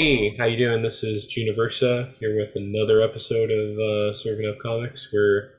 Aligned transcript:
Hey, 0.00 0.36
how 0.36 0.44
you 0.44 0.56
doing? 0.56 0.80
This 0.80 1.02
is 1.02 1.26
Juniversa 1.26 2.14
here 2.20 2.36
with 2.36 2.54
another 2.54 3.02
episode 3.02 3.50
of 3.50 3.78
uh, 3.80 4.12
Serving 4.12 4.48
Up 4.48 4.60
Comics. 4.62 5.12
We're 5.12 5.50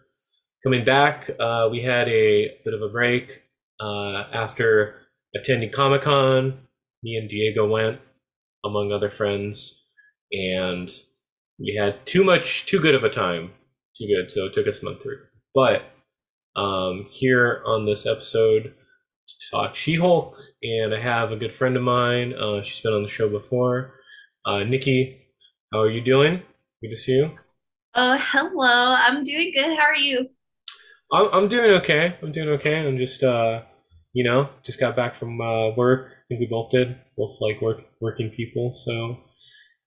coming 0.64 0.86
back. 0.86 1.30
Uh, 1.38 1.68
we 1.70 1.84
had 1.84 2.08
a 2.08 2.58
bit 2.64 2.74
of 2.74 2.82
a 2.82 2.88
break 2.88 3.42
uh, 3.82 4.24
after 4.34 4.96
attending 5.36 5.74
Comic 5.74 6.04
Con. 6.04 6.58
Me 7.04 7.18
and 7.18 7.30
Diego 7.30 7.68
went, 7.68 8.00
among 8.64 8.94
other 8.94 9.10
friends, 9.10 9.84
and 10.32 10.90
we 11.60 11.78
had 11.78 12.06
too 12.06 12.24
much, 12.24 12.66
too 12.66 12.80
good 12.80 12.96
of 12.96 13.04
a 13.04 13.10
time. 13.10 13.52
Too 13.98 14.08
good, 14.08 14.32
so 14.32 14.46
it 14.46 14.54
took 14.54 14.68
us 14.68 14.82
a 14.82 14.86
month 14.86 15.04
through. 15.04 15.20
But 15.54 15.84
um, 16.56 17.08
here 17.12 17.62
on 17.66 17.86
this 17.86 18.06
episode, 18.06 18.74
to 19.28 19.36
talk 19.52 19.76
She-Hulk, 19.76 20.38
and 20.64 20.96
I 20.96 21.02
have 21.02 21.34
a 21.34 21.36
good 21.36 21.52
friend 21.52 21.76
of 21.76 21.84
mine. 21.84 22.34
Uh, 22.36 22.64
she's 22.64 22.80
been 22.80 22.94
on 22.94 23.04
the 23.04 23.10
show 23.10 23.28
before. 23.28 23.99
Uh, 24.46 24.64
Nikki, 24.64 25.18
how 25.72 25.80
are 25.80 25.90
you 25.90 26.02
doing? 26.02 26.42
Good 26.82 26.90
to 26.92 26.98
see 26.98 27.14
you. 27.14 27.38
Oh, 27.94 28.18
hello. 28.20 28.96
I'm 28.98 29.24
doing 29.24 29.52
good. 29.54 29.78
How 29.78 29.86
are 29.86 29.96
you? 29.96 30.30
I'm, 31.12 31.28
I'm 31.34 31.48
doing 31.48 31.72
okay. 31.82 32.18
I'm 32.22 32.32
doing 32.32 32.50
okay. 32.50 32.88
I'm 32.88 32.98
just, 32.98 33.24
uh, 33.24 33.64
you 34.14 34.24
know, 34.24 34.50
just 34.64 34.80
got 34.80 34.96
back 34.96 35.16
from 35.16 35.40
uh, 35.42 35.70
work. 35.76 36.10
I 36.12 36.22
think 36.28 36.40
we 36.42 36.48
both 36.48 36.72
did. 36.72 36.98
Both 37.18 37.38
like 37.42 37.62
work 37.62 37.82
working 38.02 38.30
people. 38.30 38.74
So, 38.76 39.18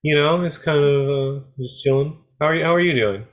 you 0.02 0.14
know, 0.14 0.42
it's 0.42 0.58
kind 0.58 0.82
of 0.82 1.08
uh, 1.08 1.44
just 1.60 1.82
chilling. 1.82 2.22
How 2.40 2.46
are 2.48 2.54
you? 2.54 2.64
How 2.64 2.74
are 2.74 2.80
you 2.80 2.94
doing? 2.94 3.26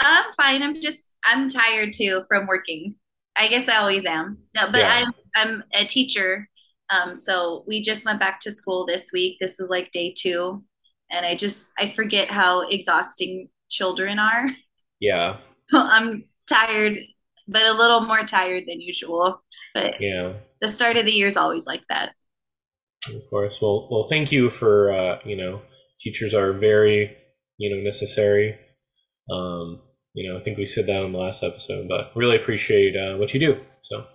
I'm 0.00 0.32
fine. 0.34 0.62
I'm 0.62 0.80
just 0.80 1.12
I'm 1.24 1.48
tired 1.48 1.92
too 1.94 2.24
from 2.28 2.46
working. 2.46 2.96
I 3.36 3.48
guess 3.48 3.68
I 3.68 3.76
always 3.76 4.04
am. 4.04 4.38
No, 4.54 4.70
but 4.70 4.80
Yeah. 4.80 4.92
I'm 4.92 5.12
I'm 5.34 5.64
a 5.74 5.86
teacher. 5.86 6.48
Um, 6.92 7.16
so 7.16 7.64
we 7.66 7.82
just 7.82 8.04
went 8.04 8.20
back 8.20 8.40
to 8.40 8.52
school 8.52 8.86
this 8.86 9.10
week. 9.12 9.38
This 9.40 9.58
was 9.58 9.70
like 9.70 9.90
day 9.92 10.14
two, 10.16 10.62
and 11.10 11.24
I 11.26 11.34
just 11.34 11.70
I 11.78 11.92
forget 11.92 12.28
how 12.28 12.68
exhausting 12.68 13.48
children 13.70 14.18
are. 14.18 14.46
Yeah. 15.00 15.40
I'm 15.74 16.26
tired, 16.48 16.96
but 17.48 17.66
a 17.66 17.72
little 17.72 18.02
more 18.02 18.24
tired 18.24 18.64
than 18.68 18.80
usual. 18.80 19.42
But 19.74 20.00
Yeah. 20.00 20.34
the 20.60 20.68
start 20.68 20.96
of 20.96 21.06
the 21.06 21.10
year 21.12 21.26
is 21.26 21.36
always 21.36 21.66
like 21.66 21.82
that. 21.88 22.14
Of 23.08 23.22
course. 23.30 23.60
Well, 23.60 23.88
well, 23.90 24.04
thank 24.08 24.30
you 24.30 24.48
for 24.48 24.92
uh, 24.92 25.18
you 25.24 25.36
know, 25.36 25.62
teachers 26.02 26.34
are 26.34 26.52
very, 26.52 27.16
you 27.58 27.74
know, 27.74 27.82
necessary. 27.82 28.56
Um, 29.30 29.82
you 30.14 30.30
know, 30.30 30.38
I 30.38 30.42
think 30.44 30.58
we 30.58 30.66
said 30.66 30.86
that 30.86 31.02
on 31.02 31.12
the 31.12 31.18
last 31.18 31.42
episode, 31.42 31.88
but 31.88 32.12
really 32.14 32.36
appreciate 32.36 32.96
uh, 32.96 33.16
what 33.16 33.34
you 33.34 33.40
do. 33.40 33.60
So, 33.82 34.06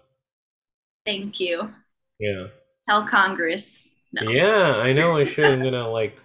Thank 1.05 1.39
you. 1.39 1.73
yeah. 2.19 2.47
Tell 2.87 3.05
Congress. 3.05 3.95
No. 4.13 4.29
Yeah, 4.29 4.75
I 4.75 4.93
know 4.93 5.17
I 5.17 5.25
should. 5.25 5.45
I'm 5.45 5.61
gonna 5.61 5.89
like 5.89 6.17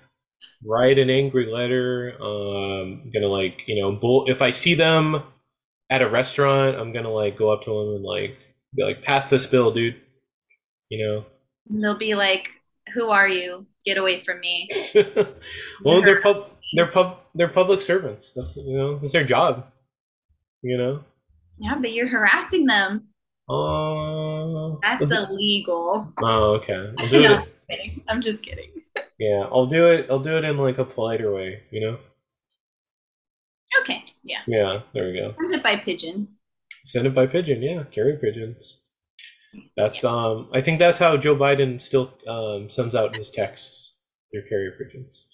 write 0.64 0.98
an 0.98 1.10
angry 1.10 1.46
letter. 1.46 2.14
Um, 2.20 3.10
gonna 3.12 3.26
like, 3.26 3.62
you 3.66 3.80
know, 3.80 3.92
bull 3.92 4.26
if 4.28 4.40
I 4.42 4.50
see 4.50 4.74
them 4.74 5.22
at 5.90 6.02
a 6.02 6.08
restaurant, 6.08 6.76
I'm 6.76 6.92
gonna 6.92 7.10
like 7.10 7.36
go 7.36 7.50
up 7.50 7.64
to 7.64 7.70
them 7.70 7.96
and 7.96 8.04
like 8.04 8.38
be 8.74 8.84
like, 8.84 9.02
pass 9.02 9.28
this 9.28 9.46
bill, 9.46 9.72
dude. 9.72 9.96
You 10.88 11.04
know. 11.04 11.24
They'll 11.68 11.96
be 11.96 12.14
like, 12.14 12.48
"Who 12.94 13.10
are 13.10 13.28
you? 13.28 13.66
Get 13.84 13.98
away 13.98 14.22
from 14.22 14.40
me!" 14.40 14.68
well, 15.84 16.02
they're 16.02 16.20
pub 16.20 16.50
they're 16.74 16.90
pub 16.90 17.18
they're 17.34 17.48
public 17.48 17.82
servants. 17.82 18.32
That's 18.32 18.56
you 18.56 18.76
know, 18.76 19.00
it's 19.02 19.12
their 19.12 19.24
job. 19.24 19.66
You 20.62 20.78
know? 20.78 21.04
Yeah, 21.58 21.76
but 21.80 21.92
you're 21.92 22.08
harassing 22.08 22.66
them. 22.66 23.08
Uh, 23.48 24.76
That's 24.82 25.10
illegal. 25.10 26.12
Oh, 26.22 26.54
okay. 26.54 26.92
I'll 26.98 27.08
do 27.10 27.22
No, 27.22 27.34
it. 27.34 27.38
I'm 27.38 27.46
kidding. 27.70 28.02
I'm 28.08 28.20
just 28.22 28.42
kidding. 28.42 28.70
Yeah, 29.18 29.46
I'll 29.52 29.66
do 29.66 29.86
it. 29.88 30.06
I'll 30.10 30.18
do 30.18 30.36
it 30.36 30.44
in 30.44 30.58
like 30.58 30.78
a 30.78 30.84
politer 30.84 31.32
way, 31.32 31.62
you 31.70 31.80
know? 31.80 31.98
Okay, 33.80 34.04
yeah. 34.24 34.40
Yeah, 34.48 34.80
there 34.92 35.04
we 35.06 35.14
go. 35.14 35.34
Send 35.38 35.52
it 35.54 35.62
by 35.62 35.76
pigeon. 35.76 36.28
Send 36.84 37.06
it 37.06 37.14
by 37.14 37.26
pigeon, 37.28 37.62
yeah, 37.62 37.84
carrier 37.84 38.16
pigeons. 38.16 38.82
That's 39.76 40.02
um 40.04 40.48
I 40.52 40.60
think 40.60 40.78
that's 40.80 40.98
how 40.98 41.16
Joe 41.16 41.36
Biden 41.36 41.80
still 41.80 42.14
um 42.26 42.68
sends 42.68 42.94
out 42.94 43.14
his 43.16 43.30
texts 43.30 43.98
through 44.32 44.48
carrier 44.48 44.72
pigeons. 44.78 45.28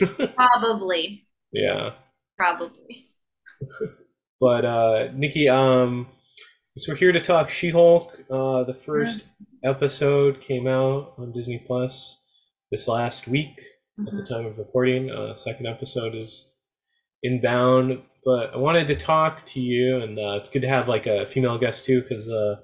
Probably. 0.34 1.26
yeah. 1.52 1.90
Probably. 2.38 3.10
But 4.40 4.64
uh 4.64 5.08
Nikki, 5.14 5.48
um 5.48 6.08
so 6.76 6.92
we're 6.92 6.96
here 6.96 7.12
to 7.12 7.20
talk 7.20 7.48
She-Hulk. 7.50 8.18
Uh 8.30 8.64
the 8.64 8.74
first 8.74 9.24
episode 9.64 10.40
came 10.40 10.66
out 10.66 11.14
on 11.18 11.32
Disney 11.32 11.58
Plus 11.66 12.22
this 12.70 12.86
last 12.88 13.26
week 13.28 13.54
at 13.98 14.12
the 14.14 14.22
Mhm. 14.22 14.28
time 14.28 14.46
of 14.46 14.58
recording. 14.58 15.10
Uh 15.10 15.36
second 15.36 15.66
episode 15.66 16.14
is 16.14 16.52
inbound, 17.22 18.02
but 18.24 18.52
I 18.54 18.58
wanted 18.58 18.86
to 18.88 18.94
talk 18.94 19.44
to 19.46 19.60
you 19.60 19.96
and 19.98 20.18
uh 20.18 20.38
it's 20.40 20.50
good 20.50 20.62
to 20.62 20.68
have 20.68 20.88
like 20.88 21.06
a 21.06 21.26
female 21.26 21.58
guest 21.58 21.84
too 21.86 22.02
cuz 22.02 22.28
uh 22.28 22.56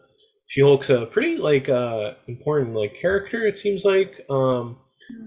She-Hulk's 0.46 0.90
a 0.90 1.06
pretty 1.06 1.38
like 1.38 1.68
uh 1.68 2.14
important 2.28 2.74
like 2.74 2.94
character 3.00 3.46
it 3.46 3.58
seems 3.58 3.84
like 3.84 4.24
um 4.28 4.78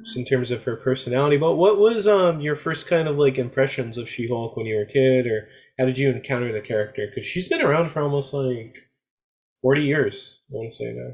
just 0.03 0.18
in 0.18 0.25
terms 0.25 0.51
of 0.51 0.63
her 0.63 0.75
personality. 0.78 1.38
But 1.38 1.56
what 1.56 1.78
was 1.79 2.07
um 2.07 2.40
your 2.41 2.56
first 2.56 2.88
kind 2.88 3.07
of 3.07 3.18
like 3.18 3.38
impressions 3.38 3.97
of 3.97 4.09
She-Hulk 4.09 4.56
when 4.56 4.66
you 4.68 4.75
were 4.75 4.84
a 4.84 4.85
kid, 5.00 5.25
or 5.28 5.50
how 5.80 5.86
did 5.86 5.97
you 5.97 6.09
encounter 6.09 6.52
the 6.53 6.62
character? 6.62 7.08
Because 7.08 7.25
she's 7.25 7.47
been 7.47 7.62
around 7.62 7.90
for 7.90 8.02
almost 8.02 8.34
like 8.34 8.75
forty 9.62 9.84
years. 9.84 10.41
I 10.50 10.56
want 10.56 10.72
to 10.72 10.78
say 10.78 10.94
now. 10.94 11.13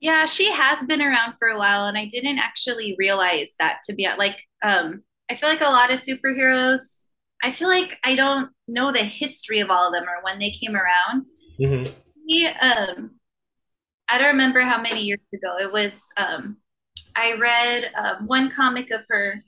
Yeah, 0.00 0.24
she 0.24 0.50
has 0.50 0.84
been 0.86 1.02
around 1.02 1.34
for 1.38 1.48
a 1.48 1.58
while, 1.58 1.86
and 1.86 1.98
I 1.98 2.06
didn't 2.06 2.38
actually 2.38 2.96
realize 2.98 3.54
that 3.58 3.80
to 3.84 3.94
be 3.94 4.08
like, 4.18 4.36
um, 4.62 5.02
I 5.30 5.36
feel 5.36 5.48
like 5.48 5.60
a 5.60 5.64
lot 5.64 5.92
of 5.92 6.00
superheroes, 6.00 7.04
I 7.42 7.52
feel 7.52 7.68
like 7.68 7.98
I 8.02 8.14
don't 8.16 8.50
know 8.66 8.92
the 8.92 8.98
history 8.98 9.60
of 9.60 9.70
all 9.70 9.88
of 9.88 9.94
them 9.94 10.04
or 10.04 10.22
when 10.22 10.38
they 10.38 10.50
came 10.50 10.74
around. 10.74 11.26
hmm 11.58 11.84
He, 12.26 12.46
um, 12.46 13.10
I 14.08 14.18
don't 14.18 14.28
remember 14.28 14.60
how 14.60 14.80
many 14.80 15.02
years 15.02 15.20
ago 15.32 15.56
it 15.58 15.72
was. 15.72 16.06
Um, 16.16 16.58
I 17.16 17.36
read 17.40 17.92
um, 17.96 18.26
one 18.26 18.50
comic 18.50 18.90
of 18.90 19.02
her. 19.08 19.44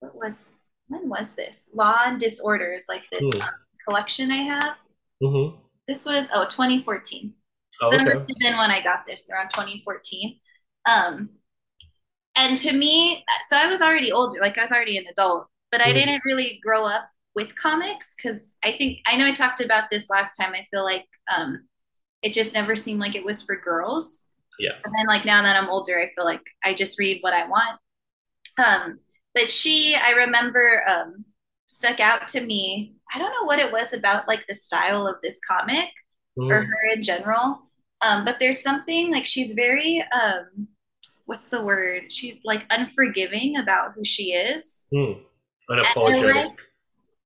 What 0.00 0.14
was 0.14 0.50
when 0.90 1.08
was 1.08 1.36
this? 1.36 1.70
Law 1.74 2.00
and 2.06 2.20
Disorders, 2.20 2.86
like 2.88 3.10
this 3.10 3.24
Hmm. 3.24 3.40
um, 3.40 3.54
collection 3.88 4.30
I 4.32 4.42
have. 4.44 4.78
hmm 5.20 5.60
This 5.86 6.06
was 6.06 6.28
oh 6.32 6.46
2014. 6.46 7.34
Oh, 7.80 7.90
So 7.92 7.96
okay. 7.96 8.04
must 8.04 8.28
have 8.30 8.38
been 8.40 8.58
when 8.58 8.70
I 8.70 8.82
got 8.82 9.06
this 9.06 9.30
around 9.30 9.50
2014. 9.50 10.40
Um, 10.86 11.30
and 12.36 12.58
to 12.60 12.72
me, 12.72 13.24
so 13.48 13.56
I 13.56 13.66
was 13.66 13.82
already 13.82 14.12
older, 14.12 14.40
like 14.40 14.56
I 14.56 14.62
was 14.62 14.72
already 14.72 14.96
an 14.98 15.04
adult, 15.10 15.48
but 15.70 15.80
I 15.80 15.90
Mhm. 15.90 15.94
didn't 15.94 16.22
really 16.24 16.60
grow 16.62 16.86
up 16.86 17.08
with 17.34 17.54
comics 17.56 18.16
because 18.16 18.56
I 18.64 18.72
think 18.72 18.98
I 19.06 19.16
know 19.16 19.26
I 19.26 19.32
talked 19.34 19.60
about 19.60 19.90
this 19.90 20.08
last 20.10 20.36
time. 20.36 20.54
I 20.54 20.66
feel 20.70 20.84
like 20.84 21.06
um, 21.36 21.68
it 22.22 22.34
just 22.34 22.54
never 22.54 22.76
seemed 22.76 23.00
like 23.00 23.16
it 23.16 23.24
was 23.24 23.42
for 23.42 23.56
girls. 23.56 24.30
Yeah. 24.58 24.72
And 24.84 24.94
then 24.94 25.06
like 25.06 25.24
now 25.26 25.42
that 25.42 25.56
I'm 25.56 25.70
older, 25.70 25.98
I 25.98 26.10
feel 26.14 26.24
like 26.26 26.42
I 26.64 26.74
just 26.74 26.98
read 26.98 27.18
what 27.22 27.34
I 27.34 27.46
want. 27.48 27.80
Um, 28.58 29.00
but 29.34 29.50
she, 29.50 29.94
I 29.94 30.10
remember, 30.12 30.82
um, 30.88 31.24
stuck 31.66 32.00
out 32.00 32.26
to 32.28 32.40
me. 32.40 32.94
I 33.14 33.18
don't 33.18 33.30
know 33.30 33.44
what 33.44 33.60
it 33.60 33.70
was 33.70 33.92
about 33.92 34.26
like 34.26 34.44
the 34.48 34.54
style 34.56 35.06
of 35.06 35.16
this 35.22 35.40
comic 35.46 35.88
or 36.36 36.44
Mhm. 36.62 36.66
her 36.66 36.92
in 36.94 37.02
general. 37.04 37.62
Um, 38.02 38.24
but 38.24 38.40
there's 38.40 38.60
something 38.62 39.12
like 39.12 39.24
she's 39.26 39.52
very 39.52 40.02
um, 40.12 40.66
what's 41.26 41.48
the 41.48 41.62
word? 41.62 42.12
She's 42.12 42.38
like 42.44 42.66
unforgiving 42.70 43.56
about 43.56 43.92
who 43.94 44.04
she 44.04 44.32
is. 44.32 44.88
I 44.92 45.16
Unapologetic. 45.70 46.34
like- 46.34 46.60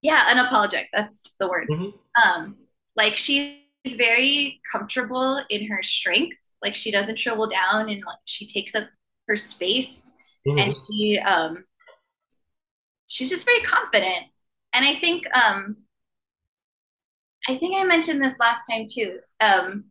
yeah, 0.02 0.24
unapologetic. 0.34 0.88
That's 0.92 1.22
the 1.38 1.48
word. 1.48 1.68
Mhm. 1.70 1.94
Um, 2.22 2.58
like 2.96 3.16
she's 3.16 3.56
very 3.96 4.60
comfortable 4.70 5.42
in 5.48 5.66
her 5.68 5.82
strength. 5.82 6.36
Like 6.62 6.74
she 6.74 6.90
doesn't 6.90 7.18
shrivel 7.18 7.46
down 7.46 7.88
and 7.88 8.02
like 8.04 8.18
she 8.26 8.46
takes 8.46 8.74
up 8.74 8.84
her 9.26 9.36
space 9.36 10.14
Mhm. 10.46 10.60
and 10.60 10.74
she 10.86 11.18
um 11.20 11.64
she's 13.06 13.30
just 13.30 13.46
very 13.46 13.60
confident. 13.62 14.26
And 14.72 14.84
i 14.84 14.94
think 14.96 15.24
um 15.36 15.76
i 17.48 17.54
think 17.54 17.76
i 17.76 17.84
mentioned 17.84 18.22
this 18.22 18.38
last 18.40 18.66
time 18.68 18.86
too. 18.90 19.18
Um 19.40 19.84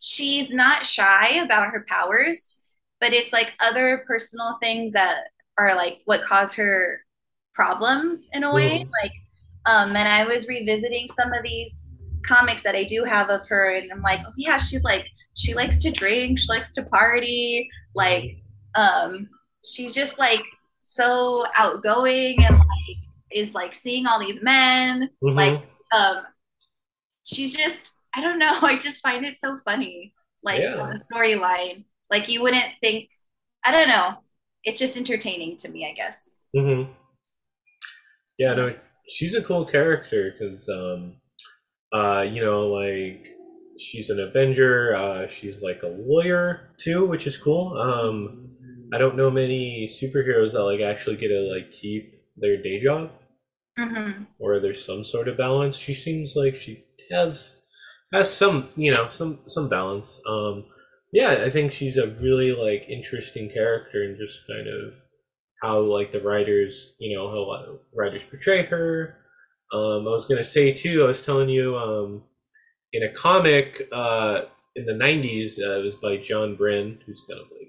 she's 0.00 0.50
not 0.52 0.86
shy 0.86 1.36
about 1.42 1.68
her 1.72 1.84
powers 1.88 2.56
but 3.00 3.12
it's 3.12 3.32
like 3.32 3.52
other 3.60 4.04
personal 4.06 4.58
things 4.62 4.92
that 4.92 5.24
are 5.56 5.74
like 5.74 6.00
what 6.04 6.22
cause 6.22 6.54
her 6.54 7.00
problems 7.54 8.28
in 8.34 8.44
a 8.44 8.52
way. 8.52 8.80
Mhm. 8.80 8.90
like 9.02 9.12
um 9.66 9.96
and 9.96 10.06
i 10.08 10.24
was 10.24 10.46
revisiting 10.46 11.08
some 11.18 11.32
of 11.32 11.42
these 11.42 11.98
comics 12.26 12.62
that 12.62 12.74
i 12.76 12.84
do 12.84 13.02
have 13.04 13.30
of 13.30 13.46
her 13.48 13.74
and 13.76 13.90
i'm 13.90 14.02
like 14.02 14.20
oh 14.26 14.32
yeah 14.36 14.58
she's 14.58 14.84
like 14.84 15.06
she 15.34 15.54
likes 15.54 15.80
to 15.82 15.90
drink 15.90 16.38
she 16.38 16.46
likes 16.48 16.74
to 16.74 16.82
party 16.84 17.68
like 17.94 18.36
um 18.74 19.28
she's 19.64 19.94
just 19.94 20.18
like 20.18 20.42
so 20.90 21.44
outgoing 21.56 22.42
and 22.44 22.56
like 22.58 22.96
is 23.30 23.54
like 23.54 23.74
seeing 23.74 24.06
all 24.06 24.18
these 24.18 24.42
men 24.42 25.10
Mhm. 25.22 25.34
like 25.34 25.62
um 25.92 26.24
she's 27.24 27.54
just 27.54 28.00
i 28.14 28.20
don't 28.20 28.38
know 28.38 28.58
i 28.62 28.76
just 28.78 29.02
find 29.02 29.24
it 29.24 29.38
so 29.38 29.58
funny 29.64 30.14
like 30.42 30.60
Yeah. 30.60 30.76
the 30.76 30.98
storyline 31.12 31.84
like 32.10 32.28
you 32.28 32.40
wouldn't 32.42 32.72
think 32.80 33.10
i 33.64 33.70
don't 33.70 33.88
know 33.88 34.16
it's 34.64 34.78
just 34.78 34.96
entertaining 34.96 35.56
to 35.58 35.68
me, 35.70 35.88
I 35.88 35.92
guess. 35.94 36.40
Mm-hmm. 36.54 36.90
Yeah, 38.38 38.54
no, 38.54 38.74
she's 39.08 39.34
a 39.34 39.40
cool 39.42 39.64
character 39.64 40.32
because, 40.32 40.68
um, 40.68 41.16
uh, 41.92 42.22
you 42.22 42.44
know, 42.44 42.66
like 42.68 43.24
she's 43.78 44.10
an 44.10 44.20
Avenger. 44.20 44.94
Uh, 44.96 45.28
she's 45.28 45.62
like 45.62 45.82
a 45.84 45.86
lawyer 45.88 46.70
too, 46.78 47.06
which 47.06 47.26
is 47.26 47.36
cool. 47.38 47.78
Um, 47.78 48.50
I 48.92 48.98
don't 48.98 49.16
know 49.16 49.30
many 49.30 49.86
superheroes 49.88 50.52
that 50.52 50.62
like 50.62 50.80
actually 50.80 51.16
get 51.16 51.28
to 51.28 51.40
like 51.40 51.72
keep 51.72 52.14
their 52.36 52.60
day 52.62 52.80
job, 52.80 53.10
Mm-hmm. 53.78 54.24
or 54.40 54.58
there's 54.58 54.84
some 54.84 55.04
sort 55.04 55.28
of 55.28 55.36
balance. 55.36 55.76
She 55.76 55.94
seems 55.94 56.34
like 56.34 56.56
she 56.56 56.84
has 57.12 57.62
has 58.12 58.32
some, 58.32 58.68
you 58.76 58.90
know, 58.92 59.08
some 59.08 59.40
some 59.46 59.68
balance. 59.68 60.20
Um, 60.28 60.64
yeah, 61.12 61.42
I 61.44 61.50
think 61.50 61.72
she's 61.72 61.96
a 61.96 62.08
really 62.08 62.52
like 62.54 62.88
interesting 62.88 63.48
character 63.50 64.02
and 64.02 64.16
just 64.18 64.46
kind 64.48 64.66
of 64.68 64.96
how 65.62 65.78
like 65.80 66.10
the 66.12 66.20
writers, 66.20 66.94
you 66.98 67.16
know, 67.16 67.28
how 67.30 67.50
uh, 67.50 67.76
writers 67.94 68.24
portray 68.24 68.64
her. 68.66 69.16
Um, 69.72 70.08
I 70.08 70.10
was 70.10 70.24
gonna 70.24 70.44
say 70.44 70.72
too. 70.72 71.04
I 71.04 71.06
was 71.06 71.22
telling 71.22 71.48
you, 71.48 71.76
um, 71.76 72.24
in 72.92 73.02
a 73.02 73.12
comic 73.12 73.86
uh, 73.92 74.42
in 74.74 74.86
the 74.86 74.92
'90s, 74.92 75.58
uh, 75.60 75.78
it 75.78 75.84
was 75.84 75.94
by 75.96 76.16
John 76.16 76.56
Byrne, 76.56 76.98
who's 77.06 77.22
kind 77.28 77.40
of 77.40 77.46
like 77.52 77.67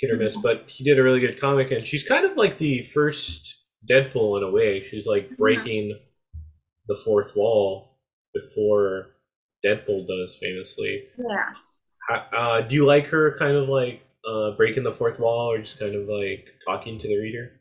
hit 0.00 0.10
or 0.10 0.16
miss, 0.16 0.36
but 0.36 0.64
he 0.68 0.84
did 0.84 0.98
a 0.98 1.02
really 1.02 1.20
good 1.20 1.40
comic, 1.40 1.70
and 1.70 1.86
she's 1.86 2.06
kind 2.06 2.24
of 2.24 2.36
like 2.36 2.58
the 2.58 2.82
first 2.82 3.64
Deadpool 3.88 4.38
in 4.38 4.42
a 4.44 4.50
way. 4.50 4.82
She's 4.84 5.06
like 5.06 5.36
breaking 5.36 5.98
the 6.88 6.96
fourth 6.96 7.36
wall 7.36 7.98
before 8.34 9.16
Deadpool 9.64 10.06
does, 10.06 10.36
famously. 10.40 11.04
Yeah. 11.18 11.50
Uh, 12.32 12.60
do 12.62 12.74
you 12.74 12.84
like 12.86 13.06
her 13.06 13.36
kind 13.38 13.56
of 13.56 13.68
like 13.68 14.02
uh, 14.28 14.52
breaking 14.52 14.82
the 14.82 14.92
fourth 14.92 15.20
wall, 15.20 15.52
or 15.52 15.58
just 15.58 15.78
kind 15.78 15.94
of 15.94 16.08
like 16.08 16.46
talking 16.66 16.98
to 16.98 17.08
the 17.08 17.16
reader? 17.16 17.60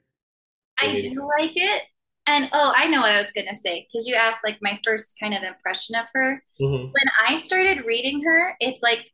I 0.80 0.88
Maybe. 0.88 1.10
do 1.10 1.30
like 1.40 1.52
it. 1.56 1.84
And 2.28 2.50
oh, 2.54 2.74
I 2.76 2.88
know 2.88 3.02
what 3.02 3.12
I 3.12 3.20
was 3.20 3.32
gonna 3.32 3.54
say 3.54 3.88
because 3.88 4.08
you 4.08 4.16
asked 4.16 4.44
like 4.46 4.60
my 4.62 4.80
first 4.86 5.18
kind 5.20 5.34
of 5.34 5.44
impression 5.44 5.96
of 5.96 6.06
her. 6.14 6.44
hmm 6.60 6.76
When 6.86 7.10
I 7.28 7.36
started 7.36 7.86
reading 7.86 8.24
her, 8.24 8.56
it's 8.60 8.82
like 8.84 9.10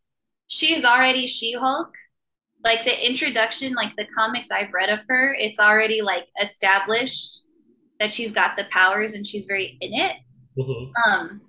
she's 0.48 0.84
already 0.84 1.28
She-Hulk. 1.28 1.94
Like 2.66 2.84
the 2.84 3.08
introduction, 3.08 3.74
like 3.74 3.96
the 3.96 4.08
comics 4.18 4.52
I've 4.52 4.74
read 4.74 4.90
of 4.90 5.00
her, 5.08 5.34
it's 5.40 5.60
already 5.60 6.02
like 6.02 6.28
established 6.42 7.46
that 8.00 8.14
she's 8.14 8.34
got 8.34 8.58
the 8.58 8.66
powers 8.72 9.14
and 9.14 9.26
she's 9.26 9.46
very 9.46 9.78
in 9.80 9.94
it. 9.94 10.18
hmm 10.58 10.92
Um, 11.08 11.42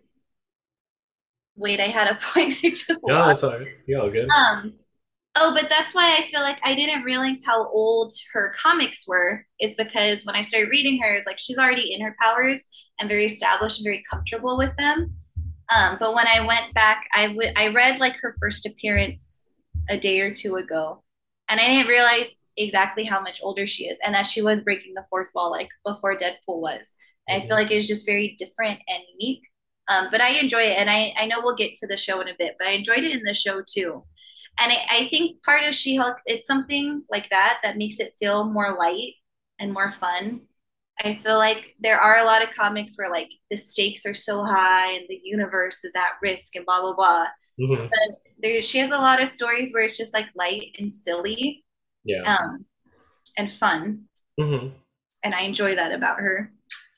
wait, 1.56 1.80
I 1.80 1.88
had 1.88 2.08
a 2.08 2.14
point. 2.22 2.56
I 2.62 2.70
just 2.70 3.00
No, 3.06 3.26
that's 3.26 3.42
all 3.42 3.58
right. 3.58 3.68
Yeah, 3.86 3.98
all 3.98 4.10
good. 4.10 4.28
Um, 4.30 4.74
oh, 5.36 5.54
but 5.54 5.68
that's 5.68 5.94
why 5.94 6.16
I 6.18 6.22
feel 6.22 6.40
like 6.40 6.58
I 6.64 6.74
didn't 6.74 7.02
realize 7.04 7.42
how 7.44 7.68
old 7.70 8.12
her 8.32 8.54
comics 8.62 9.06
were, 9.08 9.44
is 9.60 9.74
because 9.74 10.24
when 10.24 10.36
I 10.36 10.42
started 10.42 10.70
reading 10.70 11.00
her, 11.02 11.14
it's 11.14 11.26
like 11.26 11.38
she's 11.38 11.58
already 11.58 11.94
in 11.94 12.00
her 12.02 12.14
powers 12.22 12.66
and 13.00 13.08
very 13.08 13.26
established 13.26 13.78
and 13.78 13.84
very 13.84 14.02
comfortable 14.10 14.56
with 14.58 14.76
them. 14.76 15.14
Um, 15.74 15.96
but 15.98 16.14
when 16.14 16.26
I 16.28 16.46
went 16.46 16.74
back, 16.74 17.04
I 17.14 17.28
would 17.28 17.52
I 17.56 17.72
read 17.72 18.00
like 18.00 18.16
her 18.22 18.34
first 18.40 18.66
appearance 18.66 19.50
a 19.88 19.98
day 19.98 20.20
or 20.20 20.32
two 20.32 20.56
ago, 20.56 21.02
and 21.48 21.60
I 21.60 21.66
didn't 21.68 21.88
realize 21.88 22.36
exactly 22.56 23.04
how 23.04 23.20
much 23.20 23.40
older 23.42 23.66
she 23.66 23.86
is, 23.86 23.98
and 24.04 24.14
that 24.14 24.26
she 24.26 24.42
was 24.42 24.64
breaking 24.64 24.94
the 24.94 25.06
fourth 25.10 25.30
wall 25.34 25.50
like 25.50 25.68
before 25.84 26.16
Deadpool 26.16 26.60
was. 26.60 26.94
And 27.28 27.42
I 27.42 27.46
feel 27.46 27.56
like 27.56 27.70
it 27.70 27.76
was 27.76 27.88
just 27.88 28.06
very 28.06 28.36
different 28.38 28.80
and 28.88 29.02
unique. 29.18 29.42
Um, 29.88 30.08
but 30.10 30.20
I 30.20 30.30
enjoy 30.40 30.62
it, 30.62 30.78
and 30.78 30.90
I 30.90 31.14
I 31.16 31.26
know 31.26 31.40
we'll 31.42 31.56
get 31.56 31.76
to 31.76 31.86
the 31.86 31.96
show 31.96 32.20
in 32.20 32.28
a 32.28 32.34
bit, 32.38 32.54
but 32.58 32.68
I 32.68 32.72
enjoyed 32.72 33.04
it 33.04 33.14
in 33.16 33.22
the 33.24 33.34
show 33.34 33.62
too. 33.66 34.04
And 34.58 34.72
I, 34.72 34.78
I 34.90 35.08
think 35.08 35.42
part 35.42 35.64
of 35.64 35.74
She-Hulk, 35.74 36.16
it's 36.26 36.46
something 36.46 37.04
like 37.10 37.28
that 37.30 37.60
that 37.62 37.76
makes 37.76 38.00
it 38.00 38.14
feel 38.18 38.44
more 38.44 38.76
light 38.78 39.12
and 39.58 39.72
more 39.72 39.90
fun. 39.90 40.42
I 41.04 41.14
feel 41.14 41.36
like 41.36 41.74
there 41.78 41.98
are 42.00 42.18
a 42.18 42.24
lot 42.24 42.42
of 42.42 42.54
comics 42.54 42.94
where 42.96 43.10
like 43.10 43.30
the 43.50 43.56
stakes 43.56 44.06
are 44.06 44.14
so 44.14 44.44
high 44.44 44.92
and 44.92 45.04
the 45.08 45.20
universe 45.22 45.84
is 45.84 45.94
at 45.94 46.16
risk 46.22 46.56
and 46.56 46.64
blah 46.64 46.80
blah 46.80 46.96
blah. 46.96 47.26
Hmm 47.58 47.86
There, 48.38 48.60
she 48.62 48.78
has 48.78 48.90
a 48.90 48.98
lot 48.98 49.22
of 49.22 49.28
stories 49.28 49.72
where 49.72 49.84
it's 49.84 49.96
just 49.96 50.12
like 50.14 50.26
light 50.34 50.74
and 50.78 50.92
silly, 50.92 51.64
Yeah. 52.04 52.26
um, 52.26 52.66
and 53.36 53.50
fun, 53.52 54.06
hmm 54.38 54.76
and 55.22 55.34
I 55.34 55.42
enjoy 55.42 55.74
that 55.74 55.92
about 55.92 56.18
her. 56.20 56.52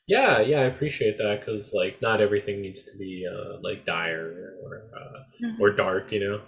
Yeah, 0.06 0.40
yeah, 0.40 0.60
I 0.60 0.64
appreciate 0.64 1.18
that 1.18 1.40
because 1.40 1.72
like 1.74 2.00
not 2.00 2.20
everything 2.20 2.62
needs 2.62 2.82
to 2.84 2.96
be 2.98 3.26
uh, 3.30 3.58
like 3.62 3.84
dire 3.84 4.54
or 4.64 4.82
uh, 4.96 5.18
or 5.60 5.70
dark, 5.72 6.12
you 6.12 6.20
know. 6.20 6.40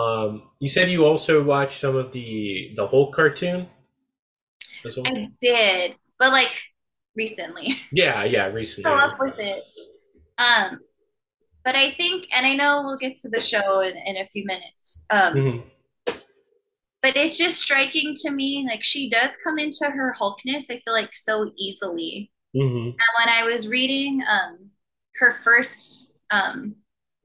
Um, 0.00 0.50
you 0.60 0.68
said 0.68 0.90
you 0.90 1.06
also 1.06 1.42
watched 1.42 1.80
some 1.80 1.96
of 1.96 2.12
the 2.12 2.72
the 2.76 2.86
Hulk 2.88 3.14
cartoon 3.14 3.68
well. 4.96 5.04
I 5.04 5.28
did, 5.40 5.96
but 6.18 6.32
like 6.32 6.52
recently. 7.14 7.76
Yeah, 7.90 8.24
yeah, 8.24 8.46
recently. 8.46 8.92
Up 8.92 9.16
with 9.18 9.38
it. 9.38 9.62
Um, 10.38 10.80
but 11.66 11.74
I 11.74 11.90
think, 11.90 12.28
and 12.34 12.46
I 12.46 12.54
know 12.54 12.82
we'll 12.84 12.96
get 12.96 13.16
to 13.16 13.28
the 13.28 13.40
show 13.40 13.80
in, 13.80 13.96
in 14.06 14.16
a 14.18 14.24
few 14.24 14.44
minutes. 14.46 15.02
Um, 15.10 15.34
Mhm. 15.34 15.64
but 17.02 17.16
it's 17.16 17.36
just 17.36 17.60
striking 17.60 18.14
to 18.22 18.30
me, 18.30 18.64
like 18.68 18.84
she 18.84 19.10
does 19.10 19.36
come 19.44 19.58
into 19.58 19.84
her 19.90 20.14
Hulkness. 20.18 20.70
I 20.70 20.78
feel 20.84 20.94
like 20.94 21.10
so 21.16 21.50
easily. 21.58 22.30
Mhm. 22.54 22.86
And 22.86 23.10
when 23.18 23.28
I 23.28 23.42
was 23.42 23.66
reading 23.68 24.22
um, 24.28 24.70
her 25.16 25.32
first 25.32 26.12
um, 26.30 26.76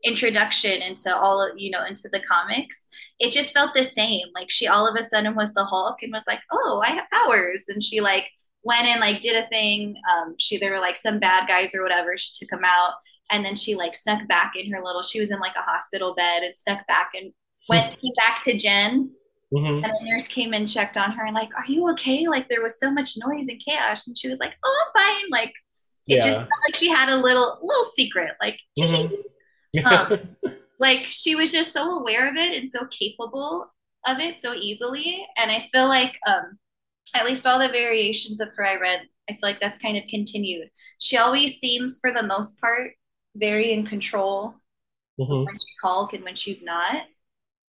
introduction 0.03 0.81
into 0.81 1.15
all 1.15 1.39
of, 1.41 1.57
you 1.59 1.69
know, 1.69 1.85
into 1.85 2.09
the 2.11 2.19
comics, 2.21 2.87
it 3.19 3.31
just 3.31 3.53
felt 3.53 3.75
the 3.75 3.83
same. 3.83 4.27
Like 4.33 4.49
she 4.49 4.67
all 4.67 4.87
of 4.87 4.95
a 4.99 5.03
sudden 5.03 5.35
was 5.35 5.53
the 5.53 5.65
Hulk 5.65 6.01
and 6.01 6.11
was 6.11 6.25
like, 6.27 6.41
"Oh, 6.51 6.81
I 6.83 6.89
have 6.89 7.09
powers," 7.11 7.65
and 7.69 7.83
she 7.83 8.01
like 8.01 8.27
went 8.63 8.85
and 8.87 8.99
like 8.99 9.21
did 9.21 9.35
a 9.35 9.47
thing. 9.49 9.95
Um, 10.11 10.35
she 10.39 10.57
there 10.57 10.71
were 10.71 10.79
like 10.79 10.97
some 10.97 11.19
bad 11.19 11.47
guys 11.47 11.73
or 11.75 11.83
whatever. 11.83 12.17
She 12.17 12.31
took 12.33 12.49
them 12.49 12.65
out, 12.65 12.93
and 13.31 13.43
then 13.45 13.55
she 13.55 13.75
like 13.75 13.95
snuck 13.95 14.27
back 14.27 14.53
in 14.55 14.71
her 14.71 14.83
little. 14.83 15.03
She 15.03 15.19
was 15.19 15.31
in 15.31 15.39
like 15.39 15.55
a 15.55 15.61
hospital 15.61 16.13
bed 16.13 16.43
and 16.43 16.55
snuck 16.55 16.85
back 16.87 17.11
and 17.15 17.31
went 17.69 17.97
back 18.17 18.43
to 18.43 18.57
Jen. 18.57 19.11
Mhm. 19.53 19.83
And 19.83 19.83
the 19.83 19.99
nurse 20.11 20.27
came 20.29 20.53
and 20.53 20.65
checked 20.71 20.95
on 20.97 21.11
her 21.11 21.25
and 21.25 21.35
like, 21.35 21.49
"Are 21.57 21.65
you 21.67 21.89
okay?" 21.91 22.27
Like 22.27 22.47
there 22.49 22.61
was 22.63 22.79
so 22.79 22.89
much 22.91 23.17
noise 23.17 23.47
and 23.49 23.61
chaos, 23.65 24.07
and 24.07 24.17
she 24.17 24.29
was 24.29 24.39
like, 24.39 24.53
"Oh, 24.63 24.85
I'm 24.95 25.01
fine." 25.01 25.29
Like 25.29 25.53
it 26.07 26.15
Yeah. 26.17 26.25
just 26.25 26.37
felt 26.37 26.49
like 26.67 26.75
she 26.75 26.87
had 26.89 27.09
a 27.09 27.17
little 27.17 27.59
little 27.61 27.85
secret, 27.95 28.31
like 28.41 28.59
Mhm. 28.79 29.13
Um, 29.85 30.35
like 30.79 31.01
she 31.07 31.35
was 31.35 31.51
just 31.51 31.73
so 31.73 31.99
aware 31.99 32.27
of 32.29 32.35
it 32.35 32.57
and 32.57 32.67
so 32.67 32.85
capable 32.87 33.71
of 34.07 34.19
it 34.19 34.37
so 34.37 34.53
easily. 34.53 35.25
And 35.37 35.51
I 35.51 35.67
feel 35.71 35.87
like 35.87 36.17
um, 36.25 36.57
at 37.13 37.25
least 37.25 37.45
all 37.45 37.59
the 37.59 37.67
variations 37.69 38.39
of 38.41 38.49
her 38.55 38.65
I 38.65 38.77
read, 38.77 39.07
I 39.29 39.33
feel 39.33 39.39
like 39.43 39.59
that's 39.61 39.79
kind 39.79 39.97
of 39.97 40.03
continued. 40.09 40.69
She 40.99 41.17
always 41.17 41.57
seems, 41.59 41.99
for 42.01 42.11
the 42.11 42.23
most 42.23 42.59
part, 42.59 42.93
very 43.35 43.71
in 43.73 43.85
control 43.85 44.55
Mhm. 45.19 45.45
when 45.45 45.55
she's 45.55 45.77
Hulk 45.83 46.13
and 46.13 46.23
when 46.23 46.35
she's 46.35 46.63
not. 46.63 47.07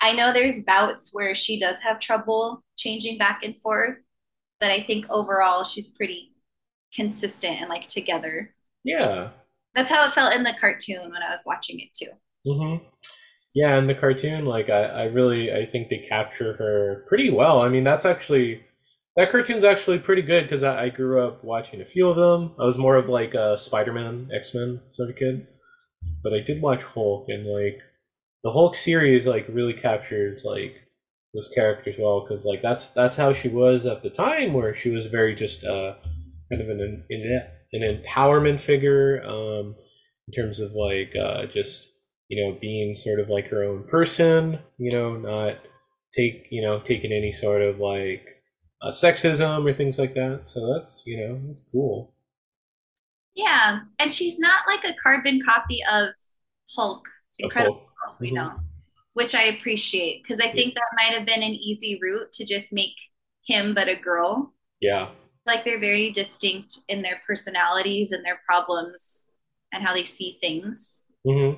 I 0.01 0.13
know 0.15 0.33
there's 0.33 0.65
bouts 0.65 1.11
where 1.13 1.35
she 1.35 1.61
does 1.61 1.81
have 1.83 2.01
trouble 2.01 2.65
changing 2.77 3.19
back 3.19 3.45
and 3.45 3.61
forth, 3.63 3.99
but 4.61 4.71
I 4.71 4.83
think 4.83 5.07
overall 5.11 5.65
she's 5.65 5.91
pretty 5.91 6.35
consistent 6.95 7.61
and 7.61 7.71
like 7.71 7.89
together. 7.89 8.55
Yeah. 8.85 9.31
That's 9.75 9.91
how 9.91 10.07
it 10.07 10.13
felt 10.15 10.35
in 10.35 10.45
the 10.45 10.55
cartoon 10.61 11.11
when 11.11 11.23
I 11.23 11.31
was 11.31 11.45
watching 11.47 11.81
it 11.81 11.95
too. 11.95 12.11
hmm 12.45 12.77
Yeah, 13.55 13.79
in 13.79 13.87
the 13.87 13.95
cartoon, 13.95 14.47
like 14.47 14.71
I, 14.71 14.85
I 14.85 15.05
really, 15.07 15.53
I 15.53 15.67
think 15.67 15.89
they 15.89 16.07
capture 16.09 16.55
her 16.55 17.05
pretty 17.09 17.31
well. 17.31 17.63
I 17.63 17.69
mean, 17.69 17.85
that's 17.85 18.07
actually 18.07 18.65
that 19.17 19.31
cartoon's 19.31 19.65
actually 19.65 19.99
pretty 19.99 20.23
good 20.23 20.45
because 20.45 20.63
I, 20.63 20.85
I 20.85 20.89
grew 20.89 21.27
up 21.27 21.45
watching 21.45 21.81
a 21.81 21.87
few 21.87 22.09
of 22.09 22.17
them. 22.17 22.55
I 22.59 22.65
was 22.65 22.79
more 22.79 22.97
of 22.97 23.09
like 23.09 23.35
a 23.35 23.59
Spider-Man, 23.59 24.31
X-Men 24.35 24.81
sort 24.93 25.11
of 25.11 25.17
kid, 25.17 25.47
but 26.23 26.33
I 26.33 26.41
did 26.41 26.63
watch 26.63 26.83
Hulk, 26.83 27.27
and 27.29 27.47
like 27.47 27.79
the 28.45 28.53
Hulk 28.53 28.75
series, 28.75 29.27
like 29.27 29.47
really 29.49 29.75
captures 29.75 30.43
like 30.45 30.75
those 31.35 31.49
characters 31.55 31.97
well 31.99 32.21
because 32.27 32.45
like 32.45 32.61
that's 32.63 32.91
that's 32.91 33.17
how 33.17 33.33
she 33.33 33.49
was 33.49 33.87
at 33.87 34.03
the 34.03 34.11
time, 34.11 34.53
where 34.53 34.75
she 34.75 34.91
was 34.91 35.07
very 35.07 35.35
just 35.35 35.65
uh 35.65 35.95
kind 36.51 36.63
of 36.63 36.69
an 36.69 37.05
an, 37.11 37.43
an 37.73 38.03
empowerment 38.03 38.61
figure 38.61 39.23
um 39.25 39.75
in 40.29 40.35
terms 40.35 40.61
of 40.61 40.73
like 40.73 41.15
uh 41.17 41.47
just 41.47 41.93
you 42.33 42.43
know, 42.43 42.57
being 42.63 42.95
sort 42.95 43.21
of 43.21 43.29
like 43.29 43.49
her 43.49 43.63
own 43.63 43.85
person, 43.85 44.59
you 44.79 44.91
know, 44.91 45.19
not 45.19 45.59
take, 46.15 46.47
you 46.51 46.63
know, 46.63 46.81
taking 46.81 47.13
any 47.13 47.31
sort 47.31 47.61
of 47.61 47.79
like 47.79 48.25
uh, 48.83 48.91
sexism 48.91 49.69
or 49.69 49.73
things 49.75 49.99
like 49.99 50.15
that. 50.15 50.41
So 50.47 50.73
that's, 50.75 51.07
you 51.07 51.17
know, 51.17 51.41
that's 51.47 51.63
cool. 51.63 52.13
Yeah, 53.35 53.81
and 53.99 54.15
she's 54.15 54.39
not 54.39 54.67
like 54.67 54.85
a 54.85 54.95
carbon 55.03 55.41
copy 55.45 55.81
of 55.91 56.11
Hulk, 56.77 57.07
Incredible 57.39 57.75
Hulk. 57.75 57.91
Hulk, 58.05 58.19
you 58.23 58.33
Mhm. 58.33 58.35
know, 58.35 58.61
which 59.15 59.35
I 59.35 59.45
appreciate 59.45 60.23
because 60.23 60.41
I 60.41 60.49
think 60.49 60.75
that 60.75 60.83
might 60.97 61.17
have 61.17 61.27
been 61.27 61.43
an 61.43 61.55
easy 61.55 61.99
route 62.03 62.33
to 62.35 62.45
just 62.45 62.73
make 62.73 62.97
him 63.47 63.75
but 63.75 63.89
a 63.89 63.97
girl. 63.97 64.55
Yeah. 64.81 65.11
Like 65.47 65.65
they're 65.65 65.81
very 65.81 66.13
distinct 66.13 66.81
in 66.89 67.03
their 67.03 67.23
personalities 67.27 68.13
and 68.13 68.25
their 68.25 68.41
problems 68.47 69.33
and 69.73 69.85
how 69.85 69.95
they 69.95 70.05
see 70.05 70.39
things. 70.41 71.09
hmm 71.25 71.53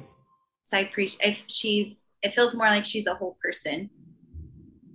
So 0.62 0.76
I 0.78 0.80
appreciate 0.80 1.28
if 1.28 1.44
she's 1.48 2.08
it 2.22 2.30
feels 2.34 2.54
more 2.54 2.66
like 2.66 2.84
she's 2.84 3.06
a 3.06 3.14
whole 3.14 3.36
person. 3.42 3.90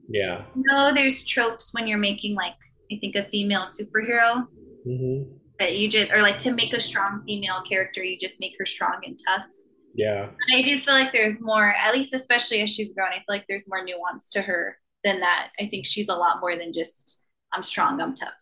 Yeah. 0.09 0.43
No, 0.55 0.93
there's 0.93 1.25
tropes 1.25 1.73
when 1.73 1.87
you're 1.87 1.99
making 1.99 2.35
like 2.35 2.55
I 2.91 2.97
think 2.99 3.15
a 3.15 3.23
female 3.25 3.63
superhero 3.63 4.47
hmm 4.83 5.23
that 5.59 5.77
you 5.77 5.89
just 5.89 6.11
or 6.11 6.21
like 6.21 6.37
to 6.39 6.53
make 6.53 6.73
a 6.73 6.79
strong 6.79 7.21
female 7.27 7.61
character, 7.67 8.03
you 8.03 8.17
just 8.17 8.39
make 8.39 8.55
her 8.57 8.65
strong 8.65 9.01
and 9.05 9.19
tough. 9.27 9.45
Yeah. 9.93 10.29
I 10.55 10.61
do 10.61 10.79
feel 10.79 10.93
like 10.93 11.11
there's 11.11 11.41
more, 11.41 11.73
at 11.77 11.93
least 11.93 12.13
especially 12.13 12.61
as 12.61 12.69
she's 12.69 12.93
grown, 12.93 13.09
I 13.09 13.15
feel 13.15 13.25
like 13.27 13.45
there's 13.49 13.67
more 13.67 13.83
nuance 13.83 14.29
to 14.31 14.41
her 14.41 14.77
than 15.03 15.19
that. 15.19 15.49
I 15.59 15.67
think 15.67 15.85
she's 15.85 16.09
a 16.09 16.15
lot 16.15 16.39
more 16.39 16.55
than 16.55 16.71
just 16.71 17.25
I'm 17.51 17.63
strong, 17.63 17.99
I'm 18.01 18.15
tough. 18.15 18.39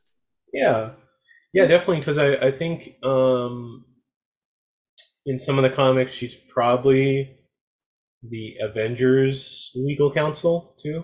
Yeah. 0.53 0.91
Yeah, 1.53 1.65
definitely. 1.65 1.99
Because 1.99 2.17
I, 2.17 2.33
I 2.35 2.51
think 2.51 3.03
um, 3.03 3.85
in 5.25 5.37
some 5.37 5.57
of 5.57 5.63
the 5.63 5.69
comics, 5.69 6.13
she's 6.13 6.35
probably 6.35 7.37
the 8.23 8.55
Avengers 8.61 9.71
legal 9.75 10.11
counsel 10.11 10.75
too. 10.79 11.03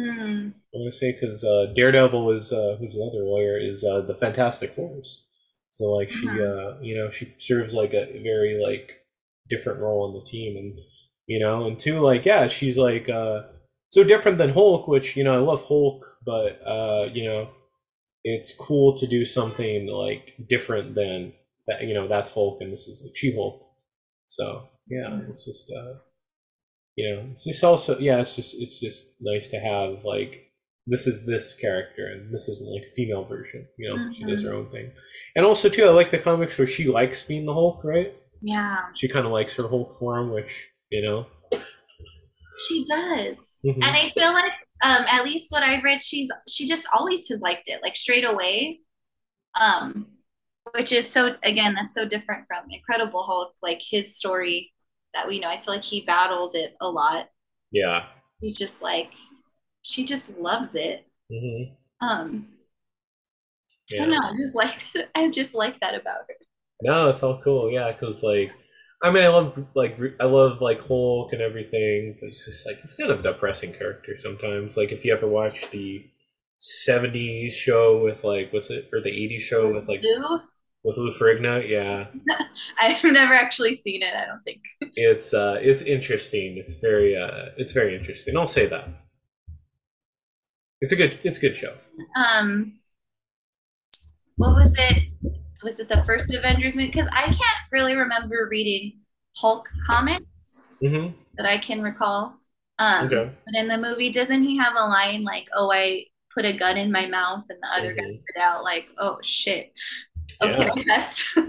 Hmm. 0.00 0.50
I'm 0.74 0.80
gonna 0.82 0.92
say 0.92 1.12
because 1.12 1.42
uh, 1.42 1.72
Daredevil 1.74 2.32
is 2.32 2.52
uh, 2.52 2.76
who's 2.78 2.94
the 2.94 3.02
other 3.04 3.24
lawyer 3.24 3.58
is 3.58 3.82
uh, 3.82 4.02
the 4.02 4.14
Fantastic 4.14 4.74
Fours. 4.74 5.26
So 5.70 5.84
like 5.92 6.10
she, 6.10 6.26
Mhm. 6.26 6.40
uh, 6.78 6.80
you 6.82 6.96
know, 6.96 7.10
she 7.10 7.34
serves 7.38 7.72
like 7.74 7.94
a 7.94 8.20
very 8.22 8.60
like 8.62 9.00
different 9.48 9.80
role 9.80 10.04
on 10.04 10.14
the 10.14 10.24
team, 10.30 10.56
and 10.56 10.78
you 11.26 11.38
know, 11.38 11.66
and 11.66 11.80
two 11.80 12.00
like 12.00 12.26
yeah, 12.26 12.46
she's 12.48 12.76
like 12.76 13.08
uh, 13.08 13.44
so 13.88 14.04
different 14.04 14.36
than 14.38 14.50
Hulk, 14.50 14.86
which 14.88 15.16
you 15.16 15.24
know 15.24 15.34
I 15.34 15.38
love 15.38 15.64
Hulk, 15.66 16.04
but 16.24 16.60
uh, 16.66 17.08
you 17.12 17.24
know, 17.24 17.50
it's 18.24 18.54
cool 18.54 18.96
to 18.98 19.06
do 19.06 19.24
something 19.24 19.86
like 19.88 20.34
different 20.48 20.94
than 20.94 21.32
that. 21.68 21.82
You 21.82 21.94
know, 21.94 22.08
that's 22.08 22.32
Hulk, 22.34 22.60
and 22.60 22.72
this 22.72 22.88
is 22.88 23.02
like 23.04 23.16
She 23.16 23.34
Hulk. 23.34 23.62
So 24.28 24.68
yeah, 24.88 25.20
it's 25.30 25.44
just 25.46 25.72
uh, 25.72 25.94
you 26.96 27.08
know, 27.10 27.28
it's 27.30 27.44
just 27.44 27.62
also 27.64 27.98
yeah, 27.98 28.20
it's 28.20 28.36
just 28.36 28.56
it's 28.60 28.80
just 28.80 29.14
nice 29.20 29.48
to 29.50 29.58
have 29.58 30.04
like 30.04 30.42
this 30.86 31.06
is 31.06 31.26
this 31.26 31.54
character 31.54 32.06
and 32.06 32.32
this 32.32 32.48
isn't 32.48 32.70
like 32.72 32.84
a 32.88 32.94
female 32.94 33.24
version. 33.24 33.66
You 33.78 33.90
know, 33.90 34.12
she 34.14 34.24
does 34.24 34.42
her 34.44 34.54
own 34.54 34.70
thing, 34.70 34.92
and 35.36 35.44
also 35.46 35.68
too, 35.68 35.84
I 35.84 35.90
like 35.90 36.10
the 36.10 36.18
comics 36.18 36.56
where 36.58 36.66
she 36.66 36.86
likes 36.88 37.22
being 37.24 37.46
the 37.46 37.54
Hulk, 37.54 37.82
right? 37.84 38.14
Yeah, 38.42 38.80
She 38.94 39.08
kind 39.08 39.26
of 39.26 39.32
likes 39.32 39.54
her 39.56 39.68
Hulk 39.68 39.92
form, 39.98 40.30
which 40.30 40.68
you 40.90 41.02
know. 41.02 41.26
she 42.68 42.84
does. 42.86 43.58
Mhm. 43.64 43.74
And 43.74 43.84
I 43.84 44.10
feel 44.10 44.32
like, 44.32 44.52
um, 44.82 45.04
at 45.08 45.24
least 45.24 45.50
what 45.50 45.62
I've 45.62 45.82
read, 45.84 46.00
she's 46.02 46.30
she 46.48 46.68
just 46.68 46.86
always 46.92 47.26
has 47.28 47.40
liked 47.42 47.68
it, 47.68 47.82
like 47.82 47.96
straight 47.96 48.24
away. 48.24 48.80
Um, 49.60 50.08
which 50.74 50.92
is 50.92 51.10
so 51.10 51.36
again, 51.44 51.74
that's 51.74 51.94
so 51.94 52.06
different 52.06 52.46
from 52.46 52.64
Incredible 52.70 53.22
Hulk, 53.24 53.54
like 53.62 53.80
his 53.82 54.18
story 54.18 54.72
that 55.16 55.28
we 55.28 55.40
know. 55.40 55.48
I 55.50 55.58
feel 55.60 55.74
like 55.74 55.84
he 55.84 56.02
battles 56.02 56.54
it 56.54 56.76
a 56.80 56.90
lot. 56.90 57.30
Yeah. 57.70 58.06
He's 58.40 58.56
just 58.56 58.80
like 58.82 59.12
she 59.82 60.04
just 60.04 60.30
loves 60.38 60.74
it. 60.74 61.06
hmm 61.30 61.76
Um, 62.00 62.48
I 63.92 63.96
don't 63.98 64.10
know, 64.10 64.18
I 64.20 64.32
just 64.36 64.54
like 64.56 64.84
that. 64.94 65.10
I 65.14 65.30
just 65.30 65.54
like 65.54 65.80
that 65.80 65.94
about 65.94 66.22
her. 66.28 66.34
No, 66.82 67.08
it's 67.08 67.22
all 67.22 67.40
cool. 67.42 67.70
Yeah, 67.70 67.92
because 67.92 68.22
like, 68.22 68.52
I 69.02 69.10
mean, 69.10 69.22
I 69.24 69.28
love 69.28 69.66
like 69.74 69.98
I 70.20 70.24
love 70.24 70.60
like 70.60 70.86
Hulk 70.86 71.32
and 71.32 71.40
everything, 71.40 72.16
but 72.20 72.28
it's 72.28 72.44
just 72.44 72.66
like 72.66 72.78
it's 72.82 72.94
kind 72.94 73.10
of 73.10 73.20
a 73.20 73.22
depressing 73.22 73.72
character 73.72 74.16
sometimes. 74.16 74.76
Like 74.76 74.92
if 74.92 75.04
you 75.04 75.12
ever 75.12 75.26
watch 75.28 75.70
the 75.70 76.04
'70s 76.58 77.52
show 77.54 78.02
with 78.02 78.24
like 78.24 78.52
what's 78.52 78.70
it 78.70 78.88
or 78.92 79.00
the 79.00 79.10
'80s 79.10 79.42
show 79.42 79.72
with 79.72 79.88
like 79.88 80.02
Lou? 80.02 80.40
With 80.86 80.96
Lou 80.98 81.10
Ferrigno, 81.12 81.68
yeah, 81.68 82.06
I've 82.78 83.02
never 83.04 83.34
actually 83.34 83.74
seen 83.74 84.02
it, 84.02 84.14
I 84.14 84.26
don't 84.26 84.42
think. 84.44 84.60
it's 84.96 85.34
uh 85.34 85.58
it's 85.60 85.82
interesting. 85.82 86.56
It's 86.56 86.74
very 86.74 87.16
uh 87.16 87.50
it's 87.56 87.72
very 87.72 87.96
interesting. 87.96 88.36
I'll 88.36 88.48
say 88.48 88.66
that. 88.66 88.88
It's 90.80 90.92
a 90.92 90.96
good 90.96 91.18
it's 91.24 91.38
a 91.38 91.40
good 91.40 91.56
show. 91.56 91.76
Um 92.16 92.80
what 94.36 94.54
was 94.56 94.74
it? 94.76 95.04
Was 95.62 95.80
it 95.80 95.88
the 95.88 96.04
first 96.04 96.32
Avengers 96.32 96.76
movie? 96.76 96.88
Because 96.88 97.08
I 97.12 97.24
can't 97.24 97.40
really 97.72 97.96
remember 97.96 98.48
reading 98.50 99.00
Hulk 99.36 99.68
comics 99.90 100.68
hmm 100.80 101.08
that 101.36 101.46
I 101.46 101.58
can 101.58 101.82
recall. 101.82 102.36
Um, 102.78 103.06
Okay. 103.06 103.30
But 103.46 103.60
in 103.60 103.68
the 103.68 103.78
movie, 103.78 104.12
doesn't 104.12 104.42
he 104.44 104.58
have 104.58 104.74
a 104.76 104.80
line 104.88 105.24
like, 105.24 105.46
"Oh, 105.54 105.72
I 105.72 106.06
put 106.34 106.44
a 106.44 106.52
gun 106.52 106.76
in 106.78 106.92
my 106.92 107.06
mouth," 107.06 107.44
and 107.50 107.58
the 107.62 107.68
other 107.74 107.94
guy 107.94 108.02
Mhm. 108.02 108.16
spit 108.16 108.42
out 108.42 108.64
like, 108.64 108.88
"Oh 108.98 109.18
shit." 109.22 109.72
Yeah. 110.42 110.68
Yes. 110.76 111.36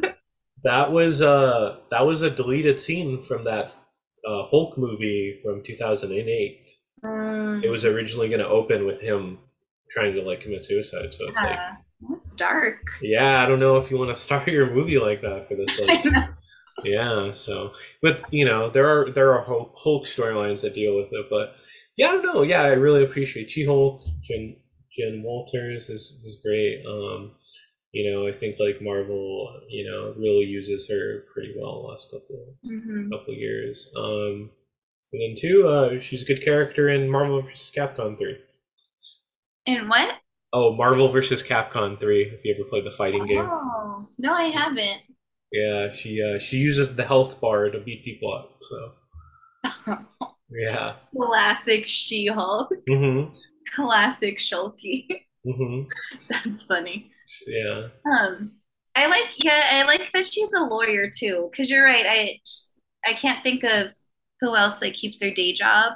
That 0.64 0.92
was 0.92 1.22
uh 1.22 1.78
that 1.92 2.06
was 2.06 2.24
a 2.24 2.32
deleted 2.32 2.80
scene 2.80 3.22
from 3.22 3.44
that 3.46 3.72
uh, 4.28 4.44
Hulk 4.44 4.78
movie 4.78 5.40
from 5.44 5.62
2008. 5.64 6.70
Mm, 7.06 7.64
It 7.64 7.70
was 7.70 7.86
originally 7.86 8.28
going 8.28 8.42
to 8.42 8.48
open 8.50 8.86
with 8.86 9.00
him 9.00 9.38
trying 9.92 10.16
to 10.16 10.24
like 10.24 10.42
commit 10.42 10.66
suicide. 10.66 11.14
So 11.14 11.28
it's 11.28 11.38
like, 11.38 11.56
yeah. 11.56 11.72
That's 12.10 12.34
dark. 12.34 12.80
yeah, 13.02 13.42
I 13.42 13.46
don't 13.46 13.60
know 13.60 13.78
if 13.78 13.90
you 13.92 13.98
want 13.98 14.16
to 14.18 14.22
start 14.22 14.48
your 14.58 14.74
movie 14.74 14.98
like 15.00 15.22
that 15.22 15.48
for 15.48 15.56
this. 15.56 15.80
Like, 15.80 16.04
yeah. 16.84 17.34
So 17.34 17.72
with 18.02 18.24
you 18.32 18.44
know 18.44 18.70
there 18.70 18.88
are 18.90 19.12
there 19.12 19.34
are 19.34 19.44
Hulk, 19.44 19.74
Hulk 19.78 20.06
storylines 20.06 20.62
that 20.62 20.74
deal 20.76 20.96
with 20.98 21.08
it, 21.14 21.28
but 21.30 21.54
yeah, 21.98 22.08
I 22.10 22.12
don't 22.14 22.26
know. 22.26 22.42
Yeah, 22.42 22.64
I 22.64 22.70
really 22.74 23.04
appreciate 23.04 23.52
She 23.52 23.64
Hulk. 23.64 24.02
Jen 24.24 24.58
Jen 24.92 25.22
Walters 25.24 25.88
is 25.90 26.20
is 26.26 26.42
great. 26.44 26.84
Um, 26.86 27.36
you 27.94 28.12
know, 28.12 28.28
I 28.28 28.34
think 28.34 28.58
like 28.60 28.82
Marvel, 28.82 29.62
you 29.70 29.90
know, 29.90 30.14
really 30.18 30.46
uses 30.46 30.90
her 30.90 31.26
pretty 31.34 31.54
well 31.58 31.82
the 31.82 31.88
last 31.90 32.12
couple 32.12 32.56
Mhm. 32.66 33.10
couple 33.12 33.34
years. 33.34 33.92
Um, 33.96 34.52
and 35.14 35.22
then 35.22 35.36
two, 35.38 35.68
uh, 35.68 36.00
she's 36.00 36.22
a 36.24 36.26
good 36.26 36.44
character 36.44 36.90
in 36.90 37.10
Marvel 37.10 37.42
vs. 37.42 37.72
Capcom 37.76 38.18
three. 38.18 38.38
And 39.66 39.90
what? 39.90 40.16
Oh, 40.54 40.74
Marvel 40.76 41.10
vs. 41.10 41.44
Capcom 41.44 42.00
three. 42.00 42.24
If 42.24 42.44
you 42.46 42.56
ever 42.56 42.70
played 42.70 42.86
the 42.86 42.92
fighting 42.92 43.26
game, 43.26 43.48
Oh 43.50 44.08
no, 44.18 44.34
I 44.34 44.44
haven't. 44.46 45.02
yeah, 45.52 45.94
she 45.94 46.22
uh, 46.22 46.40
she 46.40 46.58
uses 46.58 46.96
the 46.96 47.06
health 47.06 47.40
bar 47.42 47.70
to 47.70 47.80
beat 47.80 48.04
people 48.06 48.34
up. 48.34 48.60
So 48.62 48.94
yeah. 50.50 50.96
Classic 51.16 51.86
She-Hulk. 51.88 52.72
Mhm. 52.90 53.34
Classic 53.74 54.38
Shulky. 54.40 55.08
Mhm. 55.46 55.88
That's 56.30 56.66
funny. 56.66 57.12
Yeah. 57.48 57.88
Um, 58.10 58.54
I 58.96 59.08
like, 59.08 59.44
yeah, 59.44 59.64
I 59.74 59.84
like 59.84 60.12
that 60.14 60.26
she's 60.26 60.54
a 60.54 60.62
lawyer 60.64 61.10
too. 61.10 61.50
Because 61.52 61.70
you're 61.70 61.84
right, 61.84 62.06
I 62.08 62.40
I 63.06 63.14
can't 63.14 63.44
think 63.44 63.64
of 63.64 63.88
who 64.42 64.56
else 64.56 64.82
like 64.82 64.94
keeps 64.94 65.20
their 65.20 65.34
day 65.34 65.54
job 65.54 65.94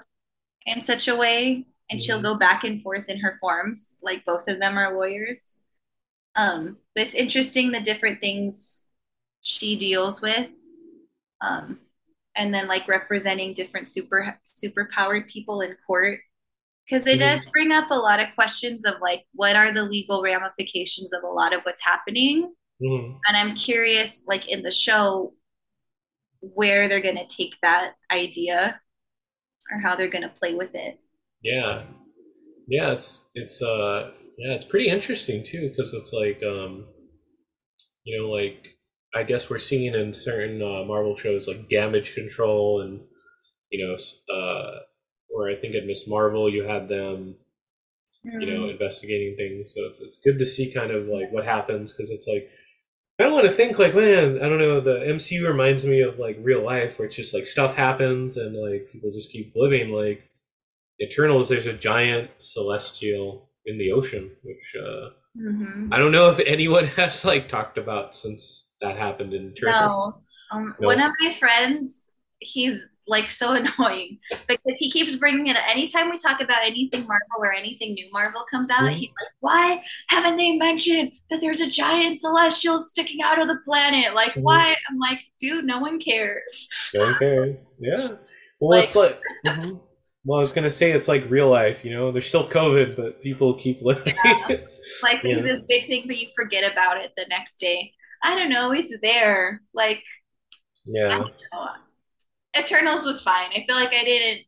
in 0.67 0.81
such 0.81 1.07
a 1.07 1.15
way, 1.15 1.65
and 1.91 2.01
she'll 2.01 2.19
Mhm. 2.19 2.23
go 2.23 2.37
back 2.37 2.63
and 2.65 2.81
forth 2.81 3.09
in 3.09 3.19
her 3.19 3.37
forms. 3.41 3.99
Like 4.03 4.25
both 4.25 4.47
of 4.49 4.59
them 4.61 4.77
are 4.77 4.97
lawyers. 4.97 5.59
Um, 6.35 6.77
but 6.95 7.05
it's 7.07 7.15
interesting 7.15 7.71
the 7.71 7.81
different 7.81 8.21
things 8.21 8.85
she 9.41 9.77
deals 9.77 10.21
with. 10.21 10.49
Um, 11.41 11.79
and 12.35 12.53
then 12.53 12.67
like 12.67 12.87
representing 12.87 13.53
different 13.53 13.89
super 13.89 14.39
super 14.45 14.89
powered 14.93 15.27
people 15.27 15.61
in 15.61 15.75
court 15.87 16.19
because 16.85 17.05
it 17.07 17.17
does 17.19 17.45
bring 17.51 17.71
up 17.71 17.89
a 17.91 17.95
lot 17.95 18.19
of 18.19 18.27
questions 18.35 18.85
of 18.85 18.95
like 19.01 19.25
what 19.33 19.55
are 19.55 19.71
the 19.73 19.83
legal 19.83 20.21
ramifications 20.21 21.13
of 21.13 21.23
a 21.23 21.27
lot 21.27 21.53
of 21.53 21.61
what's 21.63 21.83
happening 21.83 22.53
Mhm. 22.81 23.17
and 23.27 23.37
i'm 23.37 23.55
curious 23.55 24.25
like 24.27 24.47
in 24.47 24.63
the 24.63 24.71
show 24.71 25.33
where 26.39 26.87
they're 26.87 27.01
going 27.01 27.17
to 27.17 27.27
take 27.27 27.55
that 27.61 27.93
idea 28.11 28.79
or 29.71 29.79
how 29.79 29.95
they're 29.95 30.09
going 30.09 30.23
to 30.23 30.29
play 30.39 30.53
with 30.55 30.73
it 30.75 30.99
Yeah. 31.43 31.83
Yeah. 32.67 32.91
It's 32.93 33.29
it's 33.35 33.61
uh 33.61 34.11
yeah 34.37 34.53
it's 34.55 34.65
pretty 34.65 34.89
interesting 34.89 35.43
too 35.43 35.69
because 35.69 35.93
it's 35.93 36.11
like 36.13 36.41
um 36.43 36.87
you 38.03 38.17
know 38.17 38.29
like 38.29 38.59
I 39.13 39.23
guess 39.23 39.49
we're 39.49 39.59
seeing 39.59 39.93
in 39.93 40.13
certain 40.13 40.61
uh, 40.61 40.83
Marvel 40.85 41.15
shows 41.15 41.47
like 41.47 41.69
damage 41.69 42.15
control 42.15 42.81
and 42.81 43.01
you 43.69 43.85
know 43.85 43.95
uh 44.33 44.79
or 45.41 45.49
I 45.49 45.55
think 45.55 45.75
at 45.75 45.85
Miss 45.85 46.07
Marvel 46.07 46.49
you 46.49 46.63
had 46.63 46.87
them 46.87 47.35
you 48.23 48.45
know 48.45 48.69
investigating 48.69 49.35
things 49.35 49.73
so 49.73 49.81
it's 49.85 49.99
it's 49.99 50.19
good 50.21 50.37
to 50.37 50.45
see 50.45 50.71
kind 50.71 50.91
of 50.91 51.07
like 51.07 51.31
what 51.31 51.43
happens 51.43 51.91
because 51.91 52.11
it's 52.11 52.27
like 52.27 52.49
I 53.19 53.23
don't 53.23 53.33
want 53.33 53.45
to 53.45 53.51
think 53.51 53.79
like 53.79 53.95
man 53.95 54.37
I 54.41 54.47
don't 54.47 54.59
know 54.59 54.79
the 54.79 54.99
MCU 54.99 55.47
reminds 55.47 55.85
me 55.85 56.01
of 56.01 56.19
like 56.19 56.37
real 56.41 56.63
life 56.63 56.99
where 56.99 57.07
it's 57.07 57.15
just 57.15 57.33
like 57.33 57.47
stuff 57.47 57.75
happens 57.75 58.37
and 58.37 58.55
like 58.55 58.89
people 58.91 59.11
just 59.11 59.31
keep 59.31 59.53
living 59.55 59.89
like 59.89 60.29
Eternals 61.01 61.49
there's 61.49 61.65
a 61.65 61.73
giant 61.73 62.29
celestial 62.39 63.49
in 63.65 63.77
the 63.77 63.91
ocean 63.91 64.31
which 64.43 64.75
uh 64.79 65.09
Mhm. 65.37 65.87
I 65.93 65.97
don't 65.97 66.11
know 66.11 66.29
if 66.29 66.39
anyone 66.45 66.87
has 66.97 67.23
like 67.23 67.47
talked 67.47 67.77
about 67.77 68.15
since 68.17 68.69
that 68.81 68.97
happened 68.97 69.33
in 69.33 69.51
Eternals. 69.53 70.13
no 70.51 70.57
um, 70.57 70.75
No. 70.79 70.87
one 70.87 70.99
of 71.01 71.11
my 71.21 71.31
friends 71.31 72.10
he's 72.41 72.87
like 73.07 73.31
so 73.31 73.53
annoying 73.79 74.17
because 74.47 74.77
he 74.77 74.89
keeps 74.91 75.15
bringing 75.15 75.47
it 75.47 75.55
anytime 75.69 76.09
we 76.09 76.17
talk 76.17 76.41
about 76.41 76.65
anything 76.65 77.01
marvel 77.01 77.39
or 77.39 77.51
anything 77.53 77.93
new 77.93 78.09
marvel 78.11 78.43
comes 78.49 78.69
out 78.69 78.81
Mhm. 78.81 78.95
he's 78.95 79.09
like 79.21 79.31
why 79.39 79.81
haven't 80.09 80.35
they 80.37 80.55
mentioned 80.55 81.11
that 81.29 81.39
there's 81.41 81.59
a 81.61 81.69
giant 81.69 82.19
celestial 82.21 82.79
sticking 82.79 83.21
out 83.23 83.41
of 83.41 83.47
the 83.47 83.59
planet 83.65 84.13
like 84.15 84.33
Mhm. 84.33 84.41
why 84.41 84.75
i'm 84.89 84.97
like 84.99 85.19
dude 85.39 85.65
no 85.65 85.79
one 85.79 85.99
cares 85.99 86.67
No 86.93 87.01
one 87.01 87.15
cares. 87.19 87.75
Yeah. 87.79 88.07
Well, 88.59 88.77
Like- 88.77 88.83
it's 88.85 88.95
like 88.95 89.19
mhm. 89.45 89.79
well, 90.23 90.37
I 90.39 90.41
was 90.43 90.53
gonna 90.53 90.69
say 90.69 90.91
it's 90.91 91.07
like 91.07 91.27
real 91.31 91.49
life. 91.49 91.83
You 91.83 91.91
know, 91.95 92.11
there's 92.11 92.27
still 92.27 92.47
COVID, 92.47 92.95
but 92.95 93.23
people 93.23 93.55
keep 93.55 93.81
living. 93.89 94.13
Yeah. 94.23 94.57
Like 95.01 95.17
Yeah. 95.23 95.41
this 95.41 95.61
big 95.67 95.87
thing, 95.87 96.03
but 96.05 96.17
you 96.19 96.27
forget 96.35 96.71
about 96.71 97.03
it 97.03 97.11
the 97.17 97.25
next 97.27 97.57
day. 97.57 97.91
I 98.23 98.35
don't 98.37 98.49
know. 98.49 98.71
It's 98.71 98.95
there. 99.01 99.63
Like 99.73 100.03
yeah. 100.85 101.23
Eternals 102.57 103.05
was 103.05 103.21
fine. 103.21 103.49
I 103.55 103.65
feel 103.67 103.75
like 103.75 103.93
I 103.93 104.03
didn't 104.03 104.45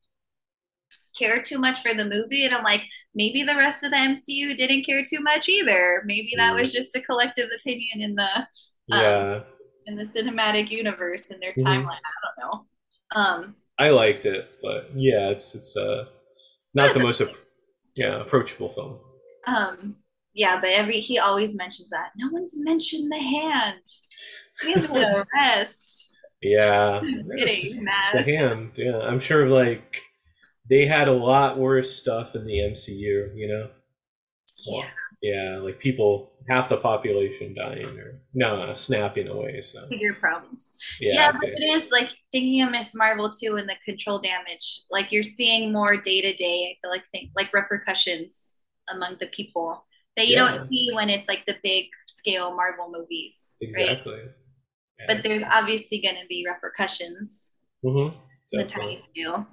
care 1.18 1.42
too 1.42 1.60
much 1.60 1.82
for 1.82 1.94
the 1.94 2.06
movie, 2.06 2.46
and 2.46 2.54
I'm 2.54 2.64
like, 2.64 2.84
maybe 3.16 3.44
the 3.44 3.56
rest 3.56 3.84
of 3.84 3.92
the 3.92 3.98
MCU 3.98 4.56
didn't 4.56 4.86
care 4.86 5.04
too 5.08 5.22
much 5.22 5.48
either. 5.48 6.04
Maybe 6.06 6.32
that 6.38 6.54
Mm. 6.54 6.60
was 6.60 6.74
just 6.74 6.96
a 6.96 7.02
collective 7.02 7.50
opinion 7.60 8.02
in 8.02 8.16
the 8.16 8.48
Yeah. 8.88 9.44
in 9.86 9.96
the 9.96 10.04
cinematic 10.04 10.70
universe 10.72 11.30
in 11.30 11.40
their 11.40 11.54
Mhm. 11.60 11.64
timeline. 11.66 12.00
I 12.06 12.12
don't 12.24 12.38
know. 12.40 12.68
Um, 13.16 13.56
I 13.78 13.90
liked 13.90 14.26
it, 14.26 14.60
but 14.62 14.90
yeah, 14.96 15.30
it's 15.30 15.56
it's 15.56 15.76
uh 15.78 16.06
not 16.74 16.94
the 16.94 17.00
most 17.00 17.22
ap- 17.22 17.36
yeah 17.96 18.22
approachable 18.22 18.70
film. 18.70 19.00
um, 19.46 19.98
yeah, 20.34 20.60
but 20.60 20.72
every 20.72 21.00
he 21.00 21.20
always 21.20 21.56
mentions 21.56 21.90
that. 21.90 22.12
No 22.18 22.30
one's 22.32 22.58
mentioned 22.58 23.12
the 23.12 23.20
hand. 23.20 23.82
Give 24.66 24.84
it 24.84 24.90
a 24.92 25.26
rest. 25.36 26.20
Yeah, 26.44 27.00
it's, 27.04 27.36
getting 27.38 27.54
just- 27.54 27.82
it's 27.84 28.14
a 28.16 28.22
hand. 28.24 28.72
Yeah, 28.76 29.00
I'm 29.00 29.20
sure 29.20 29.48
like 29.48 30.02
they 30.70 30.86
had 30.86 31.08
a 31.08 31.14
lot 31.14 31.58
worse 31.58 31.96
stuff 31.96 32.36
in 32.36 32.46
the 32.46 32.60
MCU. 32.60 33.36
You 33.36 33.48
know. 33.48 33.70
Yeah. 34.66 34.88
Yeah, 35.22 35.58
like 35.62 35.80
people 35.80 36.34
half 36.50 36.68
the 36.68 36.76
population 36.76 37.54
dying 37.56 37.98
or 37.98 38.20
no 38.34 38.76
snapping 38.76 39.30
away. 39.30 39.62
So 39.62 39.88
Bigger 39.90 40.14
problems. 40.14 40.74
yeah, 41.00 41.14
Yeah, 41.14 41.32
but 41.32 41.48
it 41.50 41.62
is 41.64 41.92
like 41.92 42.10
thinking 42.34 42.62
of 42.62 42.72
Miss 42.72 42.94
Marvel 42.94 43.32
too 43.32 43.56
and 43.56 43.68
the 43.70 43.76
control 43.86 44.20
damage. 44.20 44.82
Like 44.92 45.14
you're 45.14 45.24
seeing 45.24 45.72
more 45.72 45.96
day 45.96 46.20
to 46.20 46.34
day. 46.34 46.76
I 46.76 46.78
feel 46.82 46.92
like 46.92 47.06
think 47.14 47.30
like 47.38 47.54
repercussions 47.54 48.58
among 48.90 49.16
the 49.22 49.28
people 49.28 49.86
that 50.18 50.28
you 50.28 50.36
Yeah. 50.36 50.56
don't 50.56 50.68
see 50.70 50.92
when 50.94 51.10
it's 51.10 51.30
like 51.30 51.46
the 51.46 51.56
big 51.64 51.86
scale 52.10 52.54
Marvel 52.54 52.92
movies, 52.92 53.56
exactly. 53.62 54.16
Yeah. 54.18 54.30
But 55.08 55.24
there's 55.24 55.44
obviously 55.44 56.00
going 56.02 56.16
to 56.16 56.26
be 56.28 56.46
repercussions 56.48 57.54
Mhm, 57.84 58.14
the 58.52 58.64
tiny 58.64 58.96
scale. 58.96 59.46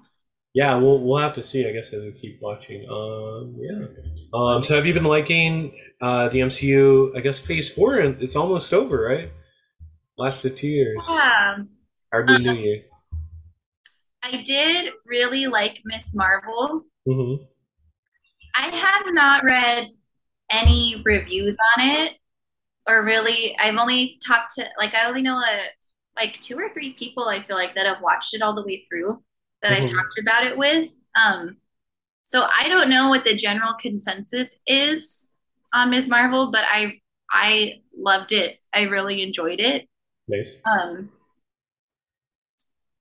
Yeah, 0.55 0.77
we'll 0.77 1.01
we'll 1.01 1.19
have 1.19 1.35
to 1.35 1.43
see. 1.43 1.67
I 1.69 1.73
guess 1.73 1.93
as 1.93 2.03
we 2.03 2.13
keep 2.13 2.41
watching. 2.43 2.87
Um, 2.89 3.57
yeah. 3.59 3.87
Um, 4.33 4.63
so 4.65 4.75
have 4.77 4.87
you 4.87 4.95
been 4.95 5.05
liking 5.05 5.73
uh, 6.01 6.29
the 6.29 6.41
MCU? 6.41 7.17
I 7.17 7.21
guess 7.21 7.41
Phase 7.41 7.69
Four. 7.73 7.99
and 7.99 8.21
It's 8.23 8.37
almost 8.37 8.73
over, 8.75 9.01
right? 9.03 9.31
Lasted 10.19 10.57
two 10.57 10.69
years. 10.69 10.99
Yeah, 11.09 11.59
Hardly 12.13 12.35
Um, 12.37 12.43
knew 12.43 12.53
you. 12.53 12.83
I 14.23 14.43
did 14.43 14.93
really 15.07 15.47
like 15.47 15.81
Miss 15.85 16.15
Marvel. 16.15 16.85
hmm 17.07 17.35
I 18.55 18.67
have 18.69 19.07
not 19.15 19.45
read 19.45 19.89
any 20.51 21.01
reviews 21.05 21.57
on 21.77 21.87
it, 21.87 22.15
or 22.91 23.05
really, 23.05 23.57
I've 23.59 23.77
only 23.77 24.19
talked 24.27 24.55
to 24.57 24.67
like 24.79 24.95
I 24.95 25.07
only 25.09 25.23
know 25.23 25.39
a, 25.39 25.61
like 26.17 26.41
two 26.41 26.57
or 26.59 26.69
three 26.71 26.95
people 26.95 27.29
I 27.29 27.43
feel 27.43 27.57
like 27.57 27.75
that 27.77 27.87
have 27.87 28.03
watched 28.03 28.35
it 28.35 28.43
all 28.43 28.55
the 28.55 28.65
way 28.65 28.85
through 28.89 29.23
that 29.63 29.73
I've 29.75 29.83
Mhm. 29.83 29.89
talked 29.89 30.19
about 30.21 30.45
it 30.47 30.57
with. 30.59 30.91
Um, 31.23 31.59
so 32.25 32.47
I 32.55 32.69
don't 32.69 32.91
know 32.91 33.09
what 33.11 33.25
the 33.25 33.37
general 33.37 33.75
consensus 33.81 34.61
is 34.67 35.33
on 35.75 35.91
Ms. 35.91 36.09
Marvel, 36.09 36.51
but 36.53 36.65
I 36.67 37.01
I 37.31 37.83
loved 37.97 38.33
it. 38.33 38.59
I 38.75 38.85
really 38.85 39.23
enjoyed 39.23 39.61
it. 39.61 39.89
Nice. 40.29 40.57
Um, 40.65 41.11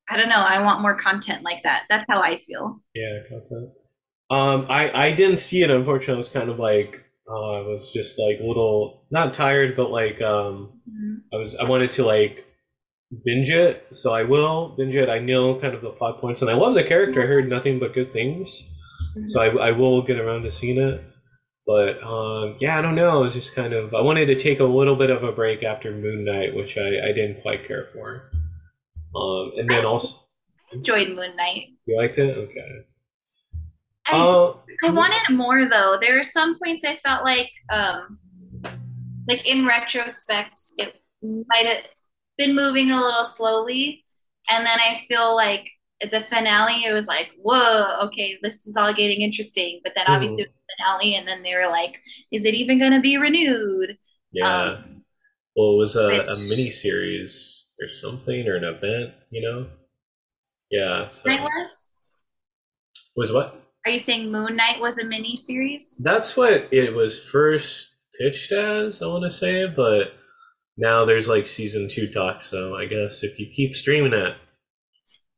I 0.09 0.17
don't 0.17 0.27
know. 0.29 0.35
I 0.45 0.61
want 0.63 0.81
more 0.81 0.95
content 0.95 1.43
like 1.43 1.63
that. 1.63 1.85
That's 1.89 2.05
how 2.09 2.21
I 2.21 2.37
feel. 2.37 2.81
Yeah, 2.93 3.19
content. 3.27 3.71
Um, 4.29 4.65
I 4.69 4.91
I 5.07 5.11
didn't 5.13 5.39
see 5.39 5.63
it. 5.63 5.69
Unfortunately, 5.69 6.15
I 6.15 6.17
was 6.17 6.29
kind 6.29 6.49
of 6.49 6.59
like 6.59 7.05
uh, 7.29 7.51
I 7.51 7.61
was 7.61 7.91
just 7.93 8.17
like 8.19 8.39
a 8.39 8.43
little 8.43 9.03
not 9.11 9.33
tired, 9.33 9.75
but 9.75 9.91
like 9.91 10.21
um, 10.21 10.81
I 11.33 11.37
was 11.37 11.55
I 11.55 11.63
wanted 11.63 11.91
to 11.93 12.05
like 12.05 12.45
binge 13.23 13.49
it, 13.49 13.87
so 13.91 14.13
I 14.13 14.23
will 14.23 14.69
binge 14.77 14.95
it. 14.95 15.09
I 15.09 15.19
know 15.19 15.59
kind 15.59 15.73
of 15.73 15.81
the 15.81 15.91
plot 15.91 16.19
points, 16.21 16.41
and 16.41 16.49
I 16.49 16.55
love 16.55 16.73
the 16.73 16.83
character. 16.83 17.21
I 17.21 17.27
heard 17.27 17.47
nothing 17.49 17.79
but 17.79 17.93
good 17.93 18.11
things, 18.13 18.67
so 19.27 19.41
I, 19.41 19.69
I 19.69 19.71
will 19.71 20.01
get 20.01 20.19
around 20.19 20.43
to 20.43 20.51
seeing 20.51 20.79
it. 20.79 21.03
But 21.67 22.01
um, 22.03 22.55
yeah, 22.59 22.79
I 22.79 22.81
don't 22.81 22.95
know. 22.95 23.19
It 23.19 23.23
was 23.25 23.35
just 23.35 23.53
kind 23.55 23.73
of 23.73 23.93
I 23.93 24.01
wanted 24.01 24.25
to 24.27 24.35
take 24.35 24.59
a 24.59 24.65
little 24.65 24.95
bit 24.95 25.11
of 25.11 25.23
a 25.23 25.31
break 25.31 25.61
after 25.61 25.91
Moon 25.91 26.25
Knight, 26.25 26.55
which 26.55 26.77
I, 26.77 27.09
I 27.09 27.11
didn't 27.13 27.43
quite 27.43 27.67
care 27.67 27.89
for. 27.93 28.31
Um, 29.15 29.51
and 29.57 29.69
then 29.69 29.85
also 29.85 30.17
enjoyed 30.71 31.09
Moon 31.09 31.35
Knight. 31.35 31.67
you 31.85 31.97
liked 31.97 32.17
it, 32.17 32.35
okay. 32.37 32.85
I, 34.11 34.17
Uh, 34.17 34.53
I 34.85 34.91
wanted 34.91 35.35
more 35.35 35.65
though. 35.67 35.97
There 36.01 36.17
are 36.19 36.23
some 36.23 36.57
points 36.59 36.83
I 36.85 36.97
felt 36.97 37.23
like, 37.23 37.51
um, 37.71 38.19
like 39.27 39.45
in 39.47 39.65
retrospect, 39.65 40.59
it 40.77 40.95
might 41.21 41.65
have 41.65 41.83
been 42.37 42.55
moving 42.55 42.91
a 42.91 42.99
little 43.01 43.25
slowly, 43.25 44.03
and 44.49 44.65
then 44.65 44.79
I 44.79 45.01
feel 45.07 45.35
like 45.35 45.69
at 46.01 46.11
the 46.11 46.21
finale, 46.21 46.83
it 46.85 46.93
was 46.93 47.07
like, 47.07 47.29
whoa, 47.41 48.05
okay, 48.05 48.37
this 48.41 48.65
is 48.65 48.77
all 48.77 48.93
getting 48.93 49.21
interesting. 49.21 49.81
But 49.83 49.93
then 49.95 50.05
Mhm. 50.07 50.13
obviously 50.13 50.45
the 50.45 50.51
finale, 50.77 51.15
and 51.15 51.27
then 51.27 51.43
they 51.43 51.53
were 51.55 51.67
like, 51.69 52.01
is 52.31 52.45
it 52.45 52.53
even 52.53 52.79
going 52.79 52.93
to 52.93 53.01
be 53.01 53.17
renewed? 53.17 53.97
yeah. 54.31 54.73
Um, 54.73 55.03
well, 55.55 55.73
it 55.73 55.77
was 55.77 55.95
a, 55.95 56.25
a 56.27 56.37
mini 56.37 56.69
series 56.69 57.69
or 57.81 57.89
something 57.89 58.47
or 58.47 58.55
an 58.55 58.63
event, 58.63 59.13
you 59.31 59.41
know. 59.41 59.67
Yeah. 60.71 61.09
So 61.09 61.29
was? 61.29 61.91
was 63.15 63.31
what? 63.31 63.68
Are 63.85 63.91
you 63.91 63.99
saying 63.99 64.31
Moon 64.31 64.55
Knight 64.55 64.79
was 64.79 64.97
a 64.97 65.05
mini 65.05 65.35
series? 65.37 66.01
That's 66.03 66.35
what 66.37 66.67
it 66.71 66.93
was 66.93 67.27
first 67.29 67.95
pitched 68.19 68.51
as, 68.51 69.01
I 69.01 69.07
want 69.07 69.23
to 69.23 69.31
say, 69.31 69.67
but 69.67 70.13
now 70.77 71.05
there's 71.05 71.27
like 71.27 71.47
season 71.47 71.87
two 71.89 72.07
talk, 72.11 72.43
so 72.43 72.75
I 72.75 72.85
guess 72.85 73.23
if 73.23 73.39
you 73.39 73.47
keep 73.47 73.75
streaming 73.75 74.13
it, 74.13 74.35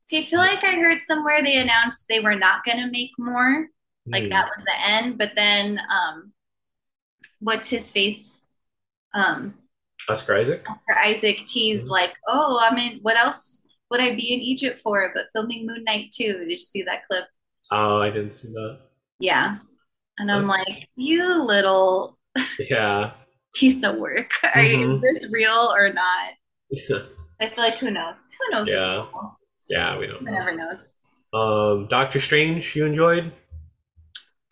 See, 0.04 0.20
I 0.20 0.24
feel 0.26 0.40
like 0.40 0.64
I 0.64 0.72
heard 0.76 1.00
somewhere 1.00 1.42
they 1.42 1.58
announced 1.58 2.06
they 2.10 2.20
were 2.20 2.36
not 2.36 2.66
going 2.66 2.80
to 2.80 2.92
make 2.92 3.12
more. 3.18 3.68
like 4.08 4.24
hmm, 4.24 4.30
that 4.30 4.50
was 4.50 4.66
the 4.66 4.74
end 4.90 5.16
but 5.18 5.32
then 5.36 5.80
um 5.80 6.34
what's 7.40 7.70
his 7.70 7.92
face 7.92 8.42
um 9.14 9.54
Oscar 10.10 10.38
Isaac. 10.38 10.66
for 10.66 10.98
isaac 10.98 11.38
teased 11.46 11.88
Mhm. 11.88 11.92
like 11.92 12.14
oh 12.28 12.58
i 12.60 12.74
mean 12.74 12.98
what 13.04 13.16
else 13.16 13.68
would 13.92 14.02
i 14.02 14.10
be 14.16 14.34
in 14.34 14.40
egypt 14.42 14.82
for 14.82 15.12
but 15.14 15.28
filming 15.34 15.68
moon 15.68 15.84
knight 15.84 16.10
too 16.12 16.34
did 16.40 16.50
you 16.50 16.58
see 16.58 16.82
that 16.84 17.06
clip 17.08 17.26
Oh, 17.72 18.00
I 18.02 18.10
didn't 18.12 18.34
see 18.34 18.50
that. 18.50 18.80
yeah 19.20 19.58
and 20.20 20.32
i'm 20.32 20.46
like 20.48 20.90
you 20.96 21.44
little 21.44 22.18
Yeah. 22.70 23.12
piece 23.54 23.84
of 23.84 23.96
work 23.98 24.32
are 24.56 24.64
you, 24.64 24.88
Mhm. 24.88 24.96
is 24.96 25.02
this 25.02 25.32
real 25.32 25.72
or 25.76 25.92
not 25.94 26.32
i 27.40 27.48
feel 27.48 27.64
like 27.64 27.78
who 27.78 27.92
knows 27.92 28.30
who 28.40 28.52
knows 28.56 28.70
Yeah. 28.70 29.06
yeah, 29.70 29.98
we 29.98 30.08
don't 30.08 30.24
who 30.26 30.32
know. 30.32 30.32
never 30.32 30.56
knows 30.56 30.96
Um, 31.34 31.88
Doctor 31.88 32.20
Strange, 32.20 32.76
you 32.76 32.86
enjoyed? 32.86 33.32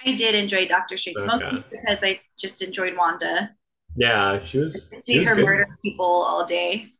i 0.05 0.13
did 0.15 0.35
enjoy 0.35 0.65
doctor 0.67 0.97
strange 0.97 1.17
Okay. 1.17 1.25
mostly 1.25 1.63
because 1.71 2.03
i 2.03 2.19
just 2.37 2.61
enjoyed 2.61 2.95
wanda 2.97 3.55
Yeah, 3.95 4.43
she 4.43 4.59
was. 4.59 4.89
She 5.05 5.17
see 5.17 5.19
was 5.19 5.29
her 5.29 5.35
good. 5.35 5.45
murder 5.45 5.67
people 5.83 6.05
all 6.05 6.45
day 6.45 6.93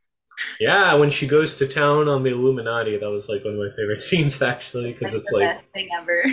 Yeah, 0.58 0.94
when 0.94 1.10
she 1.10 1.26
goes 1.26 1.54
to 1.56 1.66
town 1.66 2.08
on 2.08 2.22
the 2.22 2.30
Illuminati, 2.30 2.96
that 2.96 3.10
was 3.10 3.28
like 3.28 3.44
one 3.44 3.54
of 3.54 3.60
my 3.60 3.76
favorite 3.76 4.00
scenes 4.08 4.40
actually, 4.42 4.92
because 4.92 5.14
it's 5.14 5.30
the 5.30 5.38
like, 5.38 5.48
best 5.48 5.64
thing 5.72 5.88
ever 5.98 6.24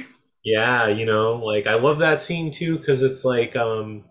yeah, 0.48 0.88
you 0.88 1.06
know, 1.06 1.36
like 1.36 1.68
I 1.68 1.76
love 1.76 1.98
that 1.98 2.22
scene 2.22 2.52
too, 2.52 2.80
because 2.80 3.04
it's 3.04 3.26
like, 3.26 3.58
um, 3.58 4.06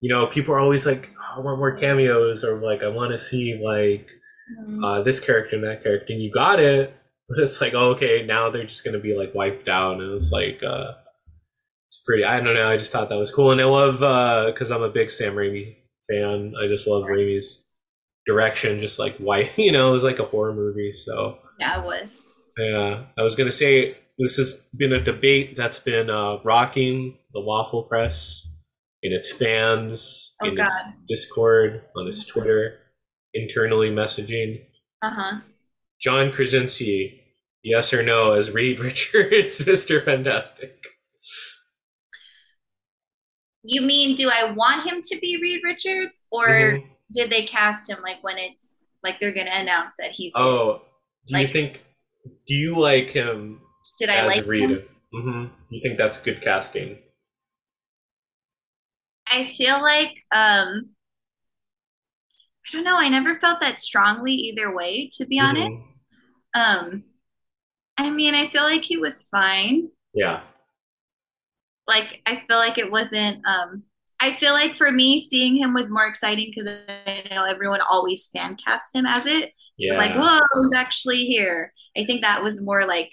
you 0.00 0.10
know, 0.10 0.26
people 0.26 0.52
are 0.52 0.58
always 0.58 0.84
like, 0.84 1.12
oh, 1.20 1.36
I 1.36 1.40
want 1.40 1.60
more 1.60 1.76
cameos, 1.76 2.42
or 2.42 2.58
like, 2.60 2.82
I 2.82 2.88
want 2.88 3.12
to 3.12 3.20
see 3.20 3.62
like 3.64 4.10
uh, 4.84 5.02
this 5.02 5.20
character 5.20 5.54
and 5.54 5.64
that 5.64 5.84
character, 5.84 6.12
and 6.12 6.20
you 6.20 6.32
got 6.32 6.58
it, 6.58 6.92
but 7.28 7.38
it's 7.38 7.60
like, 7.60 7.72
oh, 7.72 7.90
okay, 7.90 8.26
now 8.26 8.50
they're 8.50 8.64
just 8.64 8.84
gonna 8.84 8.98
be 8.98 9.16
like 9.16 9.32
wiped 9.32 9.68
out, 9.68 10.00
and 10.00 10.20
it's 10.20 10.32
like, 10.32 10.60
uh, 10.66 10.92
it's 11.86 12.02
pretty. 12.04 12.24
I 12.24 12.40
don't 12.40 12.54
know. 12.54 12.68
I 12.68 12.76
just 12.76 12.90
thought 12.90 13.08
that 13.08 13.18
was 13.18 13.30
cool, 13.30 13.52
and 13.52 13.60
I 13.60 13.64
love 13.64 14.00
because 14.52 14.72
I'm 14.72 14.82
a 14.82 14.90
big 14.90 15.12
Sam 15.12 15.34
Raimi 15.34 15.76
fan. 16.10 16.54
I 16.60 16.66
just 16.66 16.88
love 16.88 17.04
Raimi's 17.04 17.62
direction, 18.26 18.80
just 18.80 18.98
like 18.98 19.16
why 19.18 19.50
you 19.56 19.72
know, 19.72 19.90
it 19.90 19.94
was 19.94 20.04
like 20.04 20.18
a 20.18 20.24
horror 20.24 20.54
movie, 20.54 20.94
so. 20.96 21.38
yeah 21.60 21.80
it 21.80 21.84
was 21.84 22.34
Yeah, 22.58 23.04
I 23.18 23.22
was 23.22 23.36
gonna 23.36 23.50
say 23.52 23.98
this 24.18 24.36
has 24.36 24.54
been 24.76 24.92
a 24.92 25.00
debate 25.02 25.56
that's 25.56 25.78
been 25.80 26.08
uh, 26.10 26.38
rocking 26.44 27.18
the 27.32 27.40
waffle 27.40 27.82
press 27.82 28.46
in 29.02 29.12
its 29.12 29.32
fans, 29.32 30.34
Oh, 30.42 30.46
in 30.48 30.58
its 30.58 30.74
Discord, 31.08 31.82
on 31.96 32.06
its 32.08 32.24
Twitter, 32.24 32.78
internally 33.34 33.90
messaging. 33.90 34.64
uh-huh 35.02 35.40
John 36.00 36.30
Krasinski, 36.32 37.20
yes 37.62 37.92
or 37.94 38.02
no, 38.02 38.32
as 38.34 38.50
Reed 38.50 38.78
Richards, 38.88 39.64
Mr. 39.64 40.04
Fantastic. 40.04 40.78
You 43.62 43.80
mean, 43.80 44.14
do 44.14 44.28
I 44.30 44.52
want 44.52 44.86
him 44.86 45.00
to 45.02 45.18
be 45.20 45.38
Reed 45.40 45.60
Richards, 45.64 46.26
or 46.30 46.46
Mhm. 46.48 46.86
Did 47.14 47.30
they 47.30 47.44
cast 47.46 47.88
him 47.88 47.98
like 48.02 48.22
when 48.22 48.38
it's 48.38 48.88
like 49.02 49.20
they're 49.20 49.34
gonna 49.34 49.50
announce 49.52 49.96
that 49.98 50.12
he's? 50.12 50.32
Oh, 50.34 50.82
do 51.26 51.36
you 51.36 51.46
think? 51.46 51.82
Do 52.46 52.54
you 52.54 52.78
like 52.78 53.10
him 53.10 53.60
did 53.98 54.08
I 54.10 54.26
like 54.26 54.44
Reed? 54.46 54.70
him? 54.70 54.82
hmm 55.12 55.46
You 55.70 55.80
think 55.80 55.98
that's 55.98 56.20
good 56.22 56.40
casting? 56.42 56.98
I 59.26 59.44
feel 59.52 59.82
like 59.82 60.24
um 60.32 60.94
I 62.68 62.72
don't 62.72 62.84
know, 62.84 62.96
I 62.96 63.08
never 63.08 63.38
felt 63.38 63.60
that 63.60 63.80
strongly 63.80 64.32
either 64.32 64.74
way, 64.74 65.08
to 65.14 65.26
be 65.26 65.38
Mhm. 65.38 65.40
honest. 65.40 65.94
Um 66.54 67.04
I 67.98 68.10
mean, 68.10 68.34
I 68.34 68.48
feel 68.48 68.64
like 68.64 68.84
he 68.84 68.98
was 68.98 69.22
fine. 69.24 69.90
Yeah. 70.14 70.42
Like 71.86 72.22
I 72.26 72.36
feel 72.46 72.56
like 72.56 72.78
it 72.78 72.90
wasn't 72.90 73.46
um 73.46 73.84
I 74.24 74.32
feel 74.32 74.54
like 74.54 74.76
for 74.76 74.90
me 74.90 75.18
seeing 75.18 75.56
him 75.56 75.74
was 75.74 75.90
more 75.90 76.06
exciting 76.06 76.50
because 76.50 76.66
I 76.66 77.26
know 77.30 77.44
everyone 77.44 77.80
always 77.90 78.28
fan 78.28 78.56
cast 78.56 78.94
him 78.94 79.04
as 79.06 79.26
it. 79.26 79.52
So 79.76 79.84
Yeah. 79.86 79.98
like, 79.98 80.14
whoa, 80.14 80.40
who's 80.52 80.72
actually 80.72 81.26
here? 81.26 81.72
I 81.96 82.04
think 82.06 82.22
that 82.22 82.42
was 82.42 82.62
more 82.62 82.86
like 82.86 83.12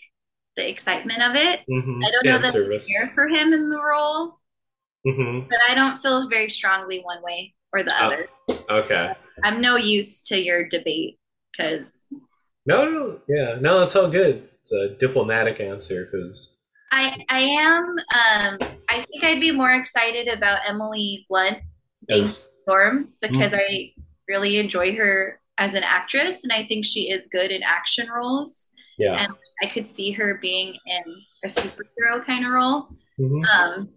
the 0.55 0.69
excitement 0.69 1.21
of 1.21 1.35
it. 1.35 1.61
hmm 1.67 2.01
I 2.01 2.11
don't 2.11 2.25
know 2.25 2.39
that 2.39 2.53
service. 2.53 2.87
Care 2.89 3.11
for 3.13 3.27
him 3.27 3.51
in 3.53 3.69
the 3.69 3.81
role, 3.81 4.37
hmm 5.05 5.41
but 5.49 5.59
I 5.69 5.75
don't 5.75 5.97
feel 5.97 6.29
very 6.29 6.49
strongly 6.49 7.01
one 7.01 7.21
way 7.21 7.53
or 7.73 7.83
the 7.83 7.93
Oh. 7.99 8.05
other. 8.05 8.29
Okay. 8.69 9.13
I'm 9.43 9.59
no 9.61 9.75
use 9.75 10.21
to 10.27 10.41
your 10.41 10.67
debate 10.67 11.19
because 11.51 11.91
No, 12.65 12.85
no, 12.89 13.19
yeah, 13.27 13.57
no, 13.59 13.83
it's 13.83 13.95
all 13.95 14.09
good. 14.09 14.47
It's 14.61 14.71
a 14.71 14.89
diplomatic 14.97 15.59
answer 15.59 16.05
because 16.05 16.57
I 16.91 17.25
I 17.29 17.39
am 17.39 17.83
um 17.85 18.57
I 18.89 19.01
think 19.09 19.23
I'd 19.23 19.39
be 19.39 19.51
more 19.51 19.71
excited 19.71 20.27
about 20.27 20.59
Emily 20.67 21.25
Blunt 21.29 21.59
being 22.07 22.19
as 22.21 22.45
Storm 22.63 23.09
because 23.21 23.53
I 23.53 23.93
really 24.27 24.57
enjoy 24.57 24.95
her 24.95 25.39
as 25.57 25.73
an 25.73 25.83
actress 25.83 26.43
and 26.43 26.51
I 26.51 26.63
think 26.65 26.85
she 26.85 27.09
is 27.11 27.27
good 27.31 27.51
in 27.51 27.63
action 27.63 28.07
roles. 28.09 28.71
yeah. 28.97 29.15
And 29.23 29.33
I 29.61 29.67
could 29.67 29.85
see 29.85 30.11
her 30.11 30.39
being 30.41 30.73
in 30.85 31.03
a 31.43 31.47
superhero 31.47 32.23
kind 32.25 32.45
of 32.45 32.51
role. 32.51 32.87
Mhm. 33.19 33.43
Um 33.47 33.89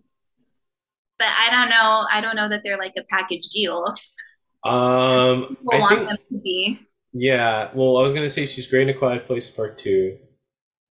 but 1.18 1.28
I 1.28 1.48
don't 1.50 1.70
know. 1.70 2.06
I 2.10 2.20
don't 2.20 2.36
know 2.36 2.48
that 2.48 2.62
they're 2.64 2.76
like 2.78 2.94
a 2.98 3.04
package 3.04 3.48
deal. 3.50 3.86
Um, 4.64 5.56
People 5.60 5.72
I 5.72 5.78
want 5.78 5.94
think 5.96 6.08
them 6.08 6.18
to 6.32 6.40
be. 6.40 6.80
yeah. 7.12 7.70
Well, 7.74 7.98
I 7.98 8.02
was 8.02 8.14
gonna 8.14 8.30
say 8.30 8.46
she's 8.46 8.66
great 8.66 8.88
in 8.88 8.94
A 8.94 8.98
Quiet 8.98 9.26
Place 9.26 9.48
Part 9.50 9.78
Two, 9.78 10.18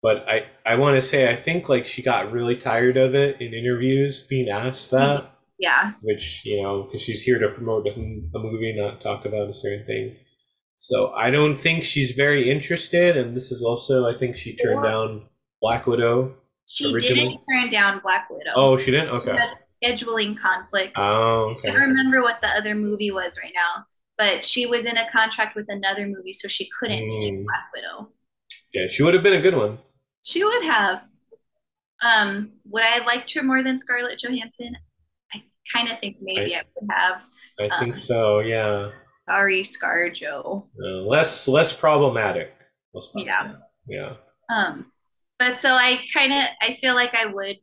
but 0.03 0.17
I 0.29 0.45
I 0.65 0.75
want 0.75 0.95
to 0.97 1.01
say 1.01 1.31
I 1.31 1.35
think 1.35 1.69
like 1.69 1.85
she 1.87 2.01
got 2.03 2.31
really 2.31 2.55
tired 2.55 2.97
of 2.97 3.15
it 3.15 3.41
in 3.41 3.53
interviews 3.53 4.21
being 4.29 4.49
asked 4.49 4.91
that. 4.91 5.31
Yeah. 5.59 5.93
which 6.01 6.45
you 6.45 6.61
know 6.61 6.83
because 6.83 7.01
she's 7.01 7.21
here 7.21 7.39
to 7.39 7.47
promote 7.49 7.87
a, 7.87 7.91
a 7.91 8.39
movie 8.39 8.75
not 8.77 8.99
talk 9.01 9.25
about 9.25 9.49
a 9.49 9.53
certain 9.53 9.85
thing 9.85 10.17
so 10.75 11.13
i 11.13 11.29
don't 11.29 11.55
think 11.55 11.85
she's 11.85 12.11
very 12.11 12.51
interested 12.51 13.15
and 13.15 13.37
this 13.37 13.49
is 13.49 13.63
also 13.63 14.05
i 14.05 14.13
think 14.17 14.35
she 14.35 14.57
turned 14.57 14.79
Or- 14.79 14.83
down 14.91 15.09
black 15.61 15.87
widow 15.87 16.35
She 16.65 16.91
Originally? 16.93 17.27
didn't 17.29 17.41
turn 17.49 17.69
down 17.69 17.99
Black 17.99 18.27
Widow. 18.29 18.51
oh 18.55 18.77
she 18.77 18.89
didn't 18.91 19.09
She 19.09 19.15
okay 19.15 19.37
scheduling 19.83 20.31
conflicts. 20.37 20.99
oh 20.99 21.49
I 21.49 21.51
okay 21.53 21.67
can't 21.67 21.79
remember 21.79 22.21
what 22.21 22.41
the 22.41 22.49
other 22.59 22.73
movie 22.75 23.11
was 23.11 23.31
right 23.43 23.53
now, 23.63 23.85
but 24.17 24.45
she 24.45 24.65
was 24.65 24.83
in 24.85 24.97
a 24.97 25.09
contract 25.11 25.55
with 25.55 25.67
another 25.69 26.05
movie, 26.07 26.33
so 26.33 26.47
she 26.49 26.65
couldn't 26.77 27.07
take 27.09 27.33
Mm. 27.35 27.45
Black 27.45 27.67
Widow. 27.75 27.97
yeah 28.73 28.87
she 28.93 29.01
would 29.03 29.13
have 29.13 29.23
been 29.23 29.39
a 29.41 29.45
good 29.47 29.55
one 29.65 29.77
She 30.23 30.43
would 30.43 30.63
have. 30.65 31.03
Um, 32.01 32.51
would 32.65 32.83
I 32.83 32.87
have 32.87 33.05
liked 33.05 33.33
her 33.33 33.43
more 33.43 33.63
than 33.63 33.79
Scarlett 33.79 34.19
Johansson? 34.19 34.75
I 35.33 35.43
kind 35.73 35.89
of 35.89 35.99
think 35.99 36.17
maybe 36.21 36.55
I, 36.55 36.63
would 36.79 36.89
have. 36.91 37.27
i 37.59 37.67
Um, 37.69 37.79
think 37.79 37.97
so 37.97 38.39
yeah 38.39 38.89
Sorry, 39.29 39.63
Scar 39.63 40.09
Joe. 40.09 40.67
Uh, 40.83 41.01
less 41.07 41.47
less 41.47 41.71
problematic 41.73 42.53
less 42.93 43.07
problematic. 43.07 43.57
yeah 43.87 44.15
Um, 44.49 44.91
but 45.39 45.57
so 45.57 45.69
I 45.69 45.99
kind 46.13 46.33
of 46.33 46.43
I 46.61 46.73
feel 46.73 46.95
like 46.95 47.15
I 47.15 47.25
would 47.27 47.57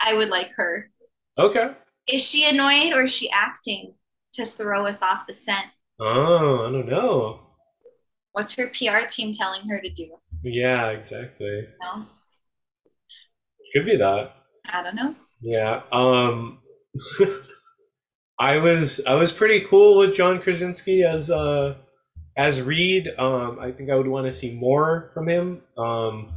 I 0.00 0.14
would 0.14 0.30
like 0.30 0.52
her. 0.56 0.90
okay 1.38 1.72
Is 2.08 2.22
she 2.22 2.48
annoyed 2.48 2.92
or 2.94 3.02
is 3.04 3.12
she 3.12 3.30
acting 3.30 3.94
to 4.34 4.46
throw 4.46 4.86
us 4.86 5.02
off 5.02 5.26
the 5.26 5.34
scent? 5.34 5.66
oh 6.00 6.66
i 6.66 6.72
don't 6.72 6.88
know 6.88 7.40
What's 8.32 8.54
her 8.56 8.68
PR 8.68 9.06
team 9.08 9.32
telling 9.32 9.66
her 9.68 9.80
to 9.80 9.88
do? 9.88 10.18
Yeah 10.42 10.88
exactly 10.88 11.62
No, 11.80 12.06
could 13.72 13.84
be 13.84 13.96
that 13.96 14.32
I 14.72 14.82
don't 14.82 14.96
know. 14.96 15.14
Yeah. 15.40 15.82
Um 15.92 16.58
I 18.38 18.58
was 18.58 19.00
I 19.06 19.14
was 19.14 19.32
pretty 19.32 19.60
cool 19.60 19.98
with 19.98 20.14
John 20.14 20.40
Krasinski 20.40 21.04
as 21.04 21.30
uh 21.30 21.76
as 22.36 22.60
Reed. 22.60 23.08
Um 23.18 23.58
I 23.60 23.72
think 23.72 23.90
I 23.90 23.94
would 23.96 24.08
want 24.08 24.26
to 24.26 24.32
see 24.32 24.54
more 24.54 25.10
from 25.14 25.28
him. 25.28 25.62
Um 25.76 26.32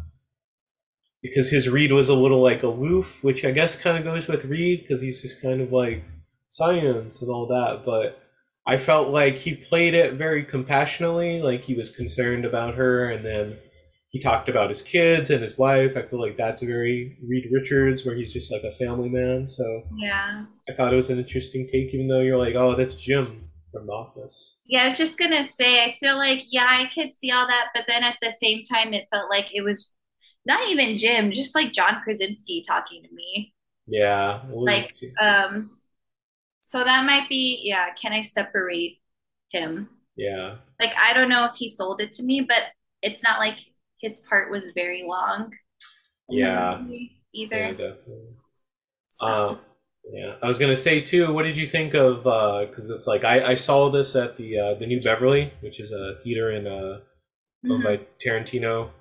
because 1.22 1.50
his 1.50 1.68
Reed 1.68 1.92
was 1.92 2.08
a 2.10 2.14
little 2.14 2.42
like 2.42 2.64
aloof, 2.64 3.24
which 3.24 3.44
I 3.44 3.52
guess 3.52 3.76
kind 3.76 3.98
of 3.98 4.04
goes 4.06 4.28
with 4.28 4.46
Reed 4.46 4.82
because 4.82 5.02
he's 5.02 5.22
just 5.22 5.42
kind 5.42 5.60
of 5.62 5.72
like 5.72 6.04
science 6.48 7.22
and 7.22 7.30
all 7.30 7.48
that, 7.48 7.84
but 7.86 8.22
I 8.66 8.78
felt 8.78 9.10
like 9.10 9.36
he 9.36 9.56
played 9.56 9.94
it 9.94 10.14
very 10.14 10.46
compassionately, 10.46 11.42
like 11.42 11.64
he 11.64 11.74
was 11.74 11.90
concerned 11.90 12.46
about 12.46 12.76
her 12.76 13.10
and 13.10 13.26
then 13.26 13.58
he 14.10 14.20
talked 14.20 14.50
about 14.50 14.70
his 14.70 14.82
kids 14.82 15.30
and 15.30 15.42
his 15.42 15.58
wife. 15.58 15.96
I 15.98 16.02
feel 16.02 16.20
like 16.22 16.38
that's 16.38 16.62
very 16.64 17.18
Reed 17.24 17.50
Richards, 17.52 18.06
where 18.06 18.16
he's 18.16 18.34
just 18.34 18.52
like 18.52 18.64
a 18.64 18.72
family 18.72 19.10
man. 19.10 19.48
So 19.48 19.84
Yeah. 19.96 20.46
I 20.70 20.74
thought 20.74 20.94
it 20.94 20.98
was 20.98 21.10
an 21.10 21.20
interesting 21.20 21.68
take, 21.68 21.94
even 21.94 22.08
though 22.08 22.22
you're 22.22 22.38
like, 22.38 22.56
oh, 22.56 22.76
that's 22.76 22.96
Jim 22.96 23.50
from 23.72 23.86
The 23.88 23.94
Office. 23.94 24.58
Yeah, 24.66 24.84
I 24.84 24.86
was 24.86 24.98
just 24.98 25.18
gonna 25.20 25.44
say, 25.44 25.84
I 25.84 25.92
feel 26.00 26.18
like, 26.18 26.44
yeah, 26.50 26.66
I 26.68 26.90
could 26.94 27.14
see 27.14 27.32
all 27.32 27.48
that, 27.48 27.68
but 27.74 27.86
then 27.88 28.04
at 28.04 28.18
the 28.22 28.32
same 28.32 28.64
time, 28.64 28.94
it 28.94 29.08
felt 29.12 29.30
like 29.30 29.48
it 29.54 29.62
was 29.64 29.94
not 30.46 30.68
even 30.70 30.98
Jim, 30.98 31.32
just 31.32 31.56
like 31.56 31.74
John 31.74 32.02
Krasinski 32.04 32.64
talking 32.68 33.04
to 33.04 33.10
me. 33.14 33.54
Yeah. 33.88 34.42
Like, 34.50 34.90
um, 35.22 35.78
so 36.60 36.84
that 36.84 37.06
might 37.06 37.30
be, 37.30 37.62
yeah, 37.64 37.94
can 37.94 38.14
I 38.14 38.22
separate 38.22 39.00
him? 39.52 39.90
yeah. 40.16 40.58
Like, 40.80 40.94
I 40.98 41.14
don't 41.14 41.30
know 41.30 41.46
if 41.46 41.56
he 41.56 41.68
sold 41.68 42.02
it 42.02 42.14
to 42.14 42.24
me, 42.24 42.42
but 42.42 42.62
it's 43.02 43.24
not 43.24 43.40
like 43.40 43.58
his 44.02 44.26
part 44.30 44.52
was 44.52 44.72
very 44.76 45.04
long. 45.04 45.52
Yeah. 46.30 46.80
movie 46.82 47.12
Yeah, 47.34 47.46
Either. 47.46 47.72
definitely. 47.72 48.36
So, 49.08 49.28
Um, 49.28 49.60
yeah, 50.12 50.36
I 50.42 50.48
was 50.48 50.60
gonna 50.60 50.76
say 50.76 51.02
too. 51.02 51.34
What 51.34 51.44
did 51.44 51.58
you 51.58 51.68
think 51.68 51.94
of? 51.94 52.24
Because 52.70 52.90
it's 52.90 53.08
like 53.08 53.24
I, 53.24 53.52
I 53.52 53.56
saw 53.56 53.90
this 53.90 54.16
at 54.16 54.38
the 54.38 54.58
uh, 54.58 54.74
the 54.80 54.88
New 54.88 55.02
Beverly, 55.02 55.54
which 55.62 55.80
is 55.80 55.92
a 55.92 56.16
theater 56.24 56.52
in 56.52 56.68
uh, 56.68 57.00
owned 57.70 57.84
mhm. 57.84 57.84
by 57.84 58.00
Tarantino. 58.24 58.92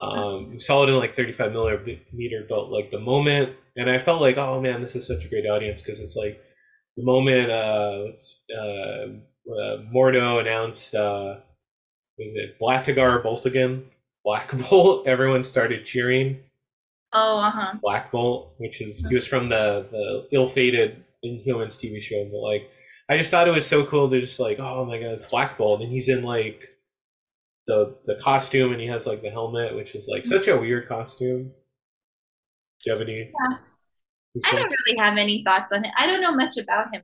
Um, 0.00 0.50
we 0.50 0.60
saw 0.60 0.82
it 0.82 0.88
in 0.88 0.96
like 0.96 1.14
35 1.14 1.52
millimeter, 1.52 2.44
but 2.48 2.70
like 2.70 2.90
the 2.90 3.00
moment, 3.00 3.54
and 3.76 3.88
I 3.88 3.98
felt 3.98 4.20
like, 4.20 4.36
oh 4.36 4.60
man, 4.60 4.82
this 4.82 4.96
is 4.96 5.06
such 5.06 5.24
a 5.24 5.28
great 5.28 5.46
audience 5.46 5.82
because 5.82 6.00
it's 6.00 6.16
like 6.16 6.40
the 6.96 7.04
moment 7.04 7.50
uh, 7.50 8.04
uh, 8.56 9.06
uh, 9.52 9.76
Mordo 9.94 10.40
announced, 10.40 10.94
uh, 10.94 11.36
was 12.18 12.34
it 12.34 12.58
Blackagar 12.60 13.22
Boltagon, 13.24 13.84
Black 14.24 14.50
Bolt? 14.70 15.06
Everyone 15.06 15.44
started 15.44 15.84
cheering 15.84 16.40
Oh, 17.16 17.38
uh-huh. 17.38 17.74
Black 17.80 18.10
Bolt, 18.10 18.54
which 18.58 18.80
is 18.80 19.06
he 19.06 19.14
was 19.14 19.26
from 19.26 19.48
the 19.48 19.86
the 19.90 20.26
ill-fated 20.36 21.04
Inhumans 21.24 21.78
TV 21.78 22.02
show, 22.02 22.24
but 22.24 22.38
like 22.40 22.70
I 23.08 23.16
just 23.18 23.30
thought 23.30 23.46
it 23.46 23.52
was 23.52 23.66
so 23.66 23.84
cool 23.86 24.10
to 24.10 24.20
just 24.20 24.40
like, 24.40 24.58
oh 24.58 24.84
my 24.84 24.98
god, 24.98 25.12
it's 25.12 25.24
Black 25.24 25.56
Bolt, 25.56 25.80
and 25.80 25.92
he's 25.92 26.08
in 26.08 26.24
like 26.24 26.66
the 27.68 27.96
the 28.04 28.16
costume, 28.16 28.72
and 28.72 28.80
he 28.80 28.88
has 28.88 29.06
like 29.06 29.22
the 29.22 29.30
helmet, 29.30 29.76
which 29.76 29.94
is 29.94 30.08
like 30.08 30.26
such 30.26 30.48
a 30.48 30.56
weird 30.56 30.88
costume. 30.88 31.52
Do 32.80 32.90
you 32.90 32.92
have 32.92 33.00
any? 33.02 33.30
Yeah. 33.32 33.58
I 34.46 34.52
don't 34.56 34.74
really 34.86 34.98
have 34.98 35.16
any 35.16 35.44
thoughts 35.44 35.70
on 35.70 35.84
it. 35.84 35.92
I 35.96 36.08
don't 36.08 36.20
know 36.20 36.34
much 36.34 36.56
about 36.56 36.92
him. 36.92 37.02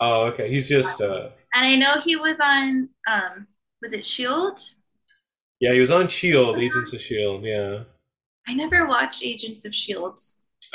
oh, 0.00 0.22
okay. 0.24 0.50
He's 0.50 0.68
just 0.68 1.00
uh, 1.00 1.28
And 1.54 1.64
I 1.66 1.76
know 1.76 2.00
he 2.00 2.16
was 2.16 2.40
on, 2.40 2.88
um, 3.08 3.46
was 3.80 3.92
it 3.92 4.04
Shield? 4.04 4.58
Yeah, 5.62 5.72
he 5.72 5.80
was 5.80 5.90
on 5.90 6.08
Shield, 6.08 6.58
Agents 6.58 6.92
of 6.92 7.00
Shield. 7.00 7.44
Yeah. 7.44 7.84
I 8.48 8.54
never 8.54 8.86
watched 8.86 9.22
Agents 9.24 9.64
of 9.64 9.74
Shield. 9.74 10.18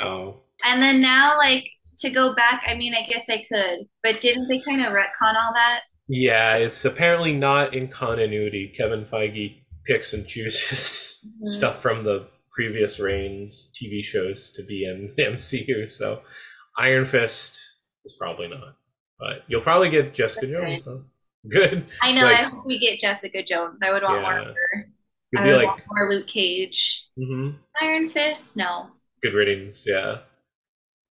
Oh, 0.00 0.40
And 0.66 0.82
then 0.82 1.00
now, 1.00 1.36
like, 1.36 1.68
to 1.98 2.10
go 2.10 2.34
back, 2.34 2.62
I 2.66 2.74
mean, 2.74 2.94
I 2.94 3.02
guess 3.02 3.28
I 3.28 3.44
could, 3.52 3.86
but 4.02 4.20
didn't 4.20 4.48
they 4.48 4.60
kind 4.60 4.80
of 4.80 4.92
retcon 4.92 5.34
all 5.36 5.52
that? 5.54 5.80
yeah. 6.08 6.56
It's 6.56 6.84
apparently 6.86 7.34
not 7.34 7.74
in 7.74 7.88
continuity. 7.88 8.72
Kevin 8.76 9.04
Feige 9.04 9.62
picks 9.84 10.12
and 10.14 10.26
chooses 10.26 11.18
Mhm. 11.42 11.46
stuff 11.48 11.82
from 11.82 12.04
the 12.04 12.28
previous 12.52 12.98
reign's 12.98 13.70
TV 13.76 14.02
shows 14.02 14.50
to 14.52 14.62
be 14.62 14.84
in 14.84 15.12
the 15.16 15.22
MCU. 15.34 15.92
So 15.92 16.22
Iron 16.78 17.04
Fist 17.04 17.60
is 18.06 18.14
probably 18.18 18.48
not, 18.48 18.76
but 19.18 19.44
you'll 19.48 19.60
probably 19.62 19.90
get 19.90 20.14
Jessica 20.14 20.46
Okay. 20.46 20.54
Jones 20.76 20.84
though. 20.86 21.04
Good. 21.52 21.86
I 22.02 22.12
know. 22.12 22.22
Like- 22.22 22.38
I 22.40 22.42
hope 22.44 22.66
we 22.66 22.78
get 22.78 22.98
Jessica 22.98 23.42
Jones. 23.42 23.80
I 23.82 23.90
would 23.92 24.02
want 24.02 24.22
more 24.22 24.38
of 24.38 24.46
her. 24.46 24.88
You'll 25.32 25.42
I 25.42 25.46
would 25.46 25.56
like, 25.56 25.66
want 25.66 25.82
more 25.90 26.08
Luke 26.10 26.26
Cage. 26.26 27.06
hmm 27.16 27.50
Iron 27.80 28.08
Fist? 28.08 28.56
No. 28.56 28.88
good 29.22 29.34
riddance. 29.34 29.84
Yeah. 29.86 30.18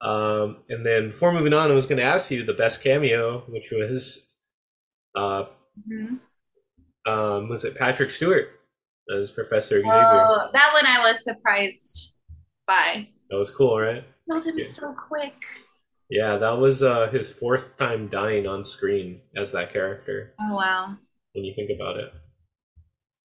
Um, 0.03 0.59
and 0.69 0.85
then 0.85 1.09
before 1.09 1.33
moving 1.33 1.53
on, 1.53 1.71
I 1.71 1.75
was 1.75 1.87
going 1.87 1.99
to 1.99 2.05
ask 2.05 2.31
you 2.31 2.43
the 2.43 2.55
best 2.55 2.83
cameo, 2.83 3.41
which 3.49 3.71
was, 3.71 4.31
uh, 5.15 5.45
hmm 5.89 6.17
um, 7.07 7.49
was 7.49 7.65
it 7.65 7.75
Patrick 7.77 8.11
Stewart 8.11 8.49
as 9.15 9.31
Professor 9.31 9.77
Xavier? 9.81 9.91
Oh, 9.95 10.49
that 10.53 10.71
one 10.75 10.87
I 10.87 11.01
was 11.01 11.25
surprised 11.25 12.19
by. 12.67 13.09
That 13.31 13.39
was 13.39 13.51
cool, 13.51 13.79
right? 13.81 14.05
Killed 14.31 14.45
him 14.47 14.59
Yeah. 14.59 14.67
so 14.67 14.93
quick. 14.95 15.35
Yeah, 16.11 16.37
that 16.37 16.59
was 16.59 16.83
uh, 16.83 17.09
his 17.11 17.31
fourth 17.31 17.77
time 17.77 18.09
dying 18.09 18.47
on 18.47 18.65
screen 18.65 19.23
as 19.37 19.53
that 19.53 19.73
character. 19.73 20.35
Oh 20.41 20.55
wow. 20.57 20.97
When 21.33 21.45
you 21.45 21.55
think 21.55 21.71
about 21.75 21.97
it, 21.99 22.13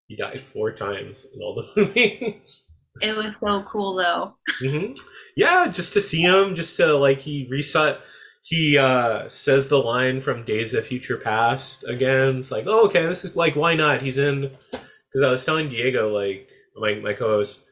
he 0.09 0.16
died 0.16 0.40
four 0.40 0.73
times 0.73 1.27
in 1.35 1.40
all 1.40 1.55
the 1.75 1.81
movies. 1.81 2.66
It 3.01 3.16
was 3.16 3.35
so 3.40 3.62
cool 3.64 3.94
though. 3.97 4.37
hmm 4.62 4.92
Yeah, 5.37 5.68
just 5.68 5.92
to 5.94 6.01
see 6.01 6.23
him, 6.23 6.55
just 6.55 6.77
to 6.77 6.97
like 6.97 7.20
he 7.20 7.47
reset. 7.51 8.01
He 8.42 8.77
uh 8.77 9.29
says 9.31 9.68
the 9.68 9.79
line 9.79 10.20
from 10.20 10.44
Days 10.44 10.75
of 10.75 10.87
Future 10.87 11.16
Past 11.16 11.85
again. 11.85 12.38
It's 12.38 12.51
like, 12.51 12.64
oh, 12.66 12.87
okay, 12.87 13.07
this 13.07 13.25
is 13.25 13.37
like, 13.37 13.57
why 13.57 13.75
not? 13.75 14.03
He's 14.03 14.18
in. 14.18 14.51
Because 14.70 15.27
I 15.27 15.31
was 15.31 15.44
telling 15.44 15.68
Diego, 15.68 16.12
like 16.12 16.49
my 16.77 16.94
my 16.97 17.14
co-host, 17.14 17.64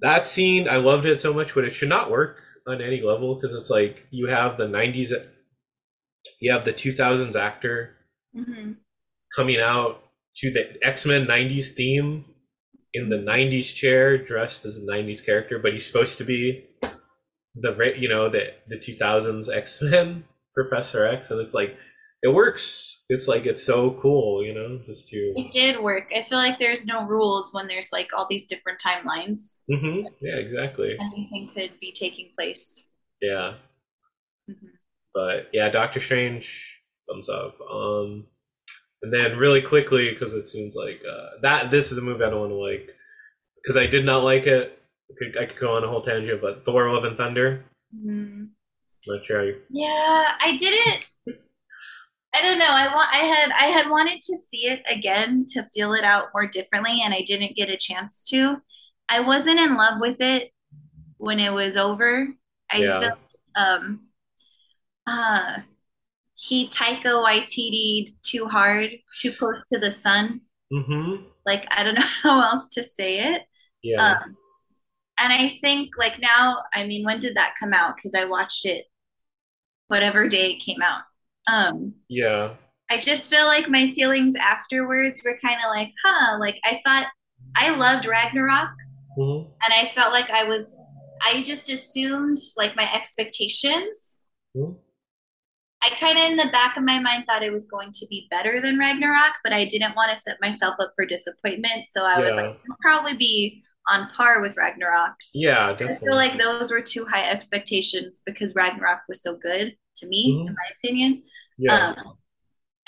that 0.00 0.26
scene, 0.26 0.68
I 0.68 0.76
loved 0.76 1.06
it 1.06 1.20
so 1.20 1.34
much, 1.34 1.54
but 1.54 1.64
it 1.64 1.74
should 1.74 1.88
not 1.88 2.10
work 2.10 2.40
on 2.66 2.80
any 2.80 3.00
level 3.00 3.34
because 3.34 3.54
it's 3.54 3.70
like 3.70 4.06
you 4.10 4.28
have 4.28 4.56
the 4.56 4.66
'90s, 4.66 5.12
you 6.40 6.52
have 6.52 6.64
the 6.64 6.72
2000s 6.72 7.36
actor 7.36 7.96
hmm 8.34 8.72
coming 9.34 9.58
out 9.60 10.02
to 10.36 10.50
the 10.50 10.76
X 10.82 11.06
Men 11.06 11.26
'90s 11.26 11.74
theme 11.74 12.24
in 12.94 13.08
the 13.08 13.16
'90s 13.16 13.74
chair, 13.74 14.18
dressed 14.18 14.64
as 14.64 14.78
a 14.78 14.82
'90s 14.82 15.24
character, 15.24 15.58
but 15.58 15.72
he's 15.72 15.86
supposed 15.86 16.18
to 16.18 16.24
be 16.24 16.66
the 17.54 17.94
you 17.96 18.08
know 18.08 18.28
the 18.28 18.54
the 18.68 18.76
2000s 18.76 19.54
X 19.54 19.82
Men 19.82 20.24
Professor 20.54 21.06
X, 21.06 21.30
and 21.30 21.40
it's 21.40 21.54
like 21.54 21.76
it 22.22 22.28
works. 22.34 23.00
It's 23.08 23.28
like 23.28 23.44
it's 23.46 23.62
so 23.64 23.98
cool, 24.00 24.44
you 24.44 24.54
know, 24.54 24.78
just 24.86 25.08
to 25.08 25.16
It 25.36 25.52
did 25.52 25.80
work. 25.80 26.10
I 26.16 26.22
feel 26.22 26.38
like 26.38 26.58
there's 26.58 26.86
no 26.86 27.04
rules 27.06 27.52
when 27.52 27.66
there's 27.66 27.92
like 27.92 28.08
all 28.16 28.26
these 28.30 28.46
different 28.46 28.80
timelines. 28.80 29.62
hmm 29.68 30.06
yeah, 30.20 30.36
exactly, 30.36 30.96
Anything 31.00 31.50
could 31.54 31.78
be 31.80 31.92
taking 31.92 32.30
place. 32.38 32.88
yeah. 33.20 33.54
Mhm. 34.50 34.70
But 35.14 35.48
yeah, 35.52 35.68
Doctor 35.68 36.00
Strange, 36.00 36.82
thumbs 37.08 37.28
up. 37.28 37.58
Um, 37.60 38.26
and 39.02 39.12
then 39.12 39.36
really 39.36 39.60
quickly 39.60 40.10
because 40.10 40.32
it 40.32 40.48
seems 40.48 40.74
like 40.74 41.02
uh, 41.08 41.40
that 41.42 41.70
this 41.70 41.92
is 41.92 41.98
a 41.98 42.02
movie 42.02 42.24
I 42.24 42.30
don't 42.30 42.40
want 42.40 42.52
to 42.52 42.56
like 42.56 42.88
because 43.62 43.76
I 43.76 43.86
did 43.86 44.04
not 44.06 44.22
like 44.24 44.46
it. 44.46 44.78
I 45.10 45.14
could, 45.18 45.38
I 45.38 45.46
could 45.46 45.58
go 45.60 45.76
on 45.76 45.84
a 45.84 45.88
whole 45.88 46.00
tangent, 46.00 46.40
but 46.40 46.64
Thor: 46.64 46.90
Love 46.90 47.04
and 47.04 47.16
Thunder. 47.16 47.64
Mhm. 47.94 48.48
Not 49.06 49.26
sure. 49.26 49.38
How 49.40 49.44
you, 49.44 49.60
Yeah, 49.70 50.32
I 50.40 50.56
didn't. 50.56 51.06
I 52.34 52.40
don't 52.42 52.58
know. 52.58 52.66
I 52.68 52.94
want. 52.94 53.08
I 53.12 53.18
had. 53.18 53.50
I 53.58 53.64
had 53.66 53.90
wanted 53.90 54.20
to 54.22 54.36
see 54.36 54.66
it 54.66 54.82
again 54.90 55.44
to 55.50 55.68
feel 55.74 55.92
it 55.94 56.04
out 56.04 56.28
more 56.34 56.46
differently, 56.46 57.00
and 57.04 57.12
I 57.12 57.22
didn't 57.22 57.56
get 57.56 57.68
a 57.70 57.76
chance 57.76 58.24
to. 58.30 58.56
I 59.08 59.20
wasn't 59.20 59.60
in 59.60 59.74
love 59.76 60.00
with 60.00 60.16
it 60.20 60.50
when 61.18 61.38
it 61.40 61.52
was 61.52 61.76
over. 61.76 62.28
I 62.70 62.78
Yeah. 62.78 63.00
felt 63.00 63.18
um, 63.54 64.08
uh, 65.06 65.58
he 66.36 66.68
Taika 66.68 67.04
Waititi 67.24 68.10
too 68.22 68.46
hard, 68.46 68.90
too 69.18 69.32
close 69.32 69.58
to 69.72 69.78
the 69.78 69.90
sun. 69.90 70.40
mm-hmm. 70.72 71.24
Like 71.44 71.66
I 71.70 71.84
don't 71.84 71.94
know 71.98 72.06
how 72.22 72.40
else 72.40 72.68
to 72.70 72.82
say 72.82 73.18
it. 73.34 73.42
Yeah. 73.82 74.00
Um, 74.22 74.36
and 75.20 75.32
I 75.32 75.58
think 75.60 75.90
like 75.98 76.18
now, 76.20 76.62
I 76.72 76.86
mean, 76.86 77.04
when 77.04 77.20
did 77.20 77.36
that 77.36 77.54
come 77.60 77.72
out? 77.72 77.96
Because 77.96 78.14
I 78.14 78.24
watched 78.24 78.64
it 78.66 78.86
whatever 79.88 80.28
day 80.28 80.52
it 80.52 80.60
came 80.64 80.80
out. 80.82 81.02
Um, 81.50 81.94
yeah. 82.08 82.54
I 82.90 82.98
just 82.98 83.30
feel 83.30 83.46
like 83.46 83.68
my 83.68 83.90
feelings 83.92 84.34
afterwards 84.36 85.22
were 85.24 85.38
kind 85.42 85.56
of 85.64 85.70
like, 85.70 85.90
huh, 86.04 86.38
like 86.38 86.58
I 86.64 86.80
thought 86.84 87.06
I 87.56 87.70
loved 87.70 88.06
Ragnarok 88.06 88.70
Mm-hmm. 89.18 89.50
and 89.64 89.74
I 89.74 89.90
felt 89.92 90.12
like 90.14 90.30
I 90.30 90.44
was, 90.44 90.74
I 91.22 91.42
just 91.42 91.68
assumed 91.68 92.38
like 92.56 92.74
my 92.76 92.88
expectations. 92.94 94.24
Mhm. 94.56 94.76
I 95.84 95.88
kind 96.00 96.16
of 96.16 96.24
in 96.30 96.36
the 96.36 96.50
back 96.52 96.76
of 96.78 96.84
my 96.84 96.98
mind 96.98 97.26
thought 97.26 97.42
it 97.42 97.52
was 97.52 97.66
going 97.66 97.90
to 97.92 98.06
be 98.08 98.26
better 98.30 98.60
than 98.60 98.78
Ragnarok, 98.78 99.34
but 99.44 99.52
I 99.52 99.64
didn't 99.66 99.96
want 99.96 100.10
to 100.12 100.16
set 100.16 100.38
myself 100.40 100.76
up 100.80 100.92
for 100.96 101.04
disappointment. 101.04 101.90
So 101.90 102.04
I 102.06 102.20
was 102.20 102.34
like, 102.34 102.44
it'll 102.64 102.76
probably 102.80 103.14
be 103.14 103.62
on 103.88 104.08
par 104.10 104.40
with 104.40 104.56
Ragnarok. 104.56 105.14
Yeah, 105.34 105.70
definitely. 105.72 105.96
I 105.96 105.98
feel 106.00 106.14
like 106.14 106.38
those 106.40 106.70
were 106.70 106.80
too 106.80 107.04
high 107.04 107.28
expectations 107.28 108.22
because 108.24 108.54
Ragnarok 108.54 109.00
was 109.08 109.22
so 109.22 109.36
good 109.36 109.76
to 109.96 110.06
me, 110.06 110.32
Mhm. 110.36 110.46
in 110.48 110.54
my 110.54 110.68
opinion. 110.78 111.22
Yeah. 111.58 111.94
Um, 111.96 112.14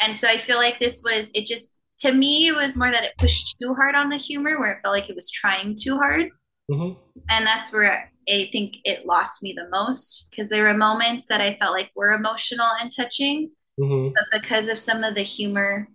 and 0.01 0.17
so 0.17 0.29
I 0.29 0.39
feel 0.39 0.57
like 0.57 0.79
this 0.81 1.03
was, 1.05 1.31
it 1.35 1.47
just, 1.47 1.79
to 2.01 2.13
me, 2.13 2.49
it 2.49 2.55
was 2.57 2.77
more 2.77 2.91
that 2.91 3.05
it 3.05 3.13
pushed 3.19 3.57
too 3.61 3.75
hard 3.75 3.95
on 3.95 4.09
the 4.11 4.17
humor, 4.17 4.59
where 4.59 4.73
it 4.73 4.79
felt 4.83 4.95
like 4.95 5.09
it 5.09 5.15
was 5.17 5.31
trying 5.31 5.77
too 5.81 5.97
hard. 5.97 6.29
mm-hmm. 6.71 6.99
And 7.31 7.47
that's 7.47 7.73
where 7.73 8.11
I 8.29 8.49
think 8.53 8.79
it 8.85 9.07
lost 9.07 9.43
me 9.43 9.55
the 9.57 9.69
most 9.71 10.29
because 10.31 10.49
there 10.51 10.65
were 10.65 10.75
moments 10.75 11.27
that 11.29 11.41
I 11.41 11.55
felt 11.57 11.73
like 11.73 11.91
were 11.95 12.13
emotional 12.13 12.67
and 12.81 12.91
touching, 12.95 13.51
Mm-hmm. 13.81 14.15
but 14.15 14.41
because 14.41 14.69
of 14.69 14.79
some 14.79 15.03
of 15.03 15.17
the 15.17 15.23
humor, 15.23 15.87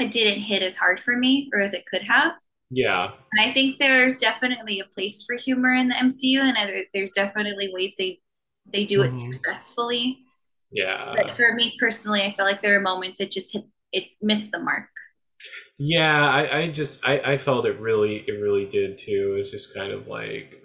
it 0.00 0.10
didn't 0.10 0.42
hit 0.42 0.60
as 0.62 0.76
hard 0.76 0.98
for 0.98 1.16
me 1.16 1.48
or 1.54 1.60
as 1.60 1.72
it 1.72 1.84
could 1.86 2.02
have. 2.02 2.32
Yeah. 2.68 3.12
And 3.32 3.48
I 3.48 3.52
think 3.52 3.78
there's 3.78 4.18
definitely 4.18 4.80
a 4.80 4.84
place 4.86 5.22
for 5.24 5.36
humor 5.36 5.72
in 5.72 5.86
the 5.88 5.94
MCU, 5.94 6.40
and 6.40 6.56
there's 6.92 7.12
definitely 7.12 7.70
ways 7.72 7.94
they 7.96 8.18
they 8.72 8.84
do 8.84 9.02
it 9.02 9.12
Mhm. 9.12 9.32
successfully. 9.32 10.18
Yeah. 10.70 11.14
But 11.16 11.36
for 11.36 11.54
me 11.54 11.76
personally, 11.78 12.22
I 12.22 12.34
feel 12.34 12.44
like 12.44 12.62
there 12.62 12.76
are 12.76 12.80
moments 12.80 13.20
it 13.20 13.30
just 13.30 13.52
hit 13.52 13.64
it 13.92 14.04
missed 14.20 14.50
the 14.52 14.58
mark. 14.58 14.88
Yeah, 15.78 16.28
I, 16.28 16.58
I 16.58 16.68
just 16.68 17.06
I, 17.06 17.20
I 17.20 17.36
felt 17.38 17.66
it 17.66 17.78
really 17.78 18.24
it 18.26 18.32
really 18.32 18.66
did 18.66 18.98
too. 18.98 19.32
It 19.34 19.38
was 19.38 19.50
just 19.50 19.74
kind 19.74 19.92
of 19.92 20.08
like 20.08 20.62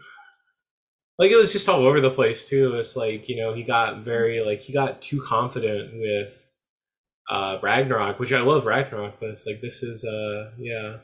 like 1.20 1.32
it 1.32 1.36
was 1.36 1.52
just 1.52 1.70
all 1.70 1.86
over 1.86 2.02
the 2.02 2.10
place 2.10 2.46
too. 2.46 2.76
It's 2.76 2.96
like, 2.96 3.30
you 3.30 3.36
know, 3.38 3.54
he 3.54 3.64
got 3.64 4.04
very 4.04 4.44
like 4.44 4.62
he 4.62 4.74
got 4.74 5.02
too 5.02 5.22
confident 5.22 5.92
with 5.94 6.56
uh 7.30 7.60
Ragnarok, 7.62 8.20
which 8.20 8.34
I 8.34 8.42
love 8.42 8.66
Ragnarok, 8.66 9.20
but 9.20 9.30
it's 9.30 9.46
like 9.46 9.62
this 9.62 9.84
is 9.84 10.04
uh 10.04 10.52
yeah. 10.58 10.98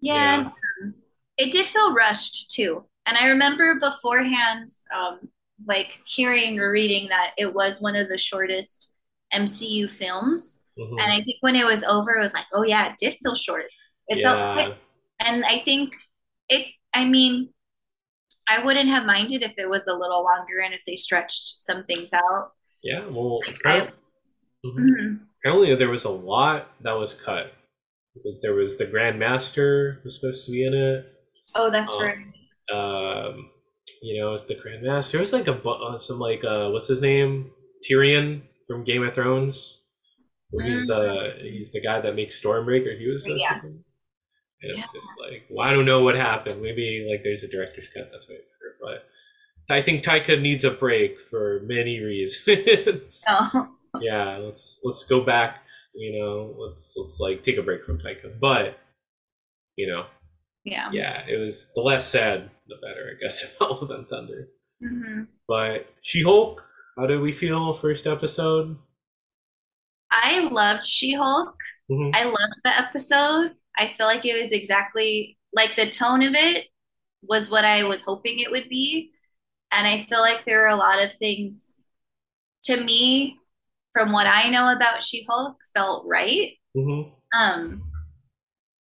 Yeah, 0.00 0.38
and, 0.38 0.46
um, 0.46 0.94
it 1.38 1.52
did 1.52 1.66
feel 1.66 1.92
rushed 1.92 2.52
too. 2.52 2.84
And 3.06 3.16
I 3.16 3.28
remember 3.28 3.78
beforehand, 3.78 4.68
um, 4.94 5.28
like 5.66 5.98
hearing 6.06 6.58
or 6.58 6.70
reading 6.70 7.08
that 7.08 7.32
it 7.38 7.52
was 7.54 7.80
one 7.80 7.96
of 7.96 8.08
the 8.08 8.18
shortest 8.18 8.90
MCU 9.32 9.88
films. 9.88 10.66
Mhm. 10.78 10.92
And 11.00 11.12
I 11.12 11.16
think 11.22 11.36
when 11.40 11.56
it 11.56 11.64
was 11.64 11.84
over, 11.84 12.16
it 12.16 12.20
was 12.22 12.34
like, 12.34 12.46
oh 12.52 12.62
yeah, 12.64 12.88
it 12.88 12.94
did 13.00 13.16
feel 13.22 13.34
short. 13.34 13.64
It 14.08 14.22
felt 14.22 14.54
quick. 14.54 14.78
And 15.24 15.44
I 15.44 15.60
think 15.64 15.94
it, 16.48 16.66
I 16.94 17.04
mean, 17.04 17.50
I 18.48 18.64
wouldn't 18.64 18.88
have 18.90 19.06
minded 19.06 19.42
if 19.42 19.54
it 19.56 19.68
was 19.68 19.86
a 19.86 19.94
little 19.94 20.22
longer 20.24 20.60
and 20.62 20.74
if 20.74 20.82
they 20.86 20.96
stretched 20.96 21.54
some 21.60 21.84
things 21.84 22.12
out. 22.12 22.50
Yeah, 22.82 23.06
well 23.06 23.40
I- 23.46 23.50
apparently, 23.52 23.96
Mhm. 24.66 24.76
Mhm. 24.76 25.20
apparently 25.40 25.74
there 25.76 25.88
was 25.90 26.04
a 26.04 26.10
lot 26.10 26.70
that 26.82 26.92
was 26.92 27.14
cut. 27.14 27.54
Because 28.14 28.40
there 28.42 28.54
was 28.54 28.76
the 28.78 28.86
Grand 28.86 29.18
Master 29.18 30.00
was 30.04 30.20
supposed 30.20 30.46
to 30.46 30.52
be 30.52 30.64
in 30.64 30.72
it. 30.74 31.06
Oh, 31.56 31.68
that's 31.70 31.92
Oh. 31.92 32.02
right. 32.02 32.18
um, 32.72 33.50
you 34.04 34.20
know, 34.20 34.34
it's 34.34 34.44
the 34.44 34.54
Grand 34.54 34.82
Master. 34.82 35.16
It 35.16 35.20
was 35.20 35.32
like 35.32 35.48
a 35.48 35.58
uh, 35.58 35.98
some 35.98 36.18
like 36.18 36.44
uh, 36.44 36.68
what's 36.70 36.88
his 36.88 37.00
name, 37.00 37.50
Tyrion 37.88 38.42
from 38.68 38.84
Game 38.84 39.02
of 39.02 39.14
Thrones. 39.14 39.80
Where 40.50 40.66
he's 40.66 40.86
the 40.86 41.32
he's 41.40 41.72
the 41.72 41.80
guy 41.80 42.00
that 42.00 42.14
makes 42.14 42.40
Stormbreaker. 42.40 42.98
He 42.98 43.08
was 43.08 43.26
Yeah. 43.26 43.60
and 43.62 43.82
it's 44.62 44.92
just 44.92 45.08
like, 45.18 45.46
well, 45.50 45.66
I 45.66 45.72
don't 45.72 45.86
know 45.86 46.02
what 46.04 46.14
happened. 46.16 46.62
Maybe 46.62 47.06
like 47.10 47.22
there's 47.24 47.42
a 47.42 47.48
director's 47.48 47.88
cut. 47.88 48.10
That's 48.12 48.28
way 48.28 48.36
better. 48.36 48.76
But 49.68 49.74
I 49.74 49.80
think 49.82 50.04
Taika 50.04 50.40
needs 50.40 50.64
a 50.64 50.70
break 50.70 51.18
for 51.18 51.60
many 51.64 51.98
reasons. 52.00 53.00
So, 53.08 53.68
yeah, 54.00 54.36
let's 54.36 54.78
let's 54.84 55.04
go 55.04 55.22
back. 55.22 55.62
You 55.94 56.20
know, 56.20 56.54
let's 56.58 56.92
let's 56.96 57.18
like 57.20 57.42
take 57.42 57.56
a 57.56 57.62
break 57.62 57.84
from 57.84 57.98
Taika. 57.98 58.38
But 58.38 58.78
you 59.76 59.86
know, 59.88 60.04
yeah. 60.64 60.90
yeah, 60.92 61.22
it 61.28 61.38
was 61.38 61.70
the 61.74 61.80
less 61.82 62.08
sad, 62.08 62.50
the 62.68 62.76
better, 62.82 63.12
I 63.16 63.22
guess, 63.22 63.56
about 63.56 63.80
Love 63.82 63.90
and 63.90 64.08
Thunder. 64.08 64.48
hmm 64.80 65.22
But 65.48 65.86
She 66.02 66.22
Hulk, 66.22 66.62
how 66.96 67.06
did 67.06 67.20
we 67.20 67.32
feel 67.32 67.72
first 67.74 68.06
episode? 68.06 68.76
I 70.10 70.48
loved 70.50 70.84
She-Hulk. 70.84 71.56
Mhm. 71.90 72.12
I 72.14 72.24
loved 72.24 72.60
the 72.62 72.70
episode. 72.78 73.52
I 73.76 73.88
feel 73.88 74.06
like 74.06 74.24
it 74.24 74.38
was 74.38 74.52
exactly 74.52 75.38
like 75.52 75.74
the 75.76 75.90
tone 75.90 76.22
of 76.22 76.34
it 76.34 76.66
was 77.22 77.50
what 77.50 77.64
I 77.64 77.84
was 77.84 78.02
hoping 78.02 78.38
it 78.38 78.50
would 78.50 78.68
be. 78.68 79.10
And 79.72 79.86
I 79.86 80.06
feel 80.08 80.20
like 80.20 80.44
there 80.44 80.64
are 80.64 80.68
a 80.74 80.76
lot 80.76 81.02
of 81.02 81.14
things 81.16 81.82
to 82.64 82.82
me, 82.82 83.38
from 83.92 84.12
what 84.12 84.26
I 84.26 84.48
know 84.50 84.72
about 84.74 85.02
She-Hulk, 85.02 85.56
felt 85.74 86.06
right. 86.06 86.52
Mhm. 86.76 87.12
Um, 87.38 87.82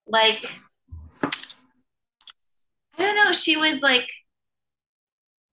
like 0.07 0.45
I 2.99 3.03
don't 3.03 3.17
know, 3.17 3.33
she 3.33 3.57
was 3.57 3.83
like 3.83 4.09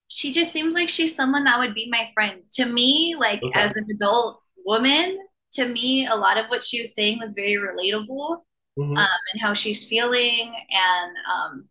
she 0.08 0.32
just 0.32 0.52
seems 0.52 0.73
like 0.73 0.89
she's 0.89 1.15
someone 1.15 1.43
that 1.43 1.60
would 1.60 1.73
be 1.75 1.88
my 1.91 2.10
friend. 2.13 2.41
To 2.54 2.65
me, 2.65 3.15
like 3.17 3.41
Okay. 3.43 3.60
as 3.60 3.75
an 3.75 3.86
adult 3.91 4.41
woman, 4.65 5.19
to 5.54 5.67
me, 5.67 6.08
a 6.08 6.15
lot 6.15 6.38
of 6.38 6.47
what 6.47 6.63
she 6.63 6.80
was 6.80 6.95
saying 6.95 7.19
was 7.19 7.36
very 7.36 7.56
relatable 7.56 8.43
Mhm. 8.78 8.97
um, 8.97 9.19
and 9.34 9.41
how 9.41 9.54
she's 9.54 9.88
feeling. 9.88 10.56
And 10.71 11.12
um, 11.32 11.69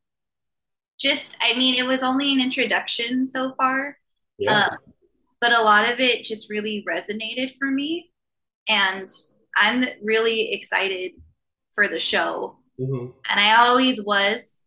just 0.98 1.36
I 1.40 1.56
mean, 1.56 1.74
it 1.74 1.86
was 1.86 2.02
only 2.02 2.32
an 2.32 2.40
introduction 2.40 3.24
so 3.24 3.54
far. 3.56 3.96
Yeah. 4.38 4.66
Um, 4.70 4.78
but 5.40 5.52
a 5.52 5.62
lot 5.62 5.90
of 5.90 6.00
it 6.00 6.24
just 6.24 6.50
really 6.50 6.84
resonated 6.88 7.52
for 7.58 7.70
me. 7.70 8.12
And 8.68 9.08
I'm 9.56 9.84
really 10.02 10.52
excited 10.52 11.12
for 11.74 11.88
the 11.88 11.98
show. 12.00 12.58
hmm 12.78 13.08
And 13.30 13.40
I 13.40 13.66
always 13.66 14.04
was. 14.04 14.66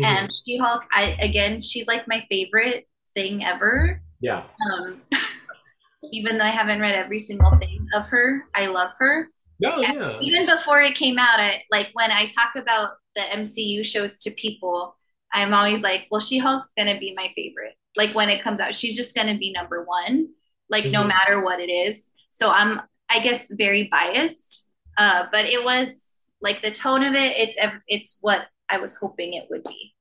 Mhm. 0.00 0.04
And 0.06 0.30
She 0.32 0.58
Hulk, 0.58 0.84
I 0.92 1.16
again, 1.20 1.60
she's 1.60 1.86
like 1.86 2.06
my 2.08 2.26
favorite 2.30 2.86
thing 3.14 3.44
ever. 3.44 4.00
Yeah. 4.20 4.44
Um, 4.72 5.02
even 6.12 6.38
though 6.38 6.44
I 6.44 6.48
haven't 6.48 6.80
read 6.80 6.94
every 6.94 7.18
single 7.18 7.56
thing 7.58 7.86
of 7.94 8.06
her, 8.08 8.44
I 8.54 8.66
love 8.66 8.90
her. 8.98 9.28
No, 9.60 9.82
And 9.82 9.94
yeah. 9.98 10.18
Even 10.20 10.46
before 10.46 10.80
it 10.80 10.94
came 10.96 11.18
out, 11.18 11.38
I 11.40 11.62
like 11.70 11.90
when 11.94 12.10
I 12.10 12.26
talk 12.26 12.56
about 12.56 12.90
the 13.14 13.22
MCU 13.32 13.84
shows 13.84 14.20
to 14.22 14.30
people, 14.32 14.96
I'm 15.32 15.54
always 15.54 15.82
like, 15.82 16.06
well, 16.10 16.20
She 16.20 16.38
Hulk's 16.38 16.68
gonna 16.76 16.98
be 16.98 17.14
my 17.16 17.32
favorite. 17.36 17.74
Like 17.96 18.14
when 18.14 18.28
it 18.28 18.42
comes 18.42 18.60
out, 18.60 18.74
she's 18.74 18.96
just 18.96 19.14
gonna 19.14 19.38
be 19.38 19.52
number 19.52 19.84
one, 19.84 20.28
like 20.68 20.86
no 20.86 21.04
Mhm. 21.04 21.08
matter 21.08 21.44
what 21.44 21.60
it 21.60 21.70
is. 21.70 22.12
So 22.30 22.50
I'm, 22.50 22.80
I 23.08 23.20
guess, 23.20 23.50
very 23.52 23.84
biased. 23.84 24.68
Uh, 24.98 25.26
but 25.32 25.44
it 25.44 25.62
was 25.64 26.20
like 26.40 26.62
the 26.62 26.70
tone 26.72 27.04
of 27.04 27.14
it. 27.14 27.36
It's 27.38 27.56
it's 27.88 28.18
what 28.20 28.48
I 28.74 28.78
was 28.78 28.96
hoping 28.96 29.34
it 29.34 29.46
would 29.50 29.64
be. 29.64 29.94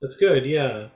That's 0.00 0.16
good. 0.16 0.46
Yeah. 0.46 0.88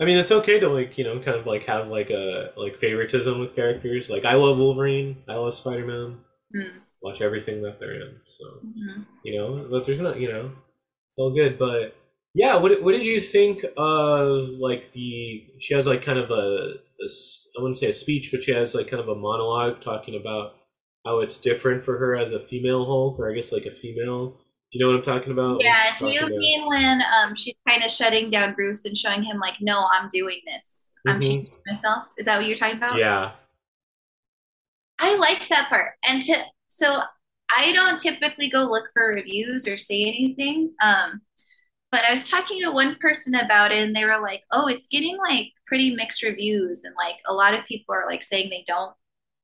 I 0.00 0.04
mean, 0.04 0.18
it's 0.18 0.30
okay 0.30 0.60
to 0.60 0.68
like, 0.68 0.96
you 0.96 1.04
know, 1.04 1.20
kind 1.20 1.36
of 1.36 1.46
like 1.46 1.64
have 1.66 1.88
like 1.88 2.10
a 2.10 2.50
like 2.56 2.78
favoritism 2.78 3.38
with 3.40 3.56
characters. 3.56 4.08
Like 4.08 4.24
I 4.24 4.34
love 4.34 4.58
Wolverine. 4.58 5.22
I 5.28 5.34
love 5.34 5.54
Spider-Man. 5.54 6.18
Mm, 6.56 6.70
Watch 7.02 7.20
everything 7.20 7.62
that 7.62 7.78
they're 7.80 8.00
in. 8.00 8.16
So, 8.28 8.44
mhm. 8.64 9.04
you 9.24 9.36
know, 9.38 9.66
but 9.70 9.84
there's 9.84 10.00
not, 10.00 10.20
you 10.20 10.28
know, 10.28 10.52
it's 11.08 11.18
all 11.18 11.34
good, 11.34 11.58
but 11.58 11.96
yeah, 12.34 12.56
what 12.56 12.82
what 12.82 12.92
did 12.92 13.04
you 13.04 13.20
think 13.20 13.64
of 13.76 14.48
like 14.60 14.92
the 14.92 15.46
she 15.60 15.74
has 15.74 15.86
like 15.86 16.04
kind 16.04 16.18
of 16.18 16.30
a, 16.30 16.74
a 17.00 17.08
I 17.58 17.62
wouldn't 17.62 17.78
say 17.78 17.88
a 17.88 17.92
speech, 17.92 18.30
but 18.30 18.42
she 18.42 18.52
has 18.52 18.74
like 18.74 18.88
kind 18.88 19.02
of 19.02 19.08
a 19.08 19.14
monologue 19.14 19.82
talking 19.82 20.14
about 20.14 20.54
how 21.04 21.20
it's 21.20 21.40
different 21.40 21.82
for 21.82 21.98
her 21.98 22.16
as 22.16 22.32
a 22.32 22.40
female 22.40 22.84
Hulk, 22.84 23.18
or 23.18 23.30
I 23.30 23.34
guess 23.34 23.52
like 23.52 23.66
a 23.66 23.70
female. 23.70 24.36
You 24.70 24.80
know 24.84 24.88
what 24.92 24.96
I'm 24.96 25.02
talking 25.02 25.32
about? 25.32 25.62
Yeah. 25.62 25.96
You 26.00 26.28
mean 26.28 26.66
when 26.66 27.00
um 27.02 27.34
she's 27.34 27.54
kind 27.66 27.82
of 27.82 27.90
shutting 27.90 28.30
down 28.30 28.54
Bruce 28.54 28.84
and 28.84 28.96
showing 28.96 29.22
him 29.22 29.38
like, 29.38 29.54
no, 29.60 29.86
I'm 29.92 30.08
doing 30.10 30.40
this. 30.46 30.92
I'm 31.06 31.20
Mhm. 31.20 31.22
changing 31.22 31.54
myself. 31.66 32.08
Is 32.18 32.26
that 32.26 32.36
what 32.36 32.46
you're 32.46 32.56
talking 32.56 32.76
about? 32.76 32.98
Yeah. 32.98 33.32
I 34.98 35.16
like 35.16 35.48
that 35.48 35.68
part. 35.68 35.94
And 36.06 36.22
to 36.24 36.44
so 36.68 37.00
I 37.56 37.72
don't 37.72 37.98
typically 37.98 38.48
go 38.50 38.64
look 38.64 38.86
for 38.92 39.08
reviews 39.08 39.66
or 39.66 39.78
say 39.78 40.02
anything. 40.02 40.74
Um, 40.82 41.22
but 41.90 42.04
I 42.04 42.10
was 42.10 42.28
talking 42.28 42.62
to 42.62 42.70
one 42.70 42.96
person 43.00 43.34
about 43.34 43.72
it 43.72 43.78
and 43.78 43.96
they 43.96 44.04
were 44.04 44.20
like, 44.20 44.44
"Oh, 44.52 44.66
it's 44.68 44.86
getting 44.88 45.16
like 45.18 45.52
pretty 45.66 45.94
mixed 45.94 46.22
reviews 46.22 46.84
and 46.84 46.94
like 46.96 47.16
a 47.26 47.32
lot 47.32 47.54
of 47.54 47.64
people 47.66 47.94
are 47.94 48.04
like 48.06 48.22
saying 48.22 48.50
they 48.50 48.64
don't 48.66 48.94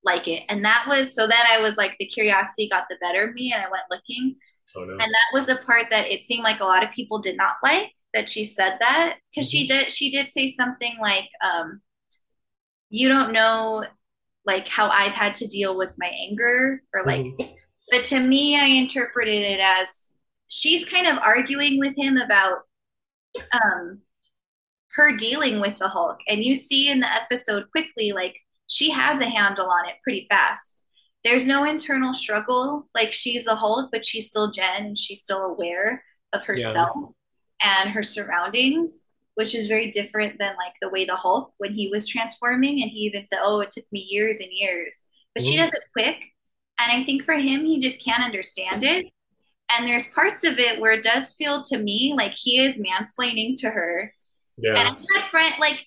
like 0.04 0.28
it." 0.28 0.44
And 0.50 0.64
that 0.64 0.86
was 0.88 1.14
so 1.14 1.26
then 1.26 1.44
I 1.48 1.60
was 1.60 1.76
like 1.78 1.96
the 1.98 2.06
curiosity 2.06 2.68
got 2.68 2.88
the 2.90 2.98
better 3.00 3.28
of 3.28 3.34
me 3.34 3.52
and 3.54 3.62
I 3.62 3.70
went 3.70 3.84
looking 3.90 4.36
Oh 4.76 4.84
no. 4.84 4.92
and 4.92 5.00
that 5.00 5.30
was 5.32 5.48
a 5.48 5.56
part 5.56 5.86
that 5.90 6.10
it 6.10 6.24
seemed 6.24 6.42
like 6.44 6.60
a 6.60 6.64
lot 6.64 6.82
of 6.84 6.90
people 6.92 7.18
did 7.18 7.36
not 7.36 7.56
like 7.62 7.92
that 8.12 8.28
she 8.28 8.44
said 8.44 8.76
that 8.80 9.18
because 9.30 9.50
she 9.50 9.66
did 9.66 9.90
she 9.92 10.10
did 10.10 10.32
say 10.32 10.46
something 10.46 10.96
like 11.00 11.28
um 11.44 11.80
you 12.90 13.08
don't 13.08 13.32
know 13.32 13.84
like 14.46 14.68
how 14.68 14.88
i've 14.88 15.12
had 15.12 15.34
to 15.34 15.46
deal 15.48 15.76
with 15.76 15.94
my 15.98 16.06
anger 16.28 16.82
or 16.94 17.04
like 17.06 17.22
Mhm. 17.22 17.54
but 17.90 18.04
to 18.06 18.20
me 18.20 18.56
i 18.56 18.66
interpreted 18.66 19.42
it 19.42 19.60
as 19.60 20.14
she's 20.48 20.88
kind 20.88 21.06
of 21.08 21.18
arguing 21.18 21.78
with 21.78 21.96
him 21.96 22.16
about 22.16 22.58
um 23.52 24.00
her 24.92 25.16
dealing 25.16 25.60
with 25.60 25.76
the 25.78 25.88
hulk 25.88 26.20
and 26.28 26.44
you 26.44 26.54
see 26.54 26.88
in 26.88 27.00
the 27.00 27.12
episode 27.12 27.68
quickly 27.72 28.12
like 28.12 28.36
she 28.68 28.90
has 28.90 29.20
a 29.20 29.26
handle 29.28 29.68
on 29.68 29.88
it 29.88 29.96
pretty 30.04 30.26
fast 30.30 30.82
there's 31.24 31.46
no 31.46 31.64
internal 31.64 32.12
struggle. 32.14 32.88
Like 32.94 33.12
she's 33.12 33.44
the 33.46 33.56
hulk 33.56 33.90
but 33.92 34.04
she's 34.06 34.28
still 34.28 34.50
jen. 34.50 34.84
And 34.86 34.98
she's 34.98 35.22
still 35.22 35.42
aware 35.42 36.02
of 36.32 36.44
herself 36.44 36.96
and 37.62 37.90
her 37.90 38.02
surroundings 38.02 39.06
which 39.36 39.52
is 39.54 39.66
very 39.66 39.90
different 39.90 40.38
than 40.38 40.54
like 40.56 40.74
the 40.80 40.88
way 40.90 41.04
the 41.04 41.16
hulk 41.16 41.52
when 41.58 41.72
he 41.74 41.88
was 41.88 42.06
transforming 42.06 42.80
and 42.82 42.90
he 42.90 42.98
even 43.00 43.26
said 43.26 43.38
oh 43.42 43.58
it 43.60 43.70
took 43.70 43.84
me 43.90 44.06
years 44.08 44.38
and 44.40 44.50
years. 44.52 45.04
But 45.34 45.44
she 45.44 45.54
Mhm. 45.54 45.58
does 45.58 45.72
it 45.74 45.82
quick. 45.92 46.20
And 46.78 46.92
i 46.92 47.04
think 47.04 47.22
for 47.24 47.34
him 47.34 47.64
he 47.64 47.80
just 47.80 48.04
can't 48.04 48.22
understand 48.22 48.84
it. 48.84 49.06
And 49.72 49.86
there's 49.88 50.10
parts 50.10 50.44
of 50.44 50.58
it 50.58 50.78
where 50.80 50.92
it 50.92 51.02
does 51.02 51.32
feel 51.34 51.62
to 51.64 51.78
me 51.78 52.14
like 52.16 52.34
he 52.34 52.58
is 52.60 52.78
mansplaining 52.80 53.56
to 53.58 53.70
her. 53.70 54.12
Yeah. 54.58 54.70
and 54.78 54.88
I've 54.88 55.04
had 55.14 55.30
friend 55.30 55.54
like 55.58 55.84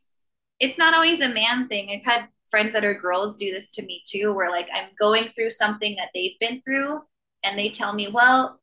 it's 0.60 0.78
not 0.78 0.94
always 0.94 1.22
a 1.22 1.30
man 1.30 1.68
thing. 1.70 1.90
I've 1.92 2.04
had 2.04 2.28
friends 2.50 2.74
that 2.74 2.86
are 2.86 2.94
girls 2.94 3.38
do 3.38 3.52
this 3.52 3.72
to 3.74 3.84
me 3.86 4.04
too, 4.08 4.34
where 4.34 4.50
like 4.50 4.68
I'm 4.74 4.90
going 5.00 5.26
through 5.30 5.50
something 5.52 5.96
that 5.98 6.10
they've 6.14 6.40
been 6.40 6.62
through, 6.62 7.02
and 7.44 7.58
they 7.58 7.70
tell 7.70 7.94
me, 7.94 8.08
well, 8.08 8.60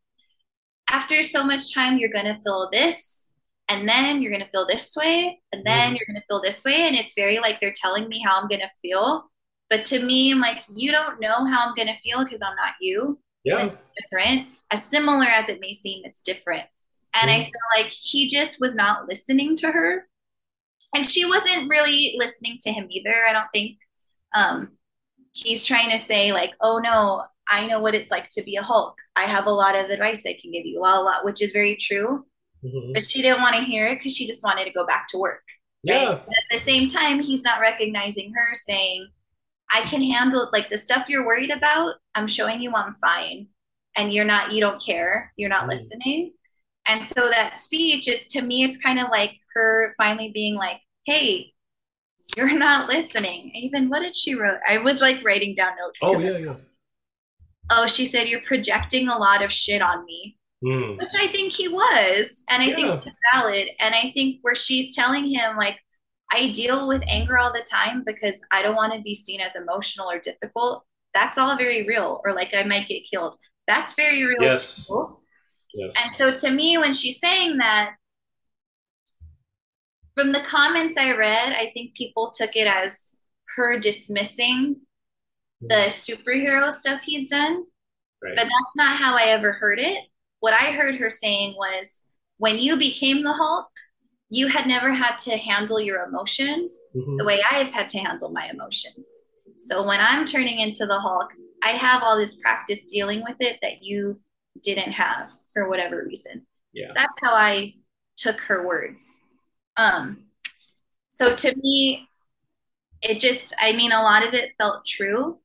after 0.90 1.22
so 1.22 1.44
much 1.44 1.74
time, 1.74 1.98
you're 1.98 2.10
gonna 2.10 2.38
feel 2.42 2.68
this, 2.72 3.32
and 3.68 3.88
then 3.88 4.22
you're 4.22 4.32
gonna 4.32 4.46
feel 4.46 4.66
this 4.66 4.94
way, 4.96 5.40
and 5.52 5.64
then 5.64 5.92
Mhm. 5.92 5.96
you're 5.96 6.06
gonna 6.06 6.24
feel 6.28 6.40
this 6.40 6.64
way, 6.64 6.82
and 6.88 6.96
it's 6.96 7.14
very 7.14 7.38
like 7.38 7.60
they're 7.60 7.72
telling 7.74 8.08
me 8.08 8.22
how 8.24 8.40
I'm 8.40 8.48
gonna 8.48 8.70
feel. 8.82 9.30
But 9.70 9.84
to 9.86 10.04
me, 10.04 10.30
I'm 10.32 10.40
like, 10.40 10.62
you 10.74 10.92
don't 10.92 11.20
know 11.20 11.44
how 11.46 11.66
I'm 11.66 11.74
gonna 11.74 11.96
feel 11.96 12.22
because 12.24 12.42
I'm 12.42 12.56
not 12.56 12.74
you 12.80 13.18
Yeah. 13.44 13.58
is 13.60 13.76
different. 13.96 14.48
As 14.70 14.84
similar 14.84 15.26
as 15.26 15.48
it 15.48 15.60
may 15.60 15.72
seem, 15.72 16.02
it's 16.04 16.22
different. 16.22 16.64
And 17.14 17.30
I 17.30 17.38
Mhm. 17.38 17.44
feel 17.44 17.82
like 17.82 17.90
he 17.92 18.28
just 18.28 18.60
was 18.60 18.74
not 18.74 19.08
listening 19.08 19.56
to 19.56 19.70
her. 19.72 20.08
And 20.94 21.06
she 21.06 21.24
wasn't 21.24 21.68
really 21.68 22.14
listening 22.18 22.58
to 22.62 22.72
him 22.72 22.86
either. 22.90 23.14
I 23.28 23.32
don't 23.32 23.48
think 23.52 23.78
um, 24.34 24.72
he's 25.32 25.64
trying 25.64 25.90
to 25.90 25.98
say, 25.98 26.32
like, 26.32 26.54
oh 26.60 26.78
no, 26.78 27.24
I 27.48 27.66
know 27.66 27.80
what 27.80 27.94
it's 27.94 28.10
like 28.10 28.28
to 28.30 28.42
be 28.42 28.56
a 28.56 28.62
Hulk. 28.62 28.96
I 29.16 29.24
have 29.24 29.46
a 29.46 29.50
lot 29.50 29.74
of 29.76 29.90
advice 29.90 30.24
I 30.26 30.36
can 30.40 30.50
give 30.50 30.64
you, 30.64 30.80
la 30.80 30.98
la, 30.98 31.00
la, 31.00 31.24
which 31.24 31.42
is 31.42 31.52
very 31.52 31.76
true. 31.76 32.24
Mhm. 32.64 32.94
But 32.94 33.06
she 33.06 33.20
didn't 33.22 33.42
want 33.42 33.56
to 33.56 33.62
hear 33.62 33.88
it 33.88 33.96
because 33.96 34.16
she 34.16 34.26
just 34.26 34.42
wanted 34.44 34.64
to 34.64 34.72
go 34.72 34.86
back 34.86 35.08
to 35.08 35.18
work. 35.18 35.42
Yeah. 35.82 36.04
But 36.06 36.20
at 36.28 36.44
the 36.50 36.58
same 36.58 36.88
time, 36.88 37.20
he's 37.20 37.42
not 37.42 37.60
recognizing 37.60 38.32
her, 38.32 38.54
saying, 38.54 39.08
I 39.70 39.82
can 39.82 40.02
handle 40.02 40.48
like 40.52 40.70
the 40.70 40.78
stuff 40.78 41.08
you're 41.08 41.26
worried 41.26 41.50
about. 41.50 41.96
I'm 42.14 42.26
showing 42.28 42.62
you 42.62 42.72
I'm 42.72 42.94
fine. 43.04 43.48
And 43.96 44.12
you're 44.12 44.24
not, 44.24 44.52
you 44.52 44.60
don't 44.60 44.82
care. 44.82 45.32
You're 45.36 45.50
not 45.50 45.64
Mm. 45.64 45.68
listening. 45.68 46.32
And 46.86 47.04
so 47.04 47.28
that 47.30 47.58
speech, 47.58 48.08
it, 48.08 48.28
to 48.30 48.42
me, 48.42 48.62
it's 48.64 48.76
kind 48.76 48.98
of 48.98 49.08
like 49.10 49.36
her 49.54 49.94
finally 49.96 50.30
being 50.32 50.54
like, 50.54 50.80
hey, 51.04 51.52
you're 52.36 52.56
not 52.58 52.88
listening. 52.88 53.50
Even 53.54 53.88
what 53.88 54.00
did 54.00 54.16
she 54.16 54.34
wrote? 54.34 54.58
I 54.68 54.78
was 54.78 55.00
like 55.00 55.24
writing 55.24 55.54
down 55.54 55.72
notes. 55.78 55.98
Oh 56.02 56.18
yeah, 56.18 56.38
yeah. 56.38 56.54
oh, 57.70 57.86
she 57.86 58.06
said, 58.06 58.28
you're 58.28 58.42
projecting 58.42 59.08
a 59.08 59.18
lot 59.18 59.42
of 59.42 59.52
shit 59.52 59.82
on 59.82 60.04
me 60.04 60.38
Mm. 60.64 60.98
which 60.98 61.10
I 61.18 61.26
think 61.26 61.52
he 61.52 61.68
was, 61.68 62.42
and 62.48 62.62
I 62.62 62.66
Yeah. 62.68 62.76
think 62.76 62.88
it's 62.94 63.06
valid. 63.34 63.68
And 63.80 63.94
I 63.94 64.10
think 64.12 64.38
where 64.40 64.54
she's 64.54 64.96
telling 64.96 65.28
him, 65.28 65.58
like, 65.58 65.78
I 66.32 66.52
deal 66.52 66.88
with 66.88 67.02
anger 67.06 67.36
all 67.36 67.52
the 67.52 67.60
time 67.60 68.02
because 68.06 68.42
I 68.50 68.62
don't 68.62 68.74
want 68.74 68.94
to 68.94 69.02
be 69.02 69.14
seen 69.14 69.42
as 69.42 69.56
emotional 69.56 70.10
or 70.10 70.18
difficult. 70.18 70.86
That's 71.12 71.36
all 71.36 71.54
very 71.58 71.86
real, 71.86 72.22
or 72.24 72.32
like 72.32 72.54
I 72.54 72.62
might 72.62 72.88
get 72.88 73.02
killed. 73.10 73.36
That's 73.66 73.94
very 73.94 74.24
real. 74.24 74.40
Yes. 74.40 74.90
Yes. 75.74 75.92
And 76.02 76.14
so 76.14 76.34
to 76.34 76.54
me, 76.54 76.78
when 76.78 76.94
she's 76.94 77.20
saying 77.20 77.58
that, 77.58 77.96
from 80.16 80.32
the 80.32 80.40
comments 80.40 80.96
I 80.96 81.12
read, 81.16 81.52
I 81.52 81.70
think 81.74 81.94
people 81.94 82.30
took 82.34 82.56
it 82.56 82.66
as 82.66 83.20
her 83.56 83.78
dismissing 83.78 84.80
the 85.60 85.86
superhero 85.88 86.70
stuff 86.72 87.02
he's 87.02 87.30
done. 87.30 87.64
Right. 88.22 88.36
But 88.36 88.44
that's 88.44 88.76
not 88.76 88.96
how 88.98 89.16
I 89.16 89.24
ever 89.28 89.52
heard 89.52 89.80
it. 89.80 89.98
What 90.40 90.54
I 90.54 90.72
heard 90.72 90.96
her 90.96 91.10
saying 91.10 91.54
was 91.56 92.08
when 92.38 92.58
you 92.58 92.76
became 92.76 93.22
the 93.22 93.32
Hulk, 93.32 93.68
you 94.30 94.48
had 94.48 94.66
never 94.66 94.92
had 94.92 95.18
to 95.20 95.36
handle 95.36 95.80
your 95.80 96.00
emotions 96.04 96.82
Mhm. 96.94 97.18
the 97.18 97.24
way 97.24 97.40
I've 97.50 97.72
had 97.72 97.88
to 97.90 97.98
handle 97.98 98.30
my 98.30 98.48
emotions. 98.48 99.08
So 99.56 99.86
when 99.86 100.00
I'm 100.00 100.26
turning 100.26 100.60
into 100.60 100.86
the 100.86 100.98
Hulk, 100.98 101.32
I 101.62 101.70
have 101.70 102.02
all 102.02 102.16
this 102.16 102.40
practice 102.40 102.84
dealing 102.84 103.22
with 103.22 103.36
it 103.40 103.58
that 103.62 103.82
you 103.82 104.20
didn't 104.62 104.92
have 104.92 105.30
for 105.52 105.68
whatever 105.68 106.04
reason. 106.04 106.46
Yeah. 106.72 106.92
That's 106.94 107.18
how 107.22 107.34
I 107.34 107.74
took 108.16 108.40
her 108.40 108.66
words. 108.66 109.23
Um, 109.76 110.24
so 111.08 111.34
to 111.34 111.54
me, 111.56 112.08
it 113.02 113.20
just, 113.20 113.54
I 113.60 113.72
mean, 113.72 113.92
a 113.92 114.02
lot 114.02 114.26
of 114.26 114.34
it 114.34 114.52
felt 114.58 114.86
true. 114.86 115.38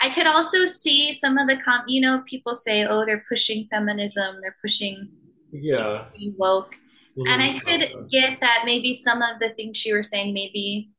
I 0.00 0.10
could 0.10 0.26
also 0.26 0.64
see 0.66 1.10
some 1.12 1.38
of 1.38 1.48
the 1.48 1.56
com, 1.56 1.82
you 1.88 2.00
know, 2.00 2.22
people 2.26 2.54
say, 2.54 2.86
oh, 2.86 3.04
they're 3.06 3.24
pushing 3.28 3.66
feminism, 3.70 4.36
they're 4.42 4.56
pushing 4.62 5.08
Yeah. 5.52 6.04
woke. 6.36 6.74
And 7.28 7.42
I 7.42 7.58
could 7.58 8.10
get 8.10 8.40
that 8.40 8.62
maybe 8.66 8.92
some 8.92 9.22
of 9.22 9.38
the 9.40 9.50
things 9.50 9.78
she 9.78 9.92
was 9.94 10.10
saying 10.10 10.34
maybe 10.34 10.90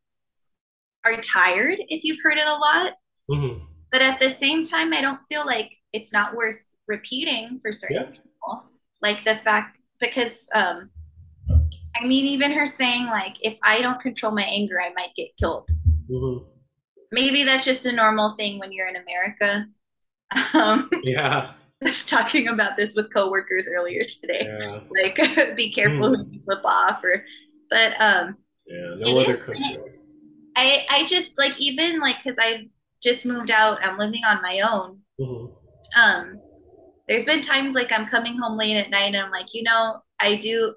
are 1.06 1.22
tired 1.22 1.78
if 1.90 2.04
you've 2.04 2.18
heard 2.24 2.40
it 2.40 2.48
a 2.48 2.56
lot. 2.56 2.96
Mhm. 3.30 3.68
But 3.92 4.02
at 4.02 4.20
the 4.20 4.30
same 4.30 4.64
time, 4.64 4.94
I 4.94 5.02
don't 5.02 5.22
feel 5.30 5.46
like 5.46 5.72
it's 5.94 6.12
not 6.12 6.36
worth 6.36 6.58
repeating 6.88 7.60
for 7.62 7.72
certain 7.72 7.96
Yeah. 7.96 8.10
people. 8.10 8.72
Like 9.02 9.24
the 9.26 9.36
fact, 9.36 9.78
because 10.00 10.50
um, 10.56 10.90
I 12.00 12.06
mean, 12.06 12.26
even 12.26 12.52
her 12.52 12.66
saying 12.66 13.08
like, 13.08 13.38
"If 13.42 13.58
I 13.64 13.82
don't 13.82 14.00
control 14.00 14.34
my 14.34 14.44
anger, 14.44 14.80
I 14.82 14.92
might 14.94 15.16
get 15.16 15.30
killed." 15.40 15.70
hmm 16.10 16.38
Maybe 17.12 17.44
that's 17.44 17.64
just 17.64 17.86
a 17.86 17.92
normal 17.94 18.32
thing 18.32 18.60
when 18.60 18.74
you're 18.74 18.90
in 18.90 18.98
America. 18.98 19.66
Um, 20.54 20.90
Yeah. 21.04 21.52
I 21.82 21.86
was 21.86 22.06
talking 22.06 22.48
about 22.50 22.76
this 22.76 22.96
with 22.96 23.14
coworkers 23.14 23.70
earlier 23.74 24.04
today. 24.04 24.46
Yeah. 24.60 24.80
Like, 24.90 25.56
be 25.56 25.72
careful 25.72 26.16
who 26.16 26.26
you 26.30 26.40
flip 26.44 26.66
off, 26.66 27.02
or 27.04 27.24
but 27.70 27.94
um, 28.00 28.36
Yeah. 28.68 28.96
No 28.98 29.20
other 29.20 29.38
country. 29.38 29.78
I 30.56 30.86
I 30.90 31.06
just 31.06 31.38
like 31.38 31.54
even 31.60 32.00
like 32.00 32.18
because 32.18 32.38
I've 32.40 32.66
just 33.02 33.26
moved 33.26 33.52
out, 33.52 33.80
I'm 33.84 33.98
living 33.98 34.22
on 34.26 34.42
my 34.42 34.60
own. 34.62 35.02
Mhm. 35.22 35.54
Um, 35.96 36.42
there's 37.08 37.26
been 37.26 37.42
times 37.42 37.76
like 37.76 37.92
I'm 37.92 38.08
coming 38.08 38.38
home 38.38 38.58
late 38.58 38.76
at 38.76 38.90
night 38.90 39.14
and 39.14 39.18
I'm 39.18 39.32
like, 39.32 39.54
you 39.54 39.64
know, 39.64 40.02
I 40.20 40.36
do, 40.36 40.76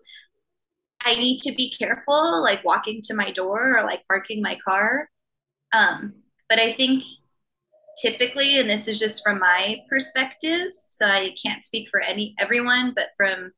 I 1.04 1.14
need 1.14 1.38
to 1.38 1.52
be 1.52 1.70
careful, 1.70 2.42
like 2.42 2.64
walking 2.64 3.00
to 3.04 3.14
my 3.14 3.30
door 3.30 3.78
or 3.78 3.84
like 3.84 4.06
parking 4.08 4.42
my 4.42 4.58
car. 4.66 5.08
Um, 5.72 6.14
but 6.48 6.58
I 6.58 6.72
think 6.72 7.02
typically, 8.00 8.58
and 8.58 8.70
this 8.70 8.88
is 8.88 8.98
just 8.98 9.22
from 9.22 9.38
my 9.38 9.78
perspective, 9.88 10.72
so 10.88 11.06
I 11.06 11.34
can't 11.42 11.64
speak 11.64 11.88
for 11.90 12.00
any 12.00 12.34
everyone, 12.38 12.92
but 12.94 13.10
from 13.16 13.52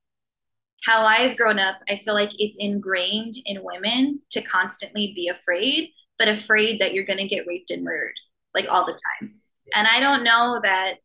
how 0.84 1.05
I've 1.05 1.36
grown 1.36 1.59
up, 1.59 1.76
I 1.88 1.97
feel 1.97 2.14
like 2.14 2.32
it's 2.38 2.59
ingrained 2.59 3.34
in 3.47 3.62
women 3.62 4.20
to 4.30 4.43
constantly 4.43 5.12
be 5.14 5.28
afraid, 5.28 5.90
but 6.18 6.28
afraid 6.28 6.80
that 6.80 6.93
you're 6.93 7.07
going 7.07 7.18
to 7.18 7.28
get 7.28 7.47
raped 7.47 7.70
and 7.70 7.84
murdered 7.84 8.14
like 8.55 8.68
all 8.68 8.84
the 8.84 8.99
time. 9.20 9.34
And 9.74 9.86
I 9.86 10.01
don't 10.01 10.24
know 10.24 10.61
that, 10.62 10.97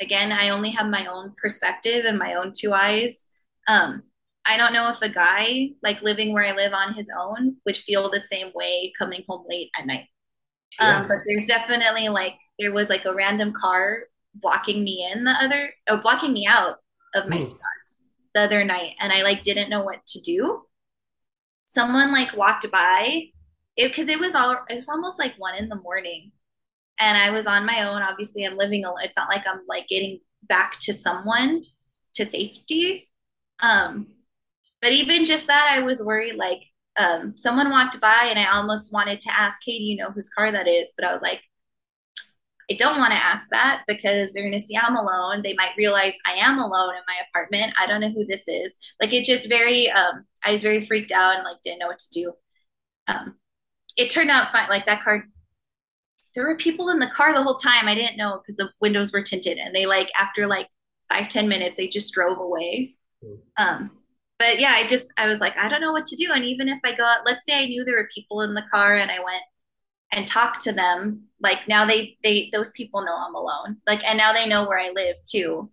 again, 0.00 0.32
I 0.32 0.50
only 0.50 0.70
have 0.70 0.88
my 0.88 1.06
own 1.06 1.32
perspective 1.40 2.04
and 2.04 2.18
my 2.18 2.34
own 2.34 2.52
two 2.56 2.72
eyes. 2.72 3.28
Um, 3.68 4.02
I 4.46 4.56
don't 4.56 4.72
know 4.72 4.90
if 4.90 5.00
a 5.02 5.08
guy 5.08 5.70
like 5.82 6.02
living 6.02 6.32
where 6.32 6.44
I 6.44 6.56
live 6.56 6.72
on 6.72 6.94
his 6.94 7.10
own 7.16 7.56
would 7.66 7.76
feel 7.76 8.10
the 8.10 8.20
same 8.20 8.50
way 8.54 8.92
coming 8.98 9.22
home 9.28 9.46
late 9.48 9.70
at 9.78 9.86
night. 9.86 10.08
Um, 10.80 11.06
but 11.08 11.18
there's 11.26 11.46
definitely 11.46 12.08
like, 12.08 12.34
there 12.58 12.72
was 12.72 12.90
like 12.90 13.04
a 13.04 13.14
random 13.14 13.52
car 13.52 14.04
blocking 14.34 14.84
me 14.84 15.08
in 15.12 15.24
the 15.24 15.32
other, 15.32 15.74
or 15.90 15.98
blocking 15.98 16.32
me 16.32 16.46
out 16.48 16.78
of 17.14 17.28
my 17.28 17.38
Hmm. 17.38 17.40
spot 17.40 17.60
the 18.34 18.42
other 18.42 18.64
night 18.64 18.92
and 19.00 19.12
I 19.12 19.22
like 19.22 19.42
didn't 19.42 19.70
know 19.70 19.82
what 19.82 20.06
to 20.08 20.20
do. 20.20 20.62
Someone 21.64 22.12
like 22.12 22.36
walked 22.36 22.70
by 22.70 23.26
it 23.76 23.88
because 23.88 24.08
it 24.08 24.20
was 24.20 24.34
all 24.34 24.58
it 24.68 24.74
was 24.74 24.88
almost 24.88 25.18
like 25.18 25.34
one 25.38 25.54
in 25.56 25.68
the 25.68 25.76
morning 25.76 26.32
and 26.98 27.18
I 27.18 27.30
was 27.30 27.46
on 27.46 27.66
my 27.66 27.82
own. 27.82 28.02
Obviously, 28.02 28.44
I'm 28.44 28.58
living 28.58 28.84
alone. 28.84 28.98
It's 29.04 29.18
not 29.18 29.30
like 29.30 29.46
I'm 29.46 29.60
like 29.68 29.88
getting 29.88 30.20
back 30.44 30.78
to 30.80 30.94
someone 30.94 31.64
to 32.14 32.24
safety. 32.26 33.10
Um, 33.60 34.08
but 34.82 34.92
even 34.92 35.24
just 35.24 35.46
that, 35.46 35.68
I 35.70 35.82
was 35.82 36.02
worried. 36.04 36.34
Like, 36.36 36.64
um, 36.98 37.36
someone 37.36 37.70
walked 37.70 38.00
by, 38.00 38.26
and 38.28 38.38
I 38.38 38.52
almost 38.52 38.92
wanted 38.92 39.20
to 39.22 39.32
ask, 39.32 39.62
"Hey, 39.64 39.78
do 39.78 39.84
you 39.84 39.96
know 39.96 40.10
whose 40.10 40.30
car 40.30 40.50
that 40.52 40.68
is?" 40.68 40.92
But 40.96 41.06
I 41.06 41.12
was 41.12 41.22
like, 41.22 41.42
I 42.70 42.74
don't 42.74 42.98
want 42.98 43.12
to 43.12 43.18
ask 43.22 43.48
that 43.50 43.82
because 43.86 44.32
they're 44.32 44.42
going 44.42 44.52
to 44.52 44.58
see 44.58 44.76
I'm 44.76 44.96
alone. 44.96 45.42
They 45.42 45.54
might 45.54 45.76
realize 45.76 46.16
I 46.26 46.32
am 46.32 46.58
alone 46.58 46.94
in 46.94 47.02
my 47.06 47.20
apartment. 47.28 47.74
I 47.78 47.86
don't 47.86 48.00
know 48.00 48.10
who 48.10 48.24
this 48.26 48.48
is. 48.48 48.76
Like, 49.00 49.12
it 49.12 49.24
just 49.24 49.48
very. 49.48 49.90
Um, 49.90 50.24
I 50.44 50.52
was 50.52 50.62
very 50.62 50.84
freaked 50.84 51.12
out 51.12 51.36
and 51.36 51.44
like 51.44 51.62
didn't 51.62 51.78
know 51.78 51.88
what 51.88 51.98
to 51.98 52.10
do. 52.10 52.32
Um, 53.08 53.36
it 53.96 54.10
turned 54.10 54.30
out 54.30 54.52
fine. 54.52 54.68
Like 54.68 54.86
that 54.86 55.02
car 55.02 55.24
there 56.34 56.46
were 56.46 56.56
people 56.56 56.88
in 56.88 56.98
the 56.98 57.08
car 57.08 57.34
the 57.34 57.42
whole 57.42 57.56
time. 57.56 57.86
I 57.86 57.94
didn't 57.94 58.16
know 58.16 58.38
because 58.38 58.56
the 58.56 58.70
windows 58.80 59.12
were 59.12 59.22
tinted, 59.22 59.58
and 59.58 59.74
they 59.74 59.86
like 59.86 60.10
after 60.18 60.46
like 60.46 60.68
five 61.10 61.28
ten 61.28 61.48
minutes 61.48 61.76
they 61.76 61.88
just 61.88 62.12
drove 62.12 62.38
away. 62.38 62.96
Um, 63.56 63.90
but 64.42 64.58
yeah, 64.60 64.72
I 64.74 64.86
just 64.86 65.12
I 65.16 65.26
was 65.28 65.40
like 65.40 65.56
I 65.56 65.68
don't 65.68 65.80
know 65.80 65.92
what 65.92 66.06
to 66.06 66.16
do, 66.16 66.30
and 66.32 66.44
even 66.44 66.68
if 66.68 66.80
I 66.84 66.94
go, 66.94 67.04
out, 67.04 67.24
let's 67.26 67.44
say 67.46 67.54
I 67.62 67.66
knew 67.66 67.84
there 67.84 67.96
were 67.96 68.08
people 68.14 68.42
in 68.42 68.54
the 68.54 68.64
car, 68.72 68.94
and 68.96 69.10
I 69.10 69.18
went 69.18 69.42
and 70.12 70.26
talked 70.26 70.62
to 70.62 70.72
them, 70.72 71.24
like 71.40 71.68
now 71.68 71.84
they 71.86 72.16
they 72.24 72.50
those 72.52 72.72
people 72.72 73.04
know 73.04 73.16
I'm 73.16 73.34
alone, 73.34 73.76
like 73.86 74.02
and 74.04 74.18
now 74.18 74.32
they 74.32 74.46
know 74.48 74.68
where 74.68 74.78
I 74.78 74.90
live 74.94 75.16
too. 75.24 75.70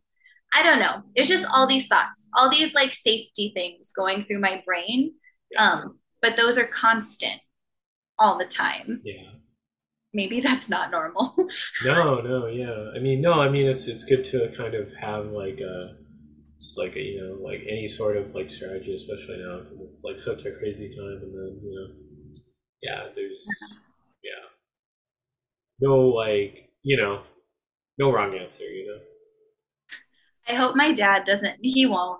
I 0.55 0.63
don't 0.63 0.79
know. 0.79 1.03
It's 1.15 1.29
just 1.29 1.47
all 1.53 1.67
these 1.67 1.87
thoughts, 1.87 2.29
all 2.37 2.49
these 2.49 2.73
like 2.73 2.93
safety 2.93 3.51
things 3.55 3.91
going 3.93 4.23
through 4.23 4.39
my 4.39 4.63
brain. 4.65 5.13
Um, 5.57 5.99
but 6.21 6.37
those 6.37 6.57
are 6.57 6.67
constant 6.67 7.39
all 8.19 8.37
the 8.37 8.45
time 8.45 9.01
Yeah. 9.05 9.31
maybe 10.13 10.41
that's 10.41 10.69
not 10.69 10.91
normal. 10.91 11.33
No, 11.85 12.19
no, 12.21 12.47
yeah. 12.47 12.91
I 12.95 12.99
mean, 12.99 13.21
no, 13.21 13.33
I 13.33 13.49
mean 13.49 13.67
it's 13.67 13.87
it's 13.87 14.03
good 14.03 14.23
to 14.25 14.51
kind 14.57 14.75
of 14.75 14.93
have 14.93 15.27
like 15.27 15.59
a 15.59 15.95
just 16.59 16.77
like 16.77 16.95
a, 16.95 16.99
you 17.01 17.21
know 17.21 17.33
like 17.43 17.61
any 17.67 17.87
sort 17.87 18.17
of 18.17 18.33
like 18.35 18.51
strategy, 18.51 18.95
especially 18.95 19.37
now 19.39 19.61
it's 19.91 20.03
like 20.03 20.19
such 20.19 20.45
a 20.45 20.51
crazy 20.57 20.89
time, 20.89 21.19
and 21.23 21.33
then 21.33 21.59
you 21.63 21.73
know, 21.75 22.41
yeah, 22.81 23.09
there's 23.15 23.79
yeah, 24.23 24.43
no 25.79 25.97
like 26.09 26.69
you 26.83 26.97
know, 26.97 27.23
no 27.99 28.11
wrong 28.11 28.35
answer, 28.37 28.63
you 28.65 28.87
know. 28.87 29.01
I 30.47 30.53
hope 30.53 30.75
my 30.75 30.93
dad 30.93 31.25
doesn't, 31.25 31.57
he 31.61 31.85
won't 31.85 32.19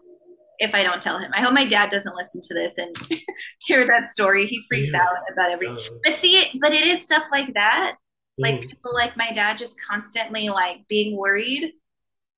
if 0.59 0.75
I 0.75 0.83
don't 0.83 1.01
tell 1.01 1.17
him. 1.19 1.31
I 1.33 1.41
hope 1.41 1.53
my 1.53 1.65
dad 1.65 1.89
doesn't 1.89 2.15
listen 2.15 2.41
to 2.43 2.53
this 2.53 2.77
and 2.77 2.93
hear 3.65 3.85
that 3.87 4.09
story. 4.09 4.45
He 4.45 4.65
freaks 4.69 4.93
Yeah. 4.93 4.99
out 4.99 5.17
about 5.33 5.51
everything. 5.51 5.77
Uh, 5.77 5.99
But 6.03 6.15
see, 6.15 6.51
but 6.61 6.73
it 6.73 6.85
is 6.87 7.03
stuff 7.03 7.23
like 7.31 7.53
that. 7.55 7.95
Like 8.43 8.61
mhm. 8.61 8.69
people 8.69 8.93
like 8.93 9.17
my 9.17 9.31
dad 9.31 9.57
just 9.57 9.77
constantly 9.81 10.49
like 10.49 10.87
being 10.89 11.17
worried 11.17 11.73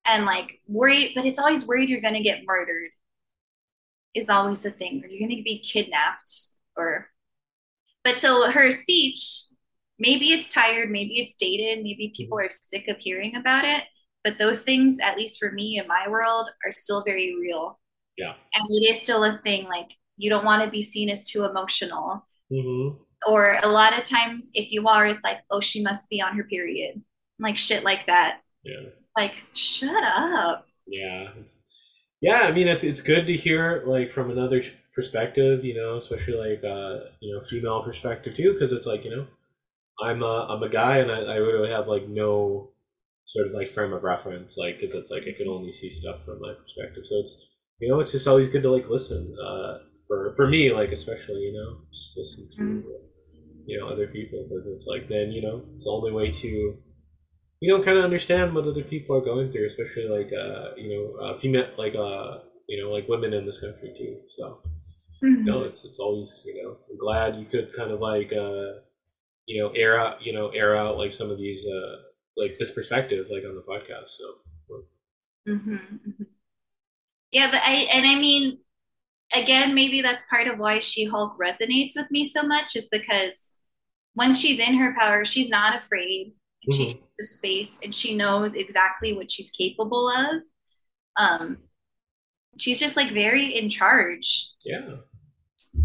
and 0.06 0.24
like 0.24 0.60
worried, 0.66 1.12
but 1.14 1.24
it's 1.24 1.38
always 1.38 1.66
worried 1.66 1.88
you're 1.88 2.00
going 2.00 2.14
to 2.14 2.22
get 2.22 2.42
murdered 2.44 2.90
is 4.14 4.28
always 4.28 4.62
the 4.62 4.70
thing, 4.70 5.02
or 5.02 5.08
you're 5.08 5.26
going 5.26 5.36
to 5.38 5.42
be 5.42 5.60
kidnapped 5.60 6.30
or, 6.76 7.08
but 8.04 8.18
so 8.18 8.50
her 8.50 8.70
speech, 8.70 9.20
maybe 9.98 10.32
it's 10.32 10.52
tired, 10.52 10.90
maybe 10.90 11.20
it's 11.20 11.36
dated, 11.36 11.82
maybe 11.82 12.12
people 12.14 12.38
are 12.38 12.48
sick 12.50 12.88
of 12.88 12.98
hearing 12.98 13.36
about 13.36 13.64
it. 13.64 13.84
But 14.24 14.38
those 14.38 14.62
things, 14.62 14.98
at 15.00 15.16
least 15.16 15.38
for 15.40 15.50
me 15.52 15.78
in 15.78 15.86
my 15.88 16.06
world, 16.08 16.48
are 16.64 16.70
still 16.72 17.02
very 17.04 17.34
real. 17.40 17.80
Yeah. 18.18 18.34
And 18.54 18.66
it 18.68 18.90
is 18.90 19.02
still 19.02 19.24
a 19.24 19.40
thing. 19.44 19.64
Like 19.64 19.90
you 20.16 20.28
don't 20.30 20.44
want 20.44 20.62
to 20.62 20.70
be 20.70 20.82
seen 20.82 21.08
as 21.08 21.24
too 21.28 21.44
emotional 21.44 22.26
Mm-hmm. 22.52 22.98
or 23.26 23.56
a 23.62 23.68
lot 23.68 23.96
of 23.96 24.04
times 24.04 24.50
if 24.52 24.72
you 24.72 24.86
are 24.86 25.06
it's 25.06 25.24
like 25.24 25.38
oh 25.50 25.60
she 25.60 25.82
must 25.82 26.10
be 26.10 26.20
on 26.20 26.36
her 26.36 26.44
period 26.44 27.02
like 27.38 27.56
shit 27.56 27.82
like 27.82 28.06
that 28.08 28.40
Yeah. 28.62 28.90
Like 29.16 29.34
shut 29.52 30.02
up 30.04 30.66
Yeah, 30.86 31.28
it's 31.38 31.66
yeah. 32.20 32.40
I 32.42 32.52
mean, 32.52 32.68
it's 32.68 32.84
it's 32.84 33.00
good 33.00 33.26
to 33.26 33.36
hear 33.36 33.82
like 33.86 34.10
from 34.10 34.30
another 34.30 34.62
perspective, 34.94 35.64
you 35.64 35.74
know, 35.74 35.96
especially 35.96 36.34
like 36.34 36.64
uh, 36.64 37.06
you 37.20 37.34
know 37.34 37.42
female 37.42 37.82
perspective 37.82 38.34
too, 38.34 38.52
because 38.52 38.72
it's 38.72 38.86
like 38.86 39.04
you 39.04 39.10
know, 39.16 39.26
I'm 40.02 40.22
a 40.22 40.46
I'm 40.50 40.62
a 40.64 40.68
guy 40.70 40.98
and 40.98 41.10
I, 41.12 41.22
I 41.22 41.36
really 41.36 41.70
have 41.70 41.88
like 41.88 42.08
no 42.08 42.70
sort 43.26 43.48
of 43.48 43.54
like 43.54 43.70
frame 43.70 43.92
of 43.92 44.04
reference, 44.04 44.58
like 44.58 44.80
because 44.80 44.94
it's 44.96 45.10
like 45.10 45.24
I 45.24 45.36
can 45.36 45.48
only 45.48 45.72
see 45.72 45.90
stuff 45.90 46.24
from 46.24 46.40
my 46.40 46.54
perspective. 46.54 47.04
So 47.08 47.16
it's 47.20 47.36
you 47.80 47.90
know, 47.90 48.00
it's 48.00 48.12
just 48.12 48.28
always 48.28 48.48
good 48.48 48.62
to 48.64 48.72
like 48.72 48.88
listen. 48.90 49.34
Uh, 49.44 49.78
for 50.08 50.32
for 50.36 50.46
me, 50.48 50.72
like 50.72 50.92
especially 50.92 51.40
you 51.42 51.52
know, 51.54 51.78
just 51.92 52.16
listen 52.18 52.48
to 52.58 52.64
Mhm. 52.64 52.86
you 53.66 53.78
know 53.78 53.88
other 53.88 54.06
people 54.08 54.46
because 54.48 54.66
it's 54.66 54.86
like 54.86 55.08
then 55.08 55.30
you 55.32 55.42
know 55.42 55.62
it's 55.74 55.84
the 55.84 55.90
only 55.90 56.12
way 56.12 56.30
to 56.30 56.76
you 57.62 57.68
know 57.68 57.82
kind 57.82 57.96
of 57.96 58.04
understand 58.04 58.52
what 58.54 58.66
other 58.66 58.82
people 58.82 59.16
are 59.16 59.20
going 59.20 59.50
through 59.52 59.66
especially 59.66 60.08
like 60.08 60.30
uh 60.32 60.74
you 60.76 60.88
know 60.90 61.04
uh, 61.24 61.38
female 61.38 61.68
like 61.78 61.94
uh 61.94 62.38
you 62.68 62.82
know 62.82 62.90
like 62.90 63.08
women 63.08 63.32
in 63.32 63.46
this 63.46 63.60
country 63.60 63.94
too 63.96 64.16
so. 64.36 64.58
You 65.22 65.44
know 65.44 65.62
it's 65.62 65.84
it's 65.84 66.00
always 66.00 66.42
you 66.44 66.60
know 66.60 66.76
i'm 66.90 66.98
glad 66.98 67.36
you 67.36 67.46
could 67.46 67.68
kind 67.76 67.92
of 67.92 68.00
like 68.00 68.32
uh 68.32 68.80
you 69.46 69.62
know 69.62 69.70
air 69.70 69.98
out 70.00 70.20
you 70.20 70.32
know 70.32 70.48
air 70.48 70.76
out 70.76 70.98
like 70.98 71.14
some 71.14 71.30
of 71.30 71.38
these 71.38 71.64
uh 71.64 71.96
like 72.36 72.58
this 72.58 72.72
perspective 72.72 73.26
like 73.30 73.44
on 73.44 73.54
the 73.54 73.62
podcast 73.62 74.10
so. 74.18 74.26
Hmm 75.46 75.58
hmm 75.58 76.22
yeah 77.30 77.48
but 77.50 77.62
i 77.64 77.86
and 77.92 78.04
i 78.06 78.16
mean 78.16 78.58
again 79.32 79.74
maybe 79.74 80.02
that's 80.02 80.24
part 80.28 80.48
of 80.48 80.58
why 80.58 80.80
she 80.80 81.04
hulk 81.04 81.38
resonates 81.38 81.92
with 81.94 82.10
me 82.10 82.24
so 82.24 82.42
much 82.42 82.74
is 82.74 82.88
because 82.88 83.58
when 84.14 84.34
she's 84.34 84.58
in 84.60 84.74
her 84.74 84.94
power 84.98 85.24
she's 85.24 85.48
not 85.48 85.76
afraid 85.76 86.32
she 86.70 86.84
Mhm. 86.86 86.88
takes 86.90 87.04
the 87.18 87.26
space 87.26 87.80
and 87.82 87.94
she 87.94 88.14
knows 88.16 88.54
exactly 88.54 89.12
what 89.14 89.30
she's 89.32 89.50
capable 89.50 90.08
of 90.08 90.42
um 91.16 91.58
she's 92.58 92.78
just 92.78 92.96
like 92.96 93.10
very 93.12 93.56
in 93.58 93.68
charge 93.68 94.50
yeah 94.64 94.96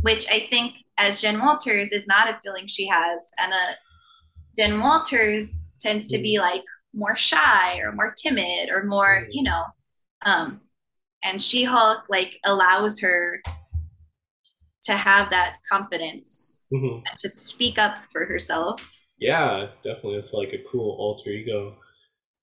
which 0.02 0.28
I 0.30 0.48
think, 0.50 0.76
as 0.98 1.22
Jen 1.22 1.40
Walters, 1.40 1.94
is 1.94 2.08
not 2.08 2.30
a 2.30 2.38
feeling 2.44 2.68
she 2.68 2.88
has. 2.88 3.32
And 3.38 3.54
uh, 3.54 3.74
Jen 4.58 4.82
Walters 4.82 5.76
tends 5.82 6.10
to 6.10 6.18
be 6.18 6.40
like 6.40 6.64
more 6.94 7.16
shy 7.16 7.78
or 7.80 7.94
more 7.94 8.14
timid 8.22 8.70
or 8.70 8.84
more, 8.84 9.22
Mhm. 9.24 9.28
you 9.32 9.44
know. 9.44 9.64
Um, 10.24 10.62
and 11.24 11.42
She 11.42 11.64
Hulk 11.64 12.04
like 12.10 12.38
allows 12.44 13.00
her 13.00 13.42
to 14.84 14.94
have 14.94 15.30
that 15.32 15.60
confidence 15.72 16.66
Mhm. 16.74 17.04
and 17.08 17.18
to 17.20 17.30
speak 17.30 17.80
up 17.80 17.96
for 18.12 18.26
herself. 18.26 19.06
Yeah, 19.20 19.68
definitely. 19.84 20.16
It's 20.16 20.34
like 20.34 20.54
a 20.54 20.64
cool 20.70 20.96
alter 21.00 21.32
ego. 21.32 21.78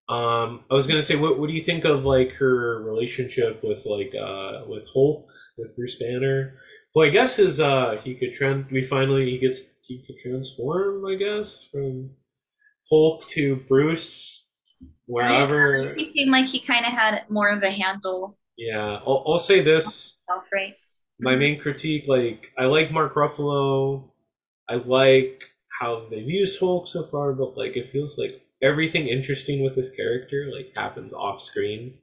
Um, 0.09 0.65
I 0.71 0.75
was 0.75 0.87
gonna 0.87 1.03
say, 1.03 1.17
what 1.17 1.39
what 1.39 1.49
do 1.49 1.55
you 1.55 1.63
think 1.63 1.85
of 1.85 2.05
like 2.05 2.33
her 2.33 2.83
relationship 2.83 3.63
with 3.63 3.87
like 3.87 4.15
uh 4.15 4.65
with 4.67 4.87
Hulk, 4.93 5.27
with 5.57 5.75
Bruce 5.77 5.99
Banner? 5.99 6.59
Well, 6.95 7.07
I 7.07 7.11
guess 7.11 7.37
his 7.37 7.61
uh 7.61 7.99
he 8.03 8.15
could 8.15 8.35
trend. 8.35 8.67
We 8.71 8.83
finally 8.85 9.31
he 9.31 9.39
gets 9.39 9.63
he 9.83 10.05
could 10.07 10.19
transform. 10.19 11.07
I 11.07 11.15
guess 11.15 11.69
from 11.73 12.11
Hulk 12.91 13.27
to 13.29 13.57
Bruce, 13.57 14.49
wherever. 15.07 15.95
He 15.97 16.13
seemed 16.13 16.31
like 16.31 16.47
he 16.47 16.61
kind 16.61 16.85
of 16.85 16.93
had 16.93 17.25
more 17.31 17.51
of 17.51 17.63
a 17.63 17.71
handle. 17.71 18.37
Yeah, 18.57 19.01
I'll, 19.07 19.25
I'll 19.27 19.39
say 19.39 19.63
this. 19.63 20.21
Self, 20.29 20.45
right? 20.53 20.75
My 21.19 21.37
main 21.37 21.61
critique, 21.61 22.05
like, 22.07 22.49
I 22.59 22.67
like 22.67 22.91
Mark 22.91 23.15
Ruffalo. 23.15 24.11
I 24.69 24.75
like 24.75 25.43
how 25.81 26.07
they've 26.11 26.29
used 26.29 26.59
Hulk 26.61 26.89
so 26.89 27.03
far, 27.05 27.33
but 27.33 27.57
like, 27.57 27.77
it 27.77 27.87
feels 27.89 28.19
like 28.19 28.43
everything 28.63 29.09
interesting 29.09 29.63
with 29.63 29.75
this 29.77 29.91
character 29.95 30.51
like 30.53 30.73
happens 30.77 31.13
off 31.13 31.43
screen. 31.43 31.99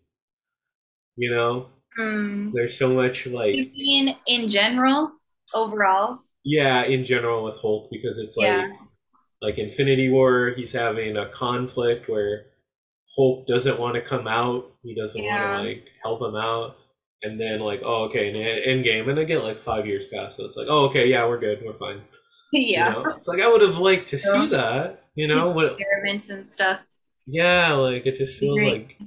You 1.16 1.32
know, 1.32 1.68
Mm. 2.00 2.54
there's 2.54 2.78
so 2.78 2.94
much 2.94 3.28
like 3.28 3.56
You 3.56 3.66
mean 3.74 4.16
in 4.26 4.48
general, 4.48 5.12
overall? 5.54 6.20
yeah 6.46 6.84
in 6.86 7.04
general 7.06 7.44
with 7.44 7.58
hulk 7.58 7.90
because 7.92 8.18
it's 8.18 8.38
like 8.38 8.48
Yeah. 8.48 8.68
like 9.42 9.58
infinity 9.60 10.10
war 10.10 10.54
he's 10.56 10.72
having 10.74 11.18
a 11.18 11.30
conflict 11.30 12.10
where 12.10 12.48
hulk 13.16 13.48
doesn't 13.48 13.80
want 13.80 13.96
to 13.96 14.02
come 14.02 14.28
out 14.28 14.72
he 14.84 14.96
doesn't 14.96 15.22
Yeah. 15.22 15.58
want 15.58 15.64
to 15.64 15.70
like 15.70 15.88
help 16.04 16.22
him 16.22 16.36
out 16.36 16.78
and 17.24 17.40
then 17.40 17.60
like 17.60 17.82
oh 17.84 18.06
okay 18.06 18.30
in 18.30 18.36
end 18.38 18.84
game 18.86 19.10
and 19.10 19.20
again 19.20 19.44
like 19.44 19.60
five 19.60 19.86
years 19.88 20.08
pass 20.08 20.38
so 20.38 20.46
it's 20.46 20.58
like 20.58 20.68
oh 20.70 20.86
okay 20.86 21.08
yeah 21.08 21.28
we're 21.28 21.40
good 21.40 21.62
we're 21.66 21.74
fine 21.74 22.02
You 22.68 22.74
yeah. 22.74 22.90
know? 22.92 23.04
it's 23.16 23.28
like 23.28 23.42
i 23.42 23.48
would 23.48 23.62
have 23.62 23.78
liked 23.78 24.10
to 24.10 24.18
Yeah. 24.18 24.42
see 24.42 24.48
that 24.50 25.04
you 25.16 25.28
know 25.28 25.48
what 25.48 25.74
Experiments 25.80 26.30
and 26.30 26.46
stuff. 26.46 26.80
yeah 27.26 27.74
like 27.74 28.06
it 28.06 28.16
just 28.16 28.38
feels 28.40 28.62
like 28.62 28.98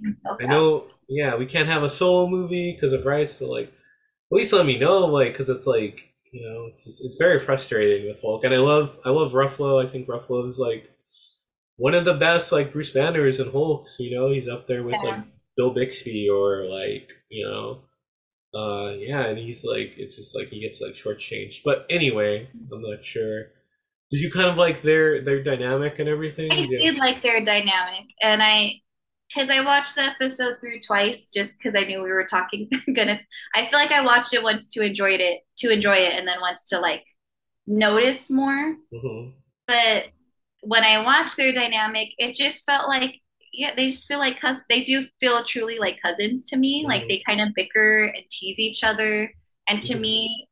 I 0.40 0.46
know, 0.46 0.86
yeah, 1.08 1.36
we 1.36 1.44
can't 1.46 1.68
have 1.68 1.82
a 1.82 1.90
solo 1.90 2.26
movie 2.28 2.72
because 2.72 2.92
of 2.94 3.04
rights, 3.04 3.36
but 3.38 3.48
like, 3.50 3.66
at 3.68 4.36
least 4.36 4.52
let 4.54 4.64
me 4.64 4.78
know, 4.78 5.00
like, 5.06 5.32
because 5.32 5.50
it's 5.50 5.66
like, 5.66 6.08
you 6.32 6.40
know, 6.48 6.64
it's 6.68 6.84
just, 6.84 7.04
it's 7.04 7.16
very 7.18 7.38
frustrating 7.38 8.06
with 8.08 8.20
Hulk, 8.22 8.42
and 8.44 8.54
I 8.54 8.58
love, 8.58 8.98
I 9.04 9.10
love 9.10 9.32
Ruffalo. 9.32 9.84
I 9.84 9.88
think 9.88 10.08
Ruffalo 10.08 10.48
is 10.48 10.58
like 10.58 10.88
one 11.76 11.94
of 11.94 12.04
the 12.06 12.14
best, 12.14 12.52
like 12.52 12.72
Bruce 12.72 12.92
Banners 12.92 13.38
and 13.40 13.52
Hulks. 13.52 14.00
You 14.00 14.16
know, 14.16 14.30
he's 14.32 14.48
up 14.48 14.66
there 14.66 14.82
with 14.82 14.94
Yeah. 15.02 15.10
like 15.10 15.24
Bill 15.56 15.74
Bixby 15.74 16.28
or 16.30 16.64
like, 16.64 17.08
you 17.28 17.44
know, 17.46 17.82
uh, 18.54 18.92
yeah, 18.98 19.26
and 19.26 19.38
he's 19.38 19.64
like, 19.64 19.94
it's 19.96 20.16
just 20.16 20.34
like 20.34 20.48
he 20.48 20.60
gets 20.60 20.80
like 20.80 20.94
shortchanged. 20.94 21.62
But 21.64 21.86
anyway, 21.90 22.48
I'm 22.72 22.82
not 22.82 23.04
sure. 23.04 23.46
Did 24.10 24.20
you 24.20 24.30
kind 24.30 24.48
of 24.48 24.58
like 24.58 24.82
their 24.82 25.22
their 25.24 25.42
dynamic 25.42 25.98
and 25.98 26.08
everything? 26.08 26.50
I 26.50 26.66
Yeah. 26.70 26.78
did 26.80 26.96
like 26.96 27.22
their 27.22 27.42
dynamic, 27.44 28.06
and 28.22 28.42
I, 28.42 28.80
because 29.28 29.50
I 29.50 29.64
watched 29.64 29.96
the 29.96 30.02
episode 30.02 30.60
through 30.60 30.80
twice, 30.80 31.32
just 31.32 31.58
because 31.58 31.74
I 31.74 31.80
knew 31.84 32.02
we 32.02 32.12
were 32.12 32.26
talking. 32.26 32.68
gonna, 32.94 33.20
I 33.54 33.66
feel 33.66 33.78
like 33.78 33.90
I 33.92 34.04
watched 34.04 34.34
it 34.34 34.42
once 34.42 34.68
to 34.70 34.82
enjoy 34.82 35.12
it, 35.12 35.40
to 35.58 35.70
enjoy 35.70 35.96
it, 35.96 36.14
and 36.14 36.28
then 36.28 36.40
once 36.40 36.68
to 36.70 36.78
like 36.80 37.04
notice 37.66 38.30
more. 38.30 38.76
Mhm. 38.92 39.34
But 39.66 40.08
when 40.62 40.84
I 40.84 41.02
watched 41.04 41.36
their 41.36 41.52
dynamic, 41.52 42.10
it 42.18 42.34
just 42.36 42.66
felt 42.66 42.88
like, 42.88 43.20
yeah, 43.56 43.74
they 43.76 43.90
just 43.90 44.08
feel 44.08 44.18
like 44.18 44.40
cuz 44.40 44.56
they 44.68 44.82
do 44.84 45.04
feel 45.20 45.44
truly 45.44 45.78
like 45.78 46.02
cousins 46.02 46.46
to 46.50 46.56
me. 46.56 46.84
Like 46.86 47.04
Mhm. 47.04 47.08
they 47.08 47.18
kind 47.28 47.40
of 47.40 47.54
bicker 47.54 48.04
and 48.06 48.24
tease 48.30 48.58
each 48.58 48.82
other, 48.84 49.32
and 49.68 49.82
to 49.84 49.94
Mhm. 49.94 50.00
me, 50.00 50.48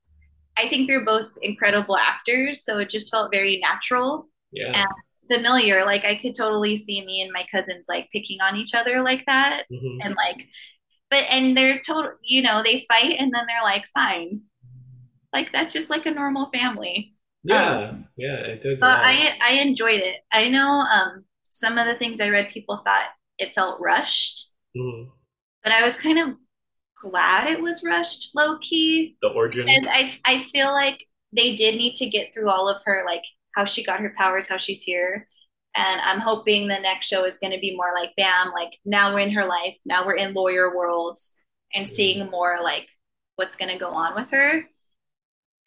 I 0.58 0.68
think 0.68 0.88
they're 0.88 1.04
both 1.04 1.30
incredible 1.42 1.96
actors, 1.96 2.64
so 2.64 2.78
it 2.78 2.90
just 2.90 3.10
felt 3.10 3.32
very 3.32 3.58
natural 3.58 4.28
Yeah. 4.52 4.72
and 4.74 4.88
familiar. 5.28 5.84
Like 5.84 6.04
I 6.04 6.14
could 6.14 6.34
totally 6.34 6.76
see 6.76 7.04
me 7.06 7.22
and 7.22 7.32
my 7.32 7.44
cousins 7.50 7.86
like 7.88 8.10
picking 8.12 8.40
on 8.42 8.56
each 8.56 8.74
other 8.74 9.02
like 9.02 9.24
that, 9.26 9.64
Mhm. 9.72 9.98
and 10.04 10.14
like, 10.16 10.48
but 11.10 11.24
and 11.30 11.56
they're 11.56 11.80
total, 11.86 12.12
you 12.22 12.42
know, 12.42 12.62
they 12.62 12.86
fight 12.88 13.16
and 13.18 13.32
then 13.34 13.46
they're 13.48 13.62
like, 13.62 13.86
fine, 13.94 14.42
like 15.32 15.52
that's 15.52 15.72
just 15.72 15.90
like 15.90 16.06
a 16.06 16.10
normal 16.10 16.46
family. 16.52 17.14
Yeah. 17.44 17.94
Yeah. 18.16 18.36
It 18.52 18.62
did. 18.62 18.80
Well. 18.80 18.98
I 19.02 19.36
I 19.40 19.52
enjoyed 19.54 20.00
it. 20.00 20.18
I 20.32 20.48
know 20.48 20.70
um 20.96 21.24
some 21.52 21.78
of 21.78 21.86
the 21.86 21.94
things 21.94 22.20
I 22.20 22.30
read, 22.30 22.48
people 22.50 22.78
thought 22.78 23.10
it 23.38 23.54
felt 23.54 23.80
rushed, 23.80 24.52
Mhm. 24.76 25.10
but 25.62 25.72
I 25.72 25.82
was 25.82 25.96
kind 25.96 26.18
of 26.18 26.36
glad 27.00 27.48
it 27.48 27.60
was 27.60 27.84
rushed, 27.84 28.30
low 28.34 28.58
key. 28.58 29.16
The 29.22 29.28
origin. 29.28 29.68
I 29.68 30.18
I 30.24 30.40
feel 30.40 30.72
like 30.72 31.06
they 31.32 31.54
did 31.54 31.76
need 31.76 31.94
to 31.96 32.08
get 32.10 32.32
through 32.32 32.48
all 32.50 32.68
of 32.68 32.82
her 32.84 33.04
like 33.06 33.24
how 33.54 33.64
she 33.64 33.84
got 33.84 34.00
her 34.00 34.14
powers, 34.16 34.48
how 34.48 34.56
she's 34.56 34.82
here. 34.82 35.28
And 35.74 36.00
I'm 36.02 36.20
hoping 36.20 36.68
the 36.68 36.78
next 36.80 37.06
show 37.06 37.24
is 37.24 37.38
going 37.38 37.52
to 37.52 37.58
be 37.60 37.76
more 37.76 37.92
like 37.94 38.14
bam, 38.16 38.52
like 38.54 38.72
now 38.84 39.12
we're 39.14 39.20
in 39.20 39.30
her 39.32 39.46
life, 39.46 39.76
now 39.84 40.04
we're 40.06 40.14
in 40.16 40.34
lawyer 40.34 40.74
world 40.76 41.18
and 41.74 41.88
seeing 41.88 42.30
more 42.30 42.58
like 42.62 42.88
what's 43.36 43.56
going 43.56 43.72
to 43.72 43.78
go 43.78 43.90
on 43.90 44.14
with 44.14 44.30
her. 44.30 44.68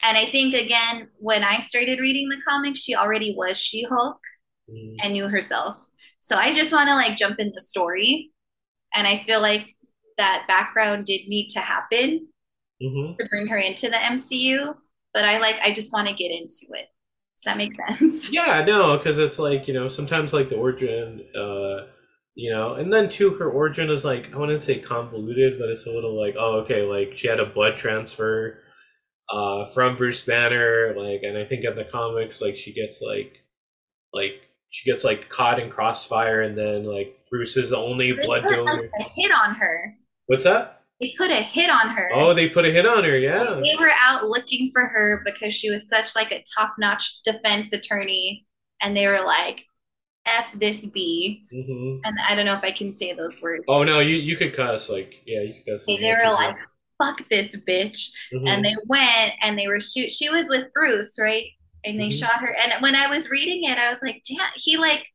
And 0.03 0.17
I 0.17 0.25
think 0.31 0.53
again, 0.53 1.09
when 1.17 1.43
I 1.43 1.59
started 1.59 1.99
reading 1.99 2.29
the 2.29 2.41
comics, 2.47 2.81
she 2.81 2.95
already 2.95 3.33
was 3.35 3.57
She-Hulk 3.59 4.17
Mm. 4.17 4.34
And 4.67 5.13
knew 5.13 5.27
herself. 5.27 5.77
So 6.19 6.35
I 6.37 6.53
just 6.53 6.73
want 6.73 6.87
to 6.89 6.95
like 6.95 7.17
jump 7.17 7.39
in 7.39 7.51
the 7.53 7.61
story. 7.61 8.31
And 8.95 9.07
I 9.07 9.17
feel 9.19 9.41
like 9.41 9.67
that 10.17 10.45
background 10.47 11.05
did 11.05 11.27
need 11.27 11.49
to 11.51 11.59
happen 11.59 12.27
Mhm. 12.81 13.17
to 13.19 13.25
bring 13.27 13.47
her 13.47 13.57
into 13.57 13.89
the 13.89 14.03
MCU, 14.03 14.75
but 15.13 15.25
I 15.25 15.39
like 15.39 15.57
I 15.63 15.71
just 15.73 15.93
want 15.93 16.07
to 16.07 16.13
get 16.13 16.31
into 16.31 16.67
it. 16.73 16.87
Does 17.37 17.43
that 17.45 17.57
make 17.57 17.73
sense? 17.75 18.31
Yeah, 18.33 18.63
no, 18.65 18.97
because 18.97 19.17
it's 19.19 19.39
like 19.39 19.67
you 19.67 19.73
know 19.73 19.87
sometimes 19.87 20.33
like 20.33 20.49
the 20.49 20.55
origin, 20.57 21.21
uh, 21.35 21.87
you 22.35 22.51
know, 22.51 22.73
and 22.75 22.91
then 22.91 23.09
too 23.09 23.31
her 23.35 23.49
origin 23.49 23.89
is 23.89 24.03
like 24.05 24.33
I 24.33 24.37
wouldn't 24.37 24.61
say 24.61 24.79
convoluted, 24.79 25.59
but 25.59 25.69
it's 25.69 25.85
a 25.87 25.91
little 25.91 26.19
like 26.19 26.35
oh 26.37 26.59
okay, 26.61 26.81
like 26.83 27.17
she 27.17 27.27
had 27.27 27.39
a 27.39 27.45
blood 27.45 27.77
transfer, 27.77 28.59
uh, 29.31 29.65
from 29.67 29.97
Bruce 29.97 30.23
Banner, 30.25 30.93
like, 30.97 31.21
and 31.23 31.37
I 31.37 31.45
think 31.45 31.65
in 31.65 31.75
the 31.75 31.85
comics 31.85 32.41
like 32.41 32.55
she 32.55 32.73
gets 32.73 33.01
like, 33.01 33.43
like 34.13 34.41
she 34.69 34.89
gets 34.91 35.03
like 35.03 35.29
caught 35.29 35.59
in 35.59 35.69
crossfire, 35.69 36.41
and 36.41 36.57
then 36.57 36.83
like 36.85 37.17
Bruce 37.29 37.57
is 37.57 37.69
the 37.69 37.77
only 37.77 38.11
They 38.11 38.21
blood 38.21 38.43
donor. 38.43 38.89
a 38.99 39.03
hit 39.15 39.31
on 39.31 39.55
her. 39.55 39.95
What's 40.27 40.43
that? 40.43 40.81
They 41.01 41.13
put 41.17 41.29
a 41.29 41.41
hit 41.41 41.69
on 41.69 41.89
her. 41.89 42.09
Oh, 42.13 42.33
they 42.33 42.47
put 42.49 42.65
a 42.65 42.71
hit 42.71 42.85
on 42.85 43.03
her. 43.03 43.17
Yeah. 43.17 43.59
They 43.63 43.75
were 43.77 43.91
out 44.01 44.25
looking 44.27 44.69
for 44.71 44.85
her 44.87 45.21
because 45.25 45.53
she 45.53 45.69
was 45.69 45.89
such 45.89 46.15
like 46.15 46.31
a 46.31 46.41
top-notch 46.57 47.21
defense 47.25 47.73
attorney, 47.73 48.45
and 48.81 48.95
they 48.95 49.07
were 49.07 49.21
like, 49.25 49.65
"F 50.25 50.53
this 50.57 50.89
B." 50.89 51.45
hmm 51.51 51.97
And 52.05 52.17
I 52.27 52.33
don't 52.35 52.45
know 52.45 52.53
if 52.55 52.63
I 52.63 52.71
can 52.71 52.91
say 52.91 53.11
those 53.13 53.41
words. 53.41 53.63
Oh 53.67 53.83
no, 53.83 53.99
you 53.99 54.15
you 54.15 54.37
could 54.37 54.55
cuss 54.55 54.89
like 54.89 55.21
yeah, 55.25 55.41
you 55.41 55.53
could 55.53 55.73
cuss. 55.79 55.85
They, 55.85 55.97
they 55.97 56.11
were 56.13 56.31
like, 56.33 56.55
"Fuck 56.97 57.27
this 57.29 57.55
bitch." 57.67 58.09
Mhm. 58.33 58.47
and 58.49 58.63
they 58.65 58.75
went 58.87 59.33
and 59.41 59.59
they 59.59 59.67
were 59.67 59.79
shoot 59.81 60.11
she 60.11 60.29
was 60.29 60.47
with 60.49 60.71
bruce 60.73 61.17
right 61.19 61.45
and 61.85 61.99
they 61.99 62.09
Mhm. 62.09 62.19
shot 62.19 62.41
her 62.41 62.55
and 62.55 62.73
when 62.81 62.95
i 62.95 63.07
was 63.07 63.29
reading 63.29 63.63
it 63.69 63.77
i 63.77 63.89
was 63.89 64.01
like 64.01 64.21
damn 64.27 64.49
he 64.55 64.77
like 64.77 65.05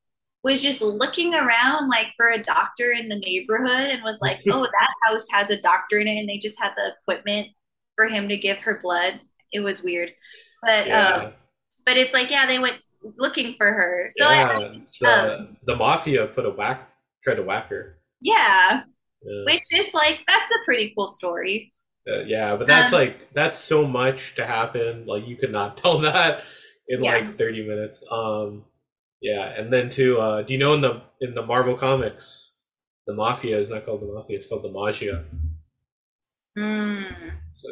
was 0.42 0.62
just 0.62 0.80
looking 0.82 1.34
around 1.34 1.88
like 1.88 2.08
for 2.16 2.28
a 2.28 2.42
doctor 2.42 2.92
in 2.92 3.08
the 3.08 3.18
neighborhood 3.18 3.90
and 3.90 4.02
was 4.02 4.18
like 4.22 4.38
oh 4.50 4.62
that 4.62 4.88
house 5.04 5.26
has 5.30 5.50
a 5.50 5.60
doctor 5.60 5.98
in 5.98 6.06
it 6.08 6.18
and 6.18 6.28
they 6.28 6.38
just 6.38 6.60
had 6.60 6.72
the 6.76 6.94
equipment 7.02 7.48
for 7.96 8.06
him 8.06 8.28
to 8.28 8.36
give 8.36 8.60
her 8.60 8.80
blood 8.82 9.20
it 9.52 9.60
was 9.60 9.82
weird 9.82 10.10
but 10.62 10.86
yeah. 10.86 11.08
um 11.24 11.32
but 11.86 11.96
it's 11.96 12.14
like 12.14 12.30
yeah 12.30 12.46
they 12.46 12.58
went 12.58 12.76
looking 13.18 13.54
for 13.54 13.66
her 13.72 14.06
so 14.10 14.24
yeah, 14.30 14.48
I, 14.50 14.60
it's, 14.76 15.02
uh, 15.02 15.36
um, 15.40 15.56
the 15.66 15.76
mafia 15.76 16.26
put 16.28 16.46
a 16.46 16.50
whack, 16.50 16.88
tried 17.24 17.36
to 17.36 17.42
whack 17.42 17.68
her. 17.70 17.98
yeah 18.20 18.82
Yeah, 19.22 19.44
which 19.46 19.62
is 19.74 19.92
like 19.94 20.20
that's 20.26 20.50
a 20.50 20.64
pretty 20.64 20.92
cool 20.96 21.06
story 21.08 21.72
Uh, 22.10 22.20
yeah, 22.26 22.56
but 22.56 22.66
that's 22.66 22.92
um, 22.92 22.98
like 23.00 23.32
that's 23.34 23.58
so 23.58 23.86
much 23.86 24.34
to 24.36 24.44
happen. 24.46 25.04
Like 25.06 25.26
you 25.28 25.36
could 25.36 25.52
not 25.52 25.76
tell 25.82 25.98
that 26.00 26.44
in 26.91 27.03
Yeah. 27.03 27.12
like 27.16 27.36
thirty 27.36 27.66
minutes. 27.66 28.05
Um, 28.11 28.64
yeah, 29.22 29.49
and 29.59 29.72
then 29.72 29.91
too, 29.91 30.18
uh, 30.20 30.43
do 30.43 30.53
you 30.53 30.59
know 30.59 30.74
in 30.74 30.82
the 30.82 31.03
in 31.20 31.34
the 31.34 31.43
Marvel 31.45 31.76
comics, 31.76 32.53
the 33.07 33.14
mafia 33.14 33.59
is 33.59 33.70
not 33.70 33.86
called 33.86 34.03
the 34.03 34.12
mafia; 34.12 34.36
it's 34.38 34.49
called 34.49 34.64
the 34.64 34.68
Maggia. 34.68 35.24
mm. 36.59 37.32
So 37.53 37.68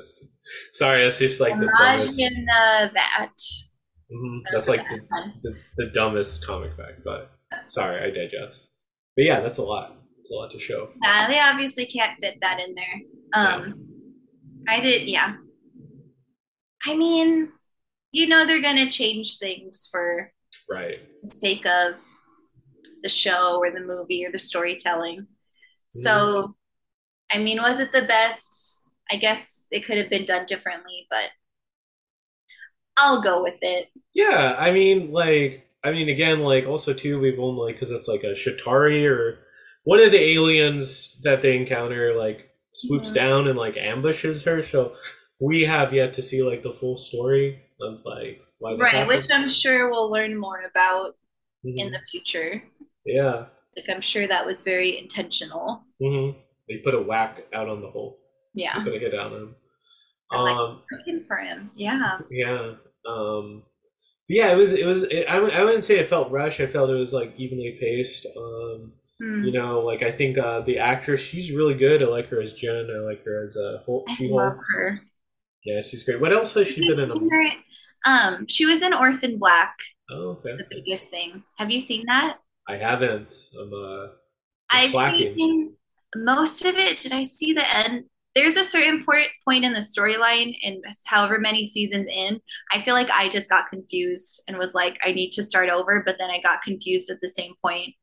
sorry, 0.73 1.03
that's 1.05 1.19
just 1.19 1.41
like 1.41 1.59
the 1.59 1.71
dumbest. 1.79 2.21
uh, 2.21 2.89
that 2.95 3.31
Mhm, 4.11 4.41
That 4.45 4.53
That's 4.53 4.69
like 4.69 4.89
the, 4.89 5.01
the, 5.43 5.57
the 5.77 5.87
dumbest 5.91 6.47
comic 6.47 6.75
fact. 6.77 7.05
But 7.05 7.31
sorry, 7.67 8.01
I 8.01 8.11
digest. 8.11 8.71
But 9.17 9.25
yeah, 9.27 9.41
that's 9.41 9.59
a 9.59 9.63
lot. 9.63 9.97
It's 10.21 10.31
a 10.31 10.35
lot 10.35 10.51
to 10.53 10.59
show. 10.59 10.91
Yeah, 11.05 11.29
they 11.29 11.39
obviously 11.41 11.85
can't 11.87 12.19
fit 12.23 12.39
that 12.41 12.59
in 12.59 12.75
there. 12.75 13.01
Um, 13.35 13.85
I 14.67 14.81
did, 14.81 15.09
yeah. 15.09 15.35
I 16.87 16.97
mean, 16.97 17.53
you 18.19 18.29
know, 18.29 18.47
they're 18.47 18.63
gonna 18.63 18.91
change 18.91 19.39
things 19.39 19.89
for 19.91 20.33
Right. 20.69 21.01
the 21.23 21.29
sake 21.29 21.67
of 21.67 21.95
the 23.03 23.09
show 23.09 23.59
or 23.59 23.71
the 23.71 23.81
movie 23.81 24.25
or 24.25 24.33
the 24.33 24.39
storytelling. 24.39 25.27
So, 25.91 26.57
I 27.33 27.39
mean, 27.39 27.59
was 27.63 27.81
it 27.81 27.93
the 27.93 28.03
best? 28.03 28.83
I 29.11 29.17
guess 29.17 29.67
it 29.71 29.87
could 29.87 29.99
have 29.99 30.11
been 30.11 30.27
done 30.27 30.47
differently, 30.47 31.07
but 31.11 31.31
I'll 32.99 33.23
go 33.23 33.43
with 33.43 33.59
it. 33.63 33.89
Yeah, 34.15 34.57
I 34.59 34.73
mean, 34.73 35.13
like, 35.13 35.69
I 35.85 35.93
mean, 35.93 36.09
again, 36.09 36.41
like, 36.41 36.67
also 36.67 36.93
too, 36.95 37.21
we've 37.21 37.39
only 37.39 37.73
because 37.73 37.91
it's 37.91 38.09
like 38.09 38.25
a 38.25 38.35
Chitauri 38.35 39.09
or 39.09 39.39
one 39.85 40.01
of 40.01 40.11
the 40.11 40.21
aliens 40.21 41.21
that 41.23 41.43
they 41.43 41.57
encounter, 41.57 42.15
like, 42.15 42.51
swoops 42.73 43.11
Mhm. 43.11 43.13
down 43.13 43.49
and 43.49 43.59
like 43.59 43.77
ambushes 43.77 44.45
her. 44.45 44.63
So 44.63 44.95
we 45.41 45.63
have 45.65 45.93
yet 45.93 46.15
to 46.15 46.23
see 46.23 46.43
like 46.43 46.63
the 46.63 46.73
full 46.73 46.97
story 46.97 47.63
of 47.81 48.01
like 48.05 48.41
why 48.59 48.75
right, 48.75 48.93
happened. 48.93 49.09
which 49.19 49.27
I'm 49.31 49.49
sure 49.49 49.91
we'll 49.91 50.11
learn 50.11 50.37
more 50.39 50.63
about 50.63 51.15
Mhm. 51.65 51.75
in 51.79 51.91
the 51.93 52.01
future. 52.11 52.63
yeah. 53.05 53.47
Like 53.77 53.89
I'm 53.89 54.01
sure 54.01 54.27
that 54.27 54.45
was 54.47 54.63
very 54.63 54.99
intentional. 54.99 55.85
hmm 56.01 56.31
They 56.69 56.79
put 56.79 56.95
a 56.95 57.01
whack 57.03 57.45
out 57.53 57.69
on 57.69 57.81
the 57.81 57.91
hole. 57.91 58.19
Yeah. 58.55 58.75
Put 58.83 58.95
a 58.95 58.99
hit 58.99 59.15
on 59.15 59.33
him. 59.33 59.55
I 60.33 60.43
like- 60.43 60.57
Um, 60.57 60.83
Working 60.93 61.25
for 61.29 61.37
him. 61.37 61.71
Yeah. 61.77 62.19
yeah. 62.31 62.75
Um, 63.07 63.63
yeah, 64.29 64.53
it 64.53 64.57
was. 64.57 64.75
It 64.75 64.85
was. 64.85 65.05
It, 65.05 65.25
I, 65.31 65.37
I 65.39 65.65
wouldn't 65.65 65.85
say 65.87 65.99
it 65.99 66.09
felt 66.09 66.31
rushed. 66.31 66.61
I 66.61 66.67
felt 66.67 66.91
it 66.91 66.95
was 66.95 67.13
like 67.15 67.33
evenly 67.39 67.79
paced. 67.81 68.27
Um, 68.37 68.93
Hmm. 69.21 69.45
you 69.45 69.51
know, 69.53 69.81
like 69.81 70.03
I 70.03 70.13
think 70.13 70.39
uh, 70.39 70.61
the 70.61 70.79
actress, 70.79 71.21
she's 71.21 71.51
really 71.51 71.75
good. 71.75 72.03
I 72.03 72.07
like 72.07 72.29
her 72.29 72.41
as 72.41 72.53
Jen. 72.53 72.89
I 72.95 72.99
like 73.01 73.25
her 73.25 73.45
as 73.45 73.57
uh, 73.57 73.83
Hulk. 73.87 74.05
I 74.09 74.15
She 74.15 74.29
love 74.29 74.57
her. 74.75 75.01
Yeah, 75.69 75.83
she's 75.83 76.03
great. 76.03 76.19
What 76.19 76.33
else 76.33 76.55
has 76.55 76.67
she 76.67 76.89
been 76.89 76.99
in? 76.99 77.11
A, 77.11 77.21
Um, 78.07 78.47
she 78.49 78.65
was 78.65 78.81
in 78.81 78.95
Orphan 78.95 79.39
Black, 79.39 79.75
oh, 80.11 80.39
okay. 80.41 80.57
the 80.57 80.67
biggest 80.71 81.11
thing. 81.11 81.43
Have 81.59 81.71
you 81.71 81.79
seen 81.79 82.05
that? 82.07 82.39
I 82.67 82.77
haven't. 82.77 83.35
I'm 83.61 83.73
uh, 83.75 84.07
I've 84.71 84.93
slacking. 84.93 85.35
seen 85.37 85.77
most 86.17 86.65
of 86.65 86.75
it. 86.77 87.01
Did 87.01 87.13
I 87.13 87.23
see 87.23 87.53
the 87.53 87.77
end? 87.77 88.05
There's 88.35 88.57
a 88.57 88.65
certain 88.65 89.05
point 89.05 89.29
point 89.45 89.65
in 89.65 89.75
the 89.75 89.81
storyline, 89.81 90.55
and 90.65 90.83
however 91.07 91.39
many 91.39 91.65
seasons 91.65 92.09
in, 92.09 92.41
I 92.73 92.81
feel 92.81 92.95
like 92.95 93.11
I 93.11 93.29
just 93.29 93.51
got 93.51 93.69
confused 93.69 94.43
and 94.49 94.57
was 94.57 94.75
like, 94.75 94.99
I 95.05 95.13
need 95.13 95.33
to 95.33 95.43
start 95.43 95.69
over. 95.69 96.03
But 96.07 96.17
then 96.19 96.31
I 96.31 96.41
got 96.41 96.63
confused 96.63 97.11
at 97.11 97.21
the 97.21 97.29
same 97.29 97.53
point. 97.63 97.95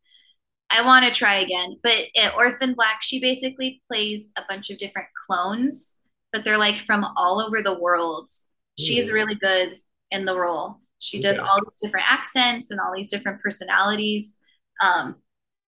I 0.69 0.85
want 0.85 1.05
to 1.05 1.11
try 1.11 1.35
again. 1.35 1.77
But 1.81 1.97
in 2.13 2.29
Orphan 2.37 2.75
Black, 2.75 3.01
she 3.01 3.19
basically 3.19 3.81
plays 3.91 4.31
a 4.37 4.43
bunch 4.47 4.69
of 4.69 4.77
different 4.77 5.07
clones, 5.25 5.99
but 6.35 6.43
they're 6.43 6.57
like 6.57 6.81
from 6.81 7.05
all 7.15 7.39
over 7.39 7.61
the 7.61 7.79
world. 7.79 8.29
She's 8.77 9.07
Hmm. 9.09 9.15
really 9.15 9.35
good 9.35 9.73
in 10.11 10.25
the 10.25 10.37
role. 10.37 10.81
She 10.99 11.21
does 11.21 11.37
Okay. 11.37 11.47
all 11.47 11.61
these 11.63 11.79
different 11.81 12.11
accents 12.11 12.71
and 12.71 12.79
all 12.81 12.93
these 12.93 13.09
different 13.09 13.41
personalities. 13.41 14.37
Um, 14.81 15.15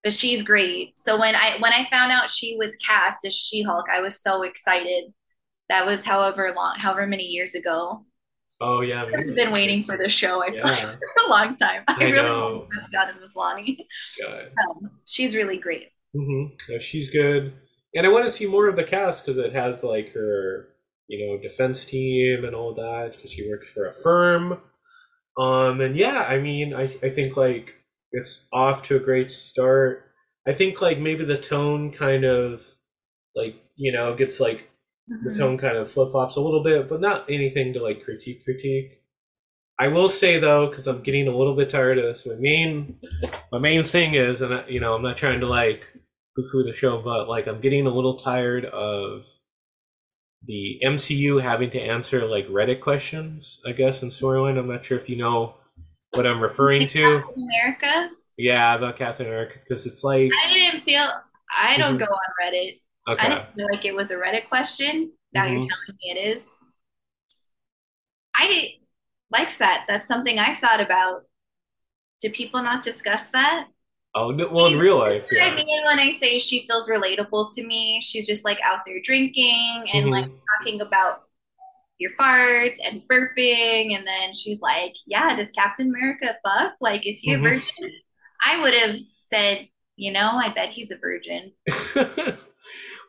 but 0.04 0.12
she's 0.14 0.44
great. 0.44 1.00
So 1.00 1.18
when 1.20 1.36
I 1.36 1.58
when 1.60 1.72
I 1.72 1.88
found 1.90 2.12
out 2.12 2.30
she 2.30 2.58
was 2.58 2.76
cast 2.78 3.26
as 3.26 3.34
She-Hulk, 3.34 3.86
I 3.94 4.02
was 4.02 4.22
so 4.22 4.44
excited. 4.44 5.14
That 5.70 5.86
was 5.86 6.04
however 6.06 6.54
long, 6.56 6.76
however 6.80 7.08
many 7.08 7.24
years 7.26 7.56
ago. 7.56 8.06
Oh 8.60 8.82
yeah. 8.82 9.04
I've 9.06 9.36
been 9.36 9.52
waiting 9.54 9.84
for 9.86 9.98
this 9.98 10.14
show. 10.14 10.44
I 10.44 10.48
like 10.48 10.56
Yeah. 10.56 10.92
for 10.92 11.26
a 11.28 11.30
long 11.30 11.56
time. 11.56 11.84
I, 11.88 11.94
I 12.02 12.10
really 12.10 12.30
know. 12.30 12.50
love 12.60 12.68
Tatiana 12.84 13.18
Maslany. 13.22 13.78
God. 14.22 14.52
Um, 14.70 14.92
she's 15.06 15.34
really 15.36 15.58
great. 15.58 15.90
Mm-hmm. 16.16 16.56
Yeah, 16.72 16.80
she's 16.80 17.10
good, 17.12 17.54
and 17.98 18.06
I 18.08 18.10
want 18.10 18.26
to 18.26 18.32
see 18.32 18.46
more 18.46 18.68
of 18.68 18.76
the 18.78 18.84
cast 18.86 19.26
because 19.26 19.38
it 19.38 19.54
has 19.54 19.84
like 19.84 20.14
her, 20.14 20.70
you 21.08 21.28
know, 21.28 21.42
defense 21.42 21.84
team 21.86 22.46
and 22.46 22.56
all 22.56 22.74
that. 22.76 23.14
Because 23.16 23.32
she 23.32 23.50
works 23.50 23.70
for 23.70 23.88
a 23.88 23.94
firm, 23.94 24.62
um, 25.38 25.82
and 25.82 25.96
yeah, 25.96 26.26
I 26.30 26.40
mean, 26.40 26.74
I 26.74 26.96
I 27.04 27.10
think 27.10 27.36
like 27.38 27.76
it's 28.12 28.46
off 28.54 28.88
to 28.88 28.96
a 28.96 29.00
great 29.00 29.32
start. 29.32 30.06
I 30.48 30.54
think 30.54 30.82
like 30.82 31.00
maybe 31.00 31.26
the 31.26 31.38
tone 31.38 31.92
kind 31.92 32.24
of 32.24 32.64
like 33.36 33.56
you 33.76 33.92
know 33.92 34.16
gets 34.16 34.40
like 34.40 34.70
the 35.08 35.30
Mhm. 35.32 35.38
tone 35.38 35.58
kind 35.58 35.78
of 35.78 35.90
flip 35.90 36.12
flops 36.12 36.36
a 36.38 36.42
little 36.42 36.64
bit, 36.64 36.90
but 36.90 37.02
not 37.02 37.30
anything 37.30 37.74
to 37.74 37.82
like 37.84 38.04
critique 38.04 38.44
critique. 38.44 39.02
I 39.80 39.90
will 39.90 40.10
say 40.10 40.40
though, 40.40 40.68
because 40.70 40.88
I'm 40.88 41.04
getting 41.04 41.28
a 41.28 41.38
little 41.38 41.56
bit 41.56 41.70
tired 41.70 41.98
of 42.00 42.16
this. 42.16 42.26
My 42.26 42.36
main, 42.36 43.00
my 43.52 43.60
main 43.60 43.84
thing 43.84 44.16
is, 44.16 44.42
and 44.42 44.54
I, 44.54 44.68
you 44.68 44.80
know, 44.80 44.94
I'm 44.94 45.04
not 45.04 45.18
trying 45.18 45.40
to 45.42 45.48
like 45.48 45.84
poo-poo 46.38 46.64
the 46.64 46.74
show, 46.74 47.02
but 47.02 47.28
like 47.28 47.48
I'm 47.48 47.60
getting 47.62 47.88
a 47.88 47.94
little 47.94 48.20
tired 48.20 48.66
of 48.66 49.26
the 50.44 50.80
MCU 50.86 51.42
having 51.42 51.72
to 51.72 51.82
answer 51.82 52.26
like 52.26 52.48
Reddit 52.48 52.80
questions. 52.80 53.60
I 53.66 53.72
guess 53.72 54.04
in 54.04 54.10
storyline, 54.10 54.58
I'm 54.58 54.68
not 54.68 54.86
sure 54.86 54.98
if 54.98 55.10
you 55.10 55.16
know 55.18 55.56
what 56.14 56.28
I'm 56.28 56.42
referring 56.42 56.88
to. 56.90 57.22
Captain 57.26 57.50
America. 57.50 58.10
Yeah, 58.38 58.76
about 58.76 58.98
Captain 58.98 59.26
America, 59.26 59.56
because 59.68 59.88
it's 59.88 60.04
like 60.04 60.32
I 60.46 60.54
didn't 60.54 60.84
feel. 60.84 61.10
I 61.58 61.76
don't 61.78 61.96
Mhm. 61.96 62.00
go 62.00 62.06
on 62.06 62.30
Reddit. 62.44 62.82
Okay. 63.10 63.26
I 63.26 63.30
didn't 63.30 63.56
feel 63.56 63.68
like 63.72 63.86
it 63.86 63.96
was 63.96 64.12
a 64.12 64.16
Reddit 64.18 64.48
question. 64.48 65.12
Now 65.34 65.46
you're 65.46 65.62
Mhm. 65.62 65.68
telling 65.70 65.98
me 66.04 66.12
it 66.12 66.28
is. 66.28 66.58
I 68.36 68.76
liked 69.32 69.58
that. 69.60 69.86
That's 69.88 70.08
something 70.08 70.38
I've 70.38 70.60
thought 70.60 70.82
about. 70.82 71.24
Do 72.22 72.30
people 72.30 72.62
not 72.62 72.84
discuss 72.84 73.30
that? 73.30 73.68
Oh 74.16 74.32
no- 74.32 74.50
well, 74.52 74.68
in 74.68 74.80
real 74.80 74.98
life, 75.00 75.28
I 75.42 75.54
mean, 75.56 75.86
when 75.86 76.00
I 76.00 76.12
say 76.12 76.40
she 76.40 76.66
feels 76.68 76.90
relatable 76.90 77.54
to 77.56 77.66
me, 77.66 78.02
she's 78.02 78.28
just 78.28 78.46
like 78.46 78.60
out 78.64 78.80
there 78.86 79.00
drinking 79.04 79.86
and 79.94 80.06
Mhm. 80.06 80.12
like 80.12 80.26
talking 80.60 80.82
about 80.82 81.24
your 82.00 82.12
farts 82.20 82.78
and 82.86 83.02
burping, 83.10 83.96
and 83.96 84.06
then 84.08 84.36
she's 84.36 84.62
like, 84.62 84.94
"Yeah, 85.08 85.36
does 85.36 85.52
Captain 85.52 85.90
America 85.90 86.38
fuck? 86.46 86.76
Like, 86.82 87.08
is 87.08 87.20
he 87.20 87.34
a 87.34 87.38
Mhm. 87.38 87.42
virgin?" 87.42 87.92
I 88.46 88.62
would 88.62 88.74
have 88.76 88.98
said, 89.22 89.70
"You 89.98 90.12
know, 90.14 90.32
I 90.34 90.50
bet 90.50 90.70
he's 90.70 90.92
a 90.92 90.98
virgin." 90.98 91.54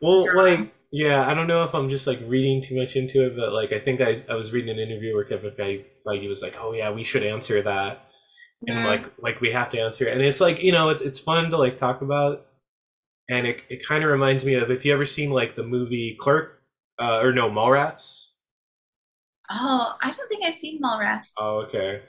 well, 0.02 0.26
Yeah. 0.26 0.32
like, 0.32 0.72
yeah, 0.90 1.26
I 1.28 1.34
don't 1.34 1.46
know 1.46 1.64
if 1.64 1.74
I'm 1.74 1.90
just 1.90 2.06
like 2.06 2.20
reading 2.26 2.62
too 2.62 2.76
much 2.76 2.96
into 2.96 3.26
it, 3.26 3.36
but 3.36 3.52
like, 3.52 3.72
I 3.72 3.78
think 3.78 4.00
I, 4.00 4.22
I 4.28 4.34
was 4.34 4.52
reading 4.52 4.70
an 4.70 4.78
interview 4.78 5.14
where 5.14 5.24
Kevin 5.24 5.50
Feige 5.52 6.28
was 6.28 6.42
like, 6.42 6.56
"Oh 6.60 6.72
yeah, 6.72 6.90
we 6.90 7.04
should 7.04 7.22
answer 7.22 7.62
that," 7.62 8.06
and 8.66 8.84
like, 8.86 9.04
like 9.18 9.40
we 9.40 9.52
have 9.52 9.70
to 9.70 9.80
answer 9.80 10.06
it, 10.08 10.12
and 10.14 10.22
it's 10.22 10.40
like, 10.40 10.60
you 10.62 10.72
know, 10.72 10.88
it's 10.88 11.02
it's 11.02 11.20
fun 11.20 11.50
to 11.50 11.56
like 11.56 11.78
talk 11.78 12.02
about, 12.02 12.46
and 13.28 13.46
it 13.46 13.60
it 13.68 13.86
kind 13.86 14.02
of 14.04 14.10
reminds 14.10 14.44
me 14.44 14.54
of 14.54 14.70
if 14.70 14.84
you 14.84 14.92
ever 14.92 15.06
seen 15.06 15.30
like 15.30 15.54
the 15.54 15.62
movie 15.62 16.16
Clerk, 16.20 16.60
uh, 16.98 17.20
or 17.22 17.32
no, 17.32 17.50
Mallrats. 17.50 18.30
Oh, 19.50 19.94
I 20.02 20.10
don't 20.10 20.28
think 20.28 20.44
I've 20.44 20.54
seen 20.54 20.80
Mallrats. 20.80 21.26
Oh, 21.38 21.60
okay. 21.62 22.02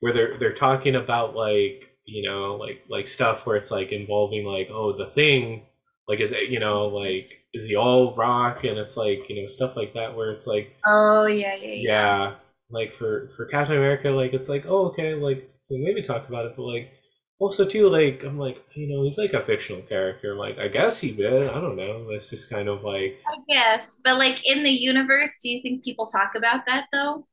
Where 0.00 0.12
they're 0.12 0.38
they're 0.38 0.54
talking 0.54 0.94
about 0.96 1.34
like 1.34 1.90
you 2.06 2.28
know 2.28 2.56
like 2.56 2.84
like 2.88 3.08
stuff 3.08 3.46
where 3.46 3.56
it's 3.56 3.70
like 3.70 3.90
involving 3.90 4.44
like 4.44 4.68
oh 4.70 4.96
the 4.96 5.06
thing 5.06 5.62
like 6.06 6.20
is 6.20 6.32
it 6.32 6.50
you 6.50 6.60
know 6.60 6.86
like 6.88 7.30
is 7.54 7.66
he 7.66 7.76
all 7.76 8.14
rock 8.14 8.64
and 8.64 8.78
it's 8.78 8.96
like 8.96 9.20
you 9.28 9.40
know 9.40 9.48
stuff 9.48 9.76
like 9.76 9.94
that 9.94 10.14
where 10.14 10.30
it's 10.30 10.46
like 10.46 10.76
Oh, 10.86 11.24
yeah, 11.26 11.54
yeah, 11.54 11.70
yeah. 11.70 11.80
yeah 11.82 12.34
like 12.70 12.92
for 12.92 13.28
for 13.28 13.46
Captain 13.46 13.76
America 13.76 14.10
like 14.10 14.34
it's 14.34 14.48
like 14.50 14.64
oh 14.66 14.86
okay 14.88 15.14
like 15.14 15.50
we 15.70 15.78
maybe 15.84 16.02
talk 16.02 16.28
about 16.28 16.46
it 16.46 16.54
but 16.56 16.62
like 16.64 16.92
also 17.38 17.64
too 17.66 17.88
like 17.88 18.22
I'm 18.24 18.38
like 18.38 18.58
you 18.74 18.88
know 18.88 19.04
he's 19.04 19.18
like 19.18 19.32
a 19.32 19.40
fictional 19.40 19.82
character 19.82 20.32
I'm 20.32 20.38
like 20.38 20.58
I 20.58 20.68
guess 20.68 21.00
he 21.00 21.12
did 21.12 21.48
I 21.48 21.60
don't 21.60 21.76
know 21.76 22.08
it's 22.10 22.30
just 22.30 22.50
kind 22.50 22.68
of 22.68 22.82
like 22.84 23.18
I 23.26 23.36
guess, 23.48 24.00
but 24.04 24.16
like 24.18 24.44
in 24.46 24.62
the 24.64 24.70
universe, 24.70 25.40
do 25.42 25.50
you 25.50 25.60
think 25.62 25.84
people 25.84 26.06
talk 26.06 26.34
about 26.34 26.66
that 26.66 26.86
though? 26.92 27.26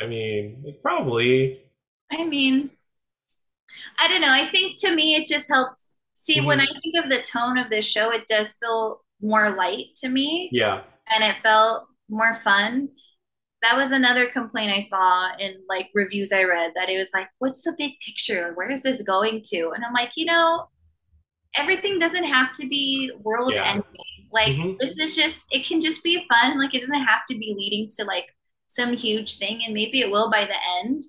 I 0.00 0.06
mean 0.06 0.62
like, 0.64 0.82
probably 0.82 1.62
I 2.12 2.24
mean, 2.24 2.70
I 3.98 4.08
don't 4.08 4.20
know. 4.20 4.30
I 4.32 4.46
think 4.48 4.78
to 4.80 4.94
me, 4.94 5.14
it 5.14 5.26
just 5.26 5.48
helps. 5.48 5.94
See, 6.14 6.40
when 6.40 6.60
I 6.60 6.66
Mm-hmm. 6.66 6.82
think 6.82 7.04
of 7.04 7.10
the 7.10 7.22
tone 7.22 7.58
of 7.58 7.70
this 7.70 7.84
show, 7.86 8.10
it 8.12 8.26
does 8.28 8.54
feel 8.54 9.00
more 9.20 9.50
light 9.56 9.86
to 9.96 10.08
me 10.08 10.52
yeah 10.52 10.82
and 11.12 11.22
it 11.24 11.36
felt 11.42 11.86
more 12.08 12.34
fun. 12.34 12.88
That 13.62 13.76
was 13.76 13.92
another 13.92 14.26
complaint 14.30 14.72
I 14.72 14.80
saw 14.80 15.34
in 15.38 15.62
like 15.68 15.90
reviews 15.94 16.32
I 16.32 16.42
read 16.44 16.72
that 16.74 16.88
it 16.88 16.98
was 16.98 17.10
like, 17.14 17.28
what's 17.38 17.62
the 17.62 17.74
big 17.78 17.92
picture? 18.04 18.52
Where 18.54 18.70
is 18.70 18.82
this 18.82 19.02
going 19.02 19.42
to? 19.46 19.70
And 19.74 19.84
I'm 19.84 19.92
like, 19.92 20.16
you 20.16 20.24
know, 20.24 20.68
everything 21.56 21.98
doesn't 21.98 22.24
have 22.24 22.52
to 22.54 22.66
be 22.66 23.12
world 23.22 23.52
Yeah. 23.54 23.64
ending. 23.68 24.28
Like, 24.32 24.56
Mhm. 24.56 24.78
this 24.78 24.98
is 24.98 25.14
just, 25.14 25.46
it 25.52 25.64
can 25.64 25.80
just 25.80 26.02
be 26.02 26.26
fun. 26.28 26.58
Like, 26.58 26.74
it 26.74 26.80
doesn't 26.80 27.04
have 27.04 27.24
to 27.26 27.34
be 27.38 27.54
leading 27.56 27.88
to 27.98 28.04
like 28.04 28.34
some 28.66 28.96
huge 28.96 29.38
thing, 29.38 29.62
and 29.64 29.74
maybe 29.74 30.00
it 30.00 30.10
will 30.10 30.30
by 30.30 30.44
the 30.44 30.56
end. 30.82 31.04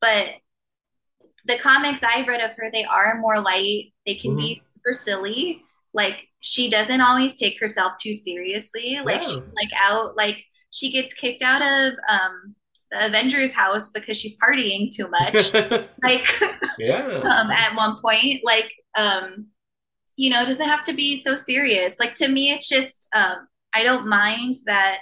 But 0.00 0.34
the 1.46 1.58
comics 1.58 2.02
I've 2.02 2.28
read 2.28 2.42
of 2.42 2.52
her, 2.56 2.70
they 2.72 2.84
are 2.84 3.18
more 3.18 3.40
light. 3.40 3.94
They 4.04 4.14
can 4.14 4.36
be 4.36 4.56
super 4.56 4.92
silly. 4.92 5.62
Like 5.94 6.28
she 6.40 6.68
doesn't 6.68 7.00
always 7.00 7.38
take 7.38 7.58
herself 7.58 7.94
too 8.00 8.12
seriously. 8.12 8.98
Like 9.02 9.22
Yeah. 9.22 9.28
she's 9.30 9.40
like 9.56 9.70
out 9.80 10.16
like 10.16 10.44
she 10.76 10.92
gets 10.92 11.14
kicked 11.14 11.42
out 11.42 11.62
of 11.62 11.94
um 12.08 12.54
the 12.90 13.06
Avengers 13.06 13.52
house 13.54 13.90
because 13.90 14.16
she's 14.16 14.36
partying 14.38 14.88
too 14.94 15.08
much. 15.08 15.52
like 16.04 16.26
yeah 16.78 17.06
um 17.24 17.50
at 17.50 17.74
one 17.76 17.96
point. 18.00 18.40
Like 18.44 18.72
um 18.96 19.46
you 20.16 20.30
know, 20.30 20.42
it 20.42 20.46
doesn't 20.46 20.68
have 20.68 20.84
to 20.84 20.94
be 20.94 21.16
so 21.16 21.34
serious. 21.36 21.98
Like 22.00 22.14
to 22.14 22.28
me 22.28 22.50
it's 22.52 22.68
just 22.68 23.08
um 23.14 23.48
I 23.74 23.82
don't 23.82 24.06
mind 24.08 24.54
that 24.66 25.00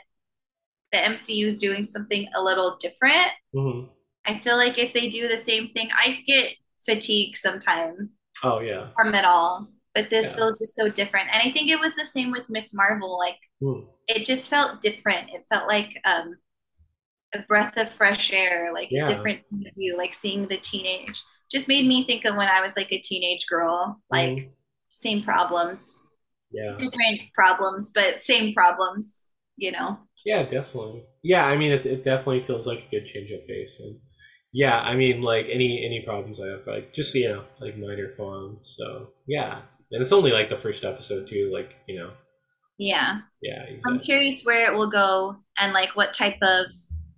the 0.93 0.99
MCU 0.99 1.47
is 1.47 1.61
doing 1.61 1.85
something 1.85 2.27
a 2.35 2.43
little 2.43 2.77
different. 2.81 3.29
Mhm. 3.55 3.89
I 4.27 4.39
feel 4.39 4.57
like 4.57 4.79
if 4.79 4.93
they 4.93 5.09
do 5.09 5.29
the 5.29 5.37
same 5.39 5.69
thing, 5.69 5.91
I 5.95 6.23
get 6.27 6.53
fatigue 6.87 7.37
sometimes 7.37 8.09
oh 8.43 8.61
yeah 8.61 8.89
from 8.97 9.15
it 9.15 9.25
all. 9.25 9.69
But 9.95 10.11
this 10.11 10.31
Yeah. 10.31 10.37
feels 10.37 10.59
just 10.59 10.75
so 10.75 10.89
different. 10.89 11.29
And 11.33 11.41
I 11.49 11.53
think 11.53 11.71
it 11.71 11.79
was 11.79 11.95
the 11.95 12.05
same 12.05 12.31
with 12.33 12.49
Ms. 12.49 12.73
Marvel. 12.75 13.19
Like 13.19 13.39
Hmm. 13.61 13.81
It 14.09 14.25
just 14.27 14.51
felt 14.51 14.81
different. 14.83 15.31
It 15.33 15.45
felt 15.53 15.69
like 15.69 16.01
um 16.05 16.37
a 17.35 17.41
breath 17.41 17.77
of 17.77 17.91
fresh 17.91 18.33
air, 18.33 18.73
like 18.73 18.91
Yeah. 18.91 19.01
a 19.01 19.05
different 19.05 19.43
view, 19.77 19.97
like 19.99 20.15
seeing 20.15 20.47
the 20.49 20.57
teenage. 20.59 21.21
Just 21.51 21.69
made 21.69 21.87
me 21.87 22.05
think 22.05 22.25
of 22.25 22.37
when 22.37 22.49
I 22.49 22.61
was 22.61 22.77
like 22.77 22.93
a 22.93 22.99
teenage 23.01 23.47
girl, 23.47 24.01
like 24.11 24.37
Mhm. 24.37 24.55
same 24.93 25.23
problems, 25.23 26.03
yeah 26.51 26.79
different 26.79 27.21
problems, 27.35 27.93
but 27.95 28.21
same 28.21 28.55
problems, 28.55 29.29
you 29.57 29.73
know. 29.73 29.99
Yeah, 30.25 30.43
definitely. 30.45 31.05
Yeah, 31.23 31.45
I 31.47 31.57
mean, 31.57 31.73
it's 31.73 31.87
it 31.87 32.05
definitely 32.05 32.41
feels 32.43 32.67
like 32.67 32.85
a 32.87 32.91
good 32.91 33.07
change 33.07 33.31
of 33.31 33.47
pace, 33.47 33.79
and 33.81 33.99
yeah, 34.53 34.81
I 34.81 34.97
mean, 34.97 35.21
like 35.23 35.47
any 35.51 35.85
any 35.85 36.01
problems 36.03 36.41
I 36.41 36.49
have, 36.49 36.67
like 36.67 36.95
just 36.95 37.15
you 37.15 37.29
know, 37.29 37.45
like 37.61 37.77
minor 37.77 38.13
qualms. 38.17 38.75
So 38.79 39.11
yeah, 39.27 39.61
and 39.93 40.01
it's 40.03 40.13
only 40.13 40.33
like 40.33 40.49
the 40.49 40.57
first 40.57 40.85
episode 40.85 41.27
too. 41.29 41.51
Like 41.53 41.77
you 41.87 41.99
know, 41.99 42.13
Yeah. 42.79 43.21
yeah. 43.43 43.67
I'm 43.87 43.99
curious 43.99 44.43
where 44.45 44.71
it 44.71 44.77
will 44.77 44.91
go 44.91 45.37
and 45.59 45.73
like 45.73 45.97
what 45.97 46.15
type 46.15 46.39
of 46.43 46.67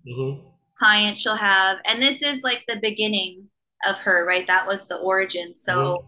hmm 0.07 0.41
client 0.79 1.17
she'll 1.17 1.37
have. 1.37 1.79
And 1.87 2.03
this 2.03 2.21
is 2.21 2.43
like 2.43 2.63
the 2.69 2.77
beginning 2.77 3.49
of 3.89 3.97
her, 4.01 4.27
right? 4.27 4.47
That 4.47 4.67
was 4.67 4.87
the 4.87 4.97
origin. 4.97 5.55
So 5.55 6.07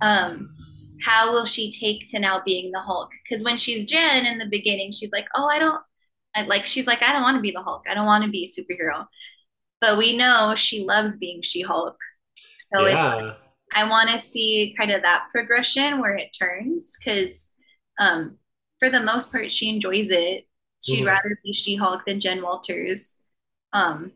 um 0.00 0.50
how 1.04 1.32
will 1.32 1.44
she 1.44 1.72
take 1.72 2.08
to 2.10 2.20
now 2.20 2.40
being 2.44 2.70
the 2.70 2.80
Hulk? 2.80 3.10
Because 3.24 3.44
when 3.44 3.58
she's 3.58 3.84
Jen 3.84 4.24
in 4.26 4.38
the 4.38 4.46
beginning, 4.46 4.92
she's 4.92 5.12
like, 5.12 5.26
"Oh, 5.34 5.46
I 5.46 5.58
don't 5.58 5.82
I, 6.34 6.42
like." 6.42 6.66
She's 6.66 6.86
like, 6.86 7.02
"I 7.02 7.12
don't 7.12 7.22
want 7.22 7.36
to 7.36 7.42
be 7.42 7.50
the 7.50 7.62
Hulk. 7.62 7.84
I 7.88 7.94
don't 7.94 8.06
want 8.06 8.24
to 8.24 8.30
be 8.30 8.44
a 8.44 8.60
superhero." 8.60 9.06
But 9.80 9.98
we 9.98 10.16
know 10.16 10.54
she 10.56 10.84
loves 10.84 11.18
being 11.18 11.42
She-Hulk. 11.42 11.96
So 12.74 12.84
it's 12.86 12.96
yeah. 12.96 13.34
I 13.74 13.88
want 13.88 14.10
to 14.10 14.18
see 14.18 14.74
kind 14.78 14.90
of 14.92 15.02
that 15.02 15.26
progression 15.32 16.00
where 16.00 16.14
it 16.14 16.36
turns 16.38 16.96
because 16.98 17.52
um, 17.98 18.38
for 18.82 18.90
the 18.90 19.00
most 19.00 19.30
part, 19.30 19.52
she 19.52 19.68
enjoys 19.68 20.10
it. 20.10 20.48
She'd 20.82 21.04
Mhm. 21.04 21.06
rather 21.06 21.38
be 21.44 21.52
She 21.52 21.76
Hulk 21.76 22.04
than 22.04 22.18
Jen 22.18 22.42
Walters. 22.42 23.20
Um, 23.72 24.12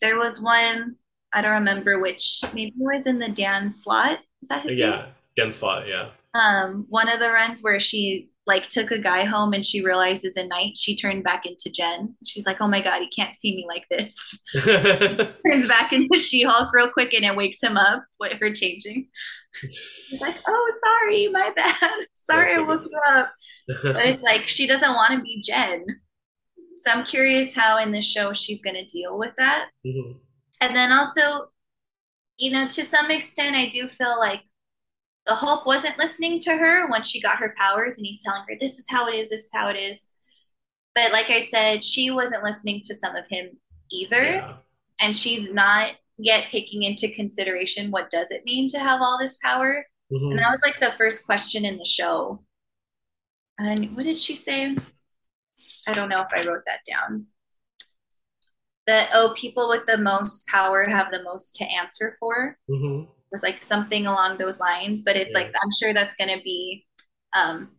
there 0.00 0.18
was 0.18 0.40
one, 0.40 0.96
I 1.32 1.40
don't 1.40 1.52
remember 1.52 2.00
which, 2.00 2.40
maybe 2.52 2.70
it 2.70 2.74
was 2.76 3.06
in 3.06 3.20
the 3.20 3.28
Dan 3.28 3.70
Slott. 3.70 4.18
Is 4.42 4.48
that 4.48 4.62
his 4.64 4.78
name? 4.78 4.90
yeah. 4.90 5.06
Dan 5.36 5.52
Slott. 5.52 5.86
Yeah. 5.86 6.10
Um, 6.34 6.86
one 6.88 7.08
of 7.08 7.20
the 7.20 7.30
runs 7.30 7.60
where 7.62 7.78
she 7.78 8.30
like 8.46 8.68
took 8.68 8.90
a 8.90 8.98
guy 9.00 9.24
home 9.24 9.52
and 9.52 9.66
she 9.66 9.84
realizes 9.84 10.36
at 10.36 10.46
night 10.48 10.78
she 10.78 10.94
turned 10.96 11.22
back 11.24 11.46
into 11.46 11.70
Jen. 11.70 12.16
She's 12.24 12.46
like, 12.46 12.60
oh 12.60 12.68
my 12.68 12.80
God, 12.80 13.00
he 13.02 13.08
can't 13.08 13.34
see 13.34 13.56
me 13.56 13.66
like 13.68 13.88
this. 13.88 14.42
Turns 14.54 15.66
back 15.68 15.92
into 15.92 16.18
She 16.20 16.42
Hulk 16.42 16.72
real 16.72 16.90
quick 16.90 17.12
and 17.14 17.24
it 17.24 17.34
wakes 17.36 17.62
him 17.62 17.76
up 17.76 18.04
with 18.20 18.34
her 18.40 18.52
changing. 18.52 19.08
He's 19.60 20.18
like, 20.20 20.36
oh, 20.46 20.72
sorry, 20.84 21.28
my 21.28 21.50
bad. 21.56 22.06
Sorry, 22.14 22.54
I 22.54 22.58
woke 22.58 22.84
you 22.90 23.00
up. 23.08 23.32
But 23.82 24.06
it's 24.06 24.22
like 24.22 24.48
she 24.48 24.66
doesn't 24.66 24.94
want 24.94 25.12
to 25.14 25.22
be 25.22 25.42
Jen. 25.42 25.84
So 26.76 26.90
I'm 26.90 27.04
curious 27.04 27.54
how 27.54 27.78
in 27.78 27.90
this 27.90 28.04
show 28.04 28.32
she's 28.32 28.62
going 28.62 28.76
to 28.76 28.84
deal 28.86 29.18
with 29.18 29.32
that. 29.38 29.70
Mhm. 29.84 30.20
And 30.60 30.76
then 30.76 30.92
also, 30.92 31.50
you 32.36 32.50
know, 32.50 32.68
to 32.68 32.84
some 32.84 33.10
extent, 33.10 33.56
I 33.56 33.68
do 33.68 33.88
feel 33.88 34.18
like 34.18 34.42
the 35.26 35.34
Hulk 35.34 35.66
wasn't 35.66 35.98
listening 35.98 36.38
to 36.40 36.56
her 36.56 36.88
when 36.88 37.02
she 37.02 37.20
got 37.20 37.38
her 37.38 37.54
powers 37.58 37.96
and 37.96 38.06
he's 38.06 38.22
telling 38.22 38.44
her, 38.48 38.56
this 38.60 38.78
is 38.78 38.86
how 38.88 39.08
it 39.08 39.14
is, 39.14 39.30
this 39.30 39.46
is 39.46 39.52
how 39.54 39.68
it 39.68 39.76
is. 39.76 40.12
But 40.94 41.12
like 41.12 41.30
I 41.30 41.40
said, 41.40 41.82
she 41.82 42.10
wasn't 42.10 42.44
listening 42.44 42.80
to 42.84 42.94
some 42.94 43.16
of 43.16 43.26
him 43.26 43.58
either. 43.90 44.22
Yeah. 44.22 44.56
And 45.00 45.16
she's 45.16 45.52
not 45.52 45.92
yet 46.18 46.46
taking 46.46 46.84
into 46.84 47.12
consideration 47.14 47.90
what 47.90 48.10
does 48.10 48.30
it 48.30 48.44
mean 48.44 48.68
to 48.68 48.78
have 48.78 49.02
all 49.02 49.18
this 49.18 49.36
power. 49.38 49.86
Mhm. 50.12 50.30
And 50.30 50.38
that 50.38 50.50
was 50.50 50.62
like 50.62 50.78
the 50.78 50.92
first 50.92 51.26
question 51.26 51.64
in 51.64 51.76
the 51.78 51.84
show. 51.84 52.45
And 53.58 53.96
what 53.96 54.04
did 54.04 54.18
she 54.18 54.34
say? 54.34 54.74
I 55.88 55.92
don't 55.92 56.08
know 56.08 56.22
if 56.22 56.28
I 56.34 56.46
wrote 56.46 56.64
that 56.66 56.80
down. 56.88 57.26
That, 58.86 59.10
oh, 59.14 59.34
people 59.36 59.68
with 59.68 59.86
the 59.86 59.98
most 59.98 60.46
power 60.46 60.84
have 60.84 61.10
the 61.10 61.22
most 61.22 61.56
to 61.56 61.64
answer 61.64 62.16
for. 62.20 62.58
Mhm. 62.70 63.04
It 63.04 63.32
was 63.32 63.42
like 63.42 63.60
something 63.62 64.06
along 64.06 64.38
those 64.38 64.60
lines. 64.60 65.02
But 65.02 65.16
it's 65.16 65.34
Yeah. 65.34 65.40
like, 65.42 65.54
I'm 65.62 65.70
sure 65.78 65.92
that's 65.92 66.16
going 66.16 66.36
to 66.36 66.42
be 66.42 66.86
um, 67.32 67.76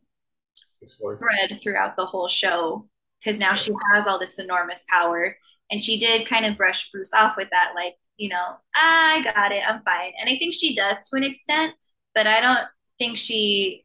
thread 1.17 1.59
throughout 1.61 1.95
the 1.95 2.05
whole 2.05 2.27
show 2.27 2.87
because 3.19 3.39
now 3.39 3.55
she 3.55 3.71
has 3.93 4.07
all 4.07 4.19
this 4.19 4.39
enormous 4.39 4.85
power. 4.89 5.37
And 5.71 5.83
she 5.83 5.99
did 5.99 6.27
kind 6.27 6.45
of 6.45 6.57
brush 6.57 6.91
Bruce 6.91 7.13
off 7.13 7.35
with 7.35 7.49
that, 7.49 7.73
like, 7.75 7.95
you 8.17 8.29
know, 8.29 8.55
I 8.75 9.21
got 9.23 9.51
it, 9.51 9.63
I'm 9.67 9.81
fine. 9.81 10.13
And 10.19 10.29
I 10.29 10.37
think 10.37 10.53
she 10.53 10.73
does 10.75 11.09
to 11.09 11.17
an 11.17 11.23
extent, 11.23 11.73
but 12.15 12.25
I 12.25 12.39
don't 12.39 12.67
think 12.99 13.17
she 13.17 13.83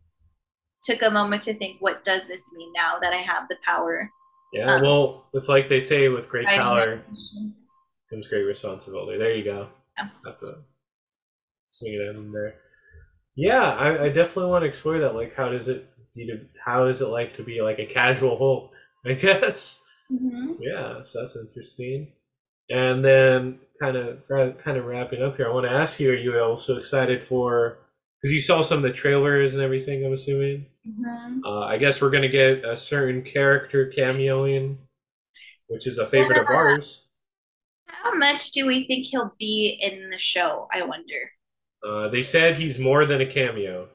took 0.83 1.03
a 1.03 1.11
moment 1.11 1.43
to 1.43 1.55
think, 1.55 1.80
what 1.80 2.05
does 2.05 2.26
this 2.26 2.55
mean 2.55 2.72
now 2.74 2.99
that 3.01 3.12
I 3.12 3.18
have 3.18 3.49
the 3.49 3.57
power? 3.64 4.11
Yeah. 4.53 4.74
Um, 4.74 4.83
well, 4.83 5.24
it's 5.33 5.49
like 5.49 5.68
they 5.68 5.80
say 5.80 6.09
with 6.09 6.28
great 6.28 6.47
power 6.47 7.03
comes 8.11 8.28
great 8.28 8.43
responsibility. 8.43 9.18
There 9.18 9.35
you 9.35 9.45
go. 9.45 9.68
Yeah. 9.97 10.09
Have 10.26 10.39
to 10.41 10.57
swing 11.70 11.95
it 11.95 12.16
in 12.16 12.33
there. 12.33 12.57
Yeah, 13.35 13.74
I, 13.74 14.05
I 14.05 14.09
definitely 14.11 14.51
want 14.51 14.62
to 14.62 14.68
explore 14.68 14.99
that. 14.99 15.14
Like, 15.14 15.35
how 15.35 15.49
does 15.49 15.68
it 15.68 15.89
how 16.62 16.87
is 16.87 17.01
it 17.01 17.07
like 17.07 17.35
to 17.37 17.43
be 17.43 17.62
like 17.62 17.78
a 17.78 17.87
casual 17.87 18.37
Hulk? 18.37 18.72
I 19.07 19.14
guess. 19.14 19.80
Mhm. 20.12 20.57
Yeah, 20.61 21.03
so 21.05 21.20
that's 21.20 21.37
interesting. 21.37 22.12
And 22.70 23.05
then, 23.05 23.59
kind 23.80 23.97
of, 23.97 24.28
kind 24.28 24.76
of 24.76 24.85
wrapping 24.85 25.22
up 25.22 25.37
here, 25.37 25.47
I 25.47 25.53
want 25.53 25.66
to 25.66 25.72
ask 25.72 25.99
you: 25.99 26.11
Are 26.12 26.14
you 26.14 26.39
also 26.39 26.76
excited 26.76 27.24
for? 27.24 27.78
Because 28.23 28.33
you 28.35 28.41
saw 28.41 28.62
some 28.62 28.79
of 28.79 28.83
the 28.85 28.93
trailers 28.93 29.55
and 29.55 29.62
everything. 29.62 30.05
I'm 30.07 30.12
assuming. 30.12 30.66
Mhm. 30.87 31.41
Uh, 31.45 31.61
I 31.61 31.77
guess 31.79 32.01
we're 32.01 32.11
gonna 32.11 32.29
get 32.29 32.64
a 32.64 32.77
certain 32.77 33.23
character 33.23 33.93
cameoing, 33.97 34.79
which 35.66 35.87
is 35.87 35.99
a 35.99 36.07
favorite 36.07 36.39
of 36.39 36.47
ours. 36.47 37.07
How 37.87 38.14
much 38.14 38.53
do 38.53 38.66
we 38.66 38.87
think 38.87 39.07
he'll 39.07 39.35
be 39.39 39.79
in 39.81 40.11
the 40.11 40.18
show? 40.18 40.68
I 40.73 40.83
wonder. 40.83 41.33
Uh, 41.85 42.09
they 42.09 42.23
said 42.23 42.59
he's 42.59 42.79
more 42.79 43.05
than 43.07 43.20
a 43.20 43.27
cameo. 43.27 43.89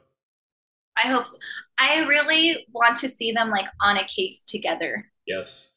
I 0.98 1.08
hope 1.08 1.28
so. 1.28 1.38
I 1.78 2.00
really 2.06 2.66
want 2.74 2.98
to 2.98 3.10
see 3.10 3.32
them 3.32 3.50
like 3.50 3.68
on 3.82 3.98
a 3.98 4.08
case 4.08 4.44
together. 4.44 5.10
Yes. 5.26 5.72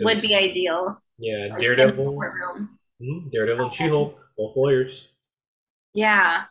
Would 0.00 0.20
be 0.20 0.34
ideal. 0.34 1.00
Yeah, 1.18 1.48
Like, 1.50 1.62
in 1.62 1.70
the 1.70 1.76
Daredevil, 1.76 2.14
mhm, 3.00 3.30
Daredevil, 3.30 3.66
and 3.66 3.74
She-Hulk, 3.74 4.18
both 4.36 4.56
lawyers. 4.56 5.10
Yeah. 5.94 6.44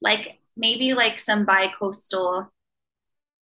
Like 0.00 0.38
maybe 0.56 0.94
like 0.94 1.20
some 1.20 1.44
bi-coastal 1.44 2.50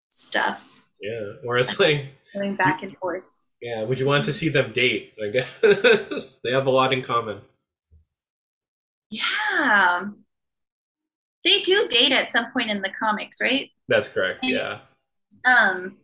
stuff 0.09 0.83
Yeah, 1.01 1.35
or 1.47 1.59
it's 1.59 1.79
like, 1.81 2.07
going 2.35 2.57
back 2.57 2.83
and 2.83 2.97
forth. 2.99 3.25
yeah, 3.61 3.83
would 3.85 4.01
you 4.01 4.07
want 4.07 4.25
to 4.27 4.33
see 4.33 4.49
them 4.49 4.73
date? 4.73 5.15
I 5.23 5.29
guess 5.29 5.49
they 6.45 6.53
have 6.53 6.67
a 6.67 6.71
lot 6.71 6.93
in 6.93 7.03
common. 7.03 7.41
Yeah. 9.11 10.09
They 11.45 11.61
do 11.63 11.89
date 11.89 12.13
at 12.13 12.31
some 12.31 12.53
point 12.53 12.71
in 12.71 12.83
the 12.83 12.91
comics, 12.99 13.39
right? 13.41 13.71
That's 13.89 14.09
correct. 14.09 14.41
Yeah. 14.43 14.81
Um 15.45 15.99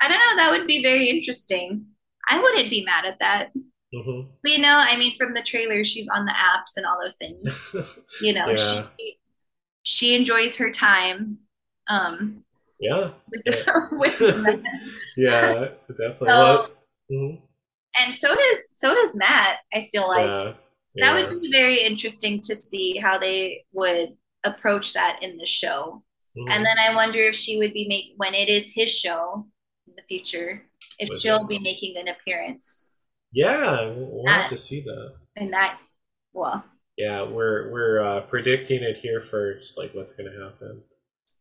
I 0.00 0.08
don't 0.08 0.18
know, 0.18 0.36
that 0.36 0.48
would 0.50 0.66
be 0.66 0.82
very 0.82 1.08
interesting. 1.08 1.86
I 2.28 2.40
wouldn't 2.40 2.70
be 2.70 2.84
mad 2.84 3.04
at 3.04 3.18
that. 3.20 3.52
hmm 3.94 4.22
We 4.42 4.58
know, 4.58 4.82
I 4.84 4.96
mean, 4.96 5.14
from 5.16 5.34
the 5.34 5.42
trailer, 5.42 5.84
she's 5.84 6.08
on 6.08 6.24
the 6.24 6.32
apps 6.32 6.76
and 6.76 6.86
all 6.86 6.98
those 7.02 7.16
things. 7.16 7.76
You 8.22 8.32
know, 8.34 8.48
Yeah. 8.48 8.84
she 8.98 9.18
she 9.82 10.14
enjoys 10.14 10.56
her 10.56 10.70
time 10.70 11.38
um 11.88 12.44
yeah. 12.80 13.10
with, 13.30 13.42
Yeah. 13.46 13.86
with. 13.92 14.20
Yeah. 15.16 15.68
Definitely. 15.88 16.28
So- 16.28 16.66
mhm, 17.12 17.40
and 18.00 18.14
so 18.14 18.34
does 18.34 18.58
so 18.74 18.94
does 18.94 19.14
Matt, 19.16 19.58
I 19.74 19.88
feel 19.92 20.08
like. 20.08 20.26
yeah. 20.26 20.52
That 20.96 21.30
would 21.30 21.40
be 21.40 21.50
very 21.50 21.80
interesting 21.82 22.40
to 22.42 22.54
see 22.54 22.98
how 22.98 23.18
they 23.18 23.64
would 23.72 24.10
approach 24.44 24.92
that 24.94 25.18
in 25.22 25.36
the 25.38 25.46
show. 25.46 26.02
mhm. 26.36 26.50
And 26.50 26.64
then 26.66 26.76
I 26.78 26.94
wonder 26.94 27.18
if 27.20 27.34
she 27.36 27.58
would 27.58 27.72
be 27.74 27.86
make 27.88 28.12
when 28.16 28.34
it 28.34 28.48
is 28.48 28.72
his 28.74 28.90
show 28.90 29.46
in 29.86 29.94
the 29.96 30.02
future, 30.08 30.62
if 30.98 31.08
Was 31.08 31.20
she'll 31.22 31.42
it? 31.44 31.48
be 31.48 31.58
making 31.58 31.96
an 31.98 32.08
appearance 32.08 32.96
Yeah, 33.32 33.88
we'll 33.96 34.26
have 34.26 34.42
That- 34.42 34.50
to 34.50 34.56
see 34.56 34.80
that. 34.82 35.14
And 35.36 35.52
that. 35.54 35.78
Well, 36.34 36.64
Yeah, 36.96 37.22
we're 37.22 37.70
we're 37.72 38.04
uh, 38.04 38.20
predicting 38.22 38.82
it 38.82 38.98
here 38.98 39.22
first, 39.22 39.78
like 39.78 39.94
what's 39.94 40.12
going 40.12 40.30
to 40.30 40.44
happen. 40.44 40.82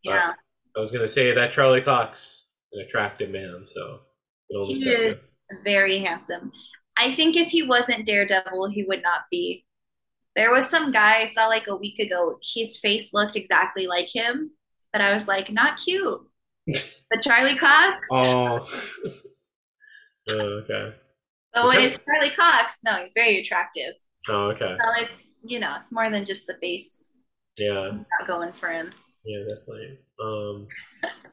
yeah, 0.03 0.33
I 0.75 0.79
was 0.79 0.91
going 0.91 1.05
to 1.05 1.11
say 1.11 1.33
that 1.33 1.51
Charlie 1.51 1.81
Cox, 1.81 2.45
an 2.71 2.85
attractive 2.85 3.29
man, 3.29 3.63
so 3.65 3.99
He 4.49 4.83
is. 4.83 5.17
very 5.63 5.99
handsome. 5.99 6.51
I 6.97 7.11
think 7.11 7.35
if 7.35 7.49
he 7.49 7.63
wasn't 7.63 8.05
Daredevil, 8.05 8.69
he 8.69 8.83
would 8.83 9.01
not 9.01 9.21
be. 9.29 9.65
There 10.35 10.51
was 10.51 10.69
some 10.69 10.91
guy 10.91 11.19
I 11.21 11.25
saw 11.25 11.47
like 11.47 11.67
a 11.67 11.75
week 11.75 11.99
ago. 11.99 12.37
His 12.41 12.79
face 12.79 13.13
looked 13.13 13.35
exactly 13.35 13.87
like 13.87 14.07
him, 14.13 14.51
but 14.93 15.01
I 15.01 15.13
was 15.13 15.27
like, 15.27 15.51
not 15.51 15.77
cute. 15.77 16.21
but 16.67 17.21
Charlie 17.21 17.57
Cox. 17.57 17.97
Oh. 18.11 18.69
oh, 20.29 20.33
okay. 20.33 20.93
But 21.53 21.67
when 21.67 21.81
it's 21.81 21.99
Charlie 22.05 22.33
Cox, 22.33 22.79
no, 22.85 22.95
he's 22.97 23.13
very 23.13 23.39
attractive. 23.39 23.93
Oh, 24.29 24.49
okay. 24.51 24.75
So 24.77 24.85
it's 25.03 25.35
you 25.43 25.59
know, 25.59 25.73
it's 25.77 25.91
more 25.91 26.09
than 26.09 26.25
just 26.25 26.47
the 26.47 26.55
base. 26.61 27.17
Yeah, 27.57 27.91
not 28.19 28.27
going 28.27 28.53
for 28.53 28.69
him. 28.69 28.91
yeah, 29.25 29.43
definitely. 29.49 29.99
Um, 30.23 30.67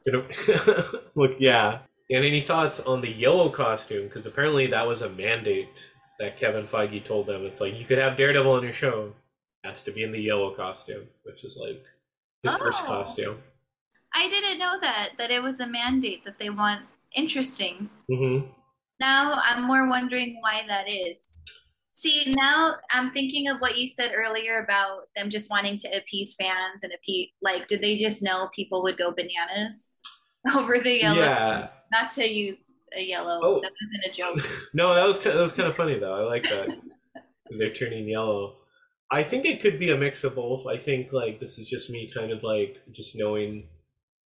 look, 1.15 1.35
yeah. 1.39 1.79
And 2.11 2.25
any 2.25 2.41
thoughts 2.41 2.79
on 2.79 3.01
the 3.01 3.09
yellow 3.11 3.49
costume? 3.49 4.07
Because 4.07 4.25
apparently 4.25 4.67
that 4.67 4.87
was 4.87 5.01
a 5.03 5.09
mandate 5.09 5.69
that 6.19 6.37
Kevin 6.39 6.65
Feige 6.65 7.03
told 7.05 7.27
them. 7.27 7.45
It's 7.45 7.61
like 7.61 7.77
you 7.79 7.85
could 7.85 7.99
have 7.99 8.17
Daredevil 8.17 8.51
on 8.51 8.63
your 8.63 8.73
show, 8.73 9.13
has 9.63 9.83
to 9.83 9.91
be 9.91 10.03
in 10.03 10.11
the 10.11 10.19
yellow 10.19 10.53
costume, 10.55 11.05
which 11.23 11.43
is 11.43 11.57
like 11.61 11.83
his 12.43 12.55
first 12.55 12.81
Oh. 12.83 12.87
costume. 12.87 13.37
I 14.13 14.27
didn't 14.27 14.57
know 14.57 14.79
that 14.81 15.09
that 15.19 15.29
it 15.29 15.43
was 15.43 15.59
a 15.59 15.67
mandate 15.67 16.25
that 16.25 16.39
they 16.39 16.49
want. 16.49 16.81
Interesting. 17.15 17.89
hmm 18.11 18.39
Now 18.99 19.31
I'm 19.43 19.63
more 19.63 19.87
wondering 19.87 20.37
why 20.41 20.63
that 20.67 20.89
is. 20.89 21.43
See, 21.91 22.33
now 22.37 22.75
I'm 22.91 23.11
thinking 23.11 23.47
of 23.49 23.59
what 23.59 23.77
you 23.77 23.87
said 23.87 24.11
earlier 24.15 24.63
about 24.63 25.07
them 25.15 25.29
just 25.29 25.49
wanting 25.49 25.75
to 25.77 25.87
appease 25.97 26.35
fans 26.35 26.83
and 26.83 26.93
appease, 26.93 27.29
like, 27.41 27.67
did 27.67 27.81
they 27.81 27.95
just 27.95 28.23
know 28.23 28.49
people 28.55 28.83
would 28.83 28.97
go 28.97 29.11
bananas 29.11 29.99
over 30.55 30.77
the 30.77 30.99
yellow? 30.99 31.19
Yeah. 31.19 31.69
Not 31.91 32.11
to 32.11 32.29
use 32.29 32.71
a 32.95 33.01
yellow. 33.01 33.39
Oh. 33.41 33.61
That 33.61 33.71
wasn't 33.81 34.13
a 34.13 34.15
joke. 34.15 34.69
no, 34.73 34.93
that 34.93 35.07
was 35.07 35.19
that 35.19 35.35
was 35.35 35.53
kind 35.53 35.67
of 35.67 35.75
funny 35.75 35.97
though. 35.99 36.13
I 36.13 36.21
like 36.21 36.43
that 36.43 36.69
they're 37.57 37.73
turning 37.73 38.07
yellow. 38.07 38.55
I 39.11 39.23
think 39.23 39.45
it 39.45 39.61
could 39.61 39.79
be 39.79 39.89
a 39.89 39.97
mix 39.97 40.23
of 40.23 40.35
both. 40.35 40.67
I 40.67 40.77
think 40.77 41.11
like 41.11 41.39
this 41.39 41.57
is 41.57 41.67
just 41.67 41.89
me 41.89 42.11
kind 42.13 42.31
of 42.31 42.43
like 42.43 42.77
just 42.91 43.17
knowing, 43.17 43.67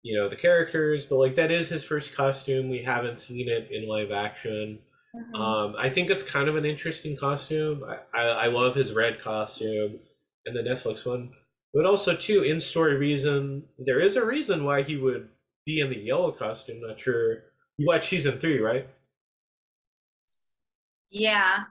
you 0.01 0.18
know, 0.18 0.30
the 0.30 0.36
characters, 0.36 1.05
but 1.05 1.16
like 1.16 1.36
that 1.38 1.51
is 1.51 1.70
his 1.70 1.86
first 1.86 2.16
costume. 2.16 2.70
We 2.70 2.84
haven't 2.84 3.22
seen 3.22 3.47
it 3.47 3.70
in 3.72 3.88
live 3.88 4.11
action. 4.11 4.80
Mhm. 5.16 5.36
Um, 5.39 5.76
I 5.78 5.89
think 5.89 6.09
it's 6.09 6.24
kind 6.24 6.47
of 6.49 6.55
an 6.55 6.66
interesting 6.66 7.16
costume. 7.16 7.84
I, 7.84 7.97
I, 8.20 8.24
I 8.24 8.47
love 8.47 8.74
his 8.76 8.93
red 8.93 9.22
costume 9.22 9.99
and 10.45 10.55
the 10.55 10.61
Netflix 10.61 11.05
one, 11.05 11.32
but 11.74 11.86
also 11.86 12.16
too 12.16 12.41
in 12.43 12.59
story 12.59 12.95
reason 12.97 13.64
there 13.78 13.99
is 13.99 14.16
a 14.16 14.26
reason 14.26 14.64
why 14.64 14.82
he 14.82 14.97
would 14.97 15.30
be 15.66 15.80
in 15.82 15.89
the 15.89 15.97
yellow 15.97 16.32
costume. 16.32 16.82
Not 16.82 16.99
sure. 16.99 17.43
You 17.78 17.88
watched 17.88 18.09
season 18.09 18.39
three, 18.39 18.59
right? 18.59 18.88
yeah, 21.11 21.66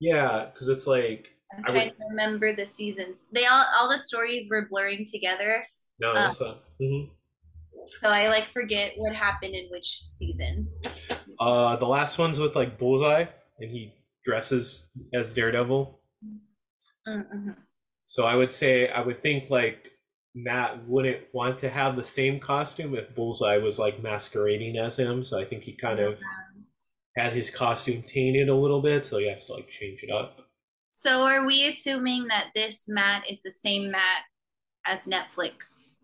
Yeah, 0.00 0.46
because 0.52 0.68
it's 0.68 0.86
like 0.86 1.28
I'm 1.52 1.64
I 1.66 1.70
trying 1.72 1.88
would- 1.88 1.98
to 1.98 2.04
remember 2.10 2.56
the 2.56 2.64
seasons. 2.64 3.26
They 3.30 3.44
all 3.44 3.66
all 3.76 3.90
the 3.90 3.98
stories 3.98 4.48
were 4.50 4.66
blurring 4.70 5.04
together, 5.04 5.66
no, 6.00 6.12
Uh, 6.12 6.14
that's 6.14 6.40
not. 6.40 6.62
mhm. 6.80 7.10
so 7.84 8.08
I 8.08 8.28
like 8.28 8.48
forget 8.54 8.92
what 8.96 9.14
happened 9.14 9.54
in 9.54 9.68
which 9.70 10.00
season. 10.06 10.66
Uh, 11.40 11.76
the 11.76 11.86
last 11.86 12.18
one's 12.18 12.38
with 12.38 12.54
like 12.54 12.78
Bullseye, 12.78 13.24
and 13.58 13.70
he 13.70 13.94
dresses 14.24 14.88
as 15.14 15.32
Daredevil. 15.32 15.98
Mm-hmm. 17.08 17.50
So 18.06 18.24
I 18.24 18.34
would 18.34 18.52
say 18.52 18.88
I 18.88 19.00
would 19.00 19.22
think 19.22 19.50
like 19.50 19.90
Matt 20.34 20.86
wouldn't 20.86 21.22
want 21.32 21.58
to 21.58 21.70
have 21.70 21.96
the 21.96 22.04
same 22.04 22.38
costume 22.38 22.94
if 22.94 23.14
Bullseye 23.14 23.56
was 23.56 23.78
like 23.78 24.02
masquerading 24.02 24.76
as 24.76 24.98
him. 24.98 25.24
So 25.24 25.38
I 25.38 25.44
think 25.44 25.62
he 25.62 25.72
kind 25.72 25.98
of 25.98 26.20
had 27.16 27.32
his 27.32 27.50
costume 27.50 28.02
tainted 28.02 28.48
a 28.48 28.54
little 28.54 28.82
bit, 28.82 29.06
so 29.06 29.18
he 29.18 29.28
has 29.28 29.46
to 29.46 29.54
like 29.54 29.68
change 29.68 30.02
it 30.02 30.10
up. 30.10 30.38
So 30.90 31.22
are 31.22 31.46
we 31.46 31.66
assuming 31.66 32.26
that 32.28 32.50
this 32.54 32.88
Matt 32.88 33.28
is 33.30 33.42
the 33.42 33.50
same 33.50 33.90
Matt 33.90 34.24
as 34.86 35.06
Netflix 35.06 35.96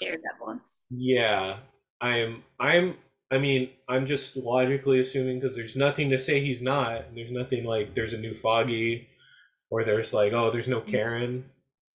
Daredevil? 0.00 0.60
Yeah, 0.90 1.58
I'm. 2.00 2.42
I'm. 2.58 2.96
I 3.30 3.38
mean, 3.38 3.70
I'm 3.88 4.06
just 4.06 4.36
logically 4.36 5.00
assuming 5.00 5.40
because 5.40 5.56
there's 5.56 5.76
nothing 5.76 6.10
to 6.10 6.18
say 6.18 6.40
he's 6.40 6.62
not. 6.62 7.14
There's 7.14 7.30
nothing 7.32 7.64
like 7.64 7.94
there's 7.94 8.14
a 8.14 8.18
new 8.18 8.34
Foggy, 8.34 9.08
or 9.70 9.84
there's 9.84 10.12
like 10.14 10.32
oh 10.32 10.50
there's 10.50 10.68
no 10.68 10.80
Karen. 10.80 11.44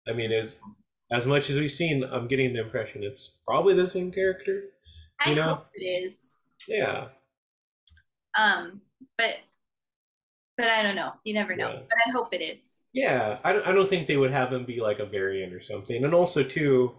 I 0.08 0.12
mean, 0.12 0.32
it's 0.32 0.56
as 1.10 1.26
much 1.26 1.50
as 1.50 1.58
we've 1.58 1.70
seen. 1.70 2.04
I'm 2.04 2.28
getting 2.28 2.52
the 2.54 2.60
impression 2.60 3.02
it's 3.04 3.38
probably 3.46 3.74
the 3.74 3.88
same 3.88 4.12
character. 4.12 4.64
I 5.20 5.30
You 5.30 5.36
know? 5.36 5.54
hope 5.56 5.66
it 5.74 5.84
is. 5.84 6.42
Yeah, 6.68 7.08
Um, 8.36 8.80
but 9.18 9.38
but 10.56 10.66
I 10.68 10.82
don't 10.82 10.94
know. 10.96 11.12
You 11.24 11.34
never 11.34 11.56
know. 11.56 11.68
Yeah. 11.68 11.80
But 11.88 11.98
I 12.06 12.10
hope 12.10 12.34
it 12.34 12.42
is. 12.42 12.86
yeah. 12.92 13.38
I 13.44 13.52
don't, 13.52 13.66
I 13.66 13.72
don't 13.72 13.88
think 13.88 14.06
they 14.06 14.16
would 14.16 14.30
have 14.30 14.52
him 14.52 14.64
be 14.64 14.80
like 14.80 14.98
a 14.98 15.06
variant 15.06 15.52
or 15.52 15.60
something. 15.60 16.04
And 16.04 16.14
also 16.14 16.42
too, 16.42 16.92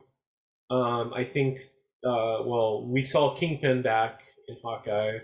um, 0.69 1.13
I 1.13 1.23
think 1.23 1.61
uh, 2.05 2.43
well 2.43 2.87
we 2.87 3.03
saw 3.03 3.35
Kingpin 3.35 3.81
back 3.81 4.21
in 4.47 4.57
Hawkeye, 4.63 5.19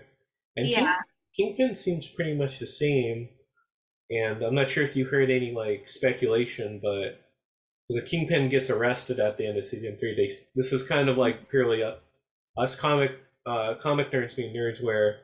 and 0.56 0.66
King- 0.66 0.88
Kingpin 1.36 1.74
seems 1.74 2.06
pretty 2.06 2.34
much 2.34 2.58
the 2.58 2.66
same, 2.66 3.28
and 4.10 4.42
I'm 4.42 4.54
not 4.54 4.70
sure 4.70 4.84
if 4.84 4.96
you 4.96 5.06
heard 5.06 5.30
any 5.30 5.52
like 5.52 5.88
speculation, 5.88 6.80
but 6.82 7.20
because 7.88 8.02
the 8.02 8.08
Kingpin 8.08 8.48
gets 8.48 8.70
arrested 8.70 9.20
at 9.20 9.36
the 9.36 9.46
end 9.46 9.58
of 9.58 9.66
season 9.66 9.96
three, 9.98 10.14
they 10.14 10.30
this 10.54 10.72
is 10.72 10.82
kind 10.82 11.08
of 11.08 11.18
like 11.18 11.50
purely 11.50 11.82
a, 11.82 11.98
us 12.56 12.74
comic 12.74 13.12
uh, 13.46 13.74
comic 13.80 14.10
nerds 14.10 14.36
being 14.36 14.54
nerds, 14.54 14.82
where 14.82 15.18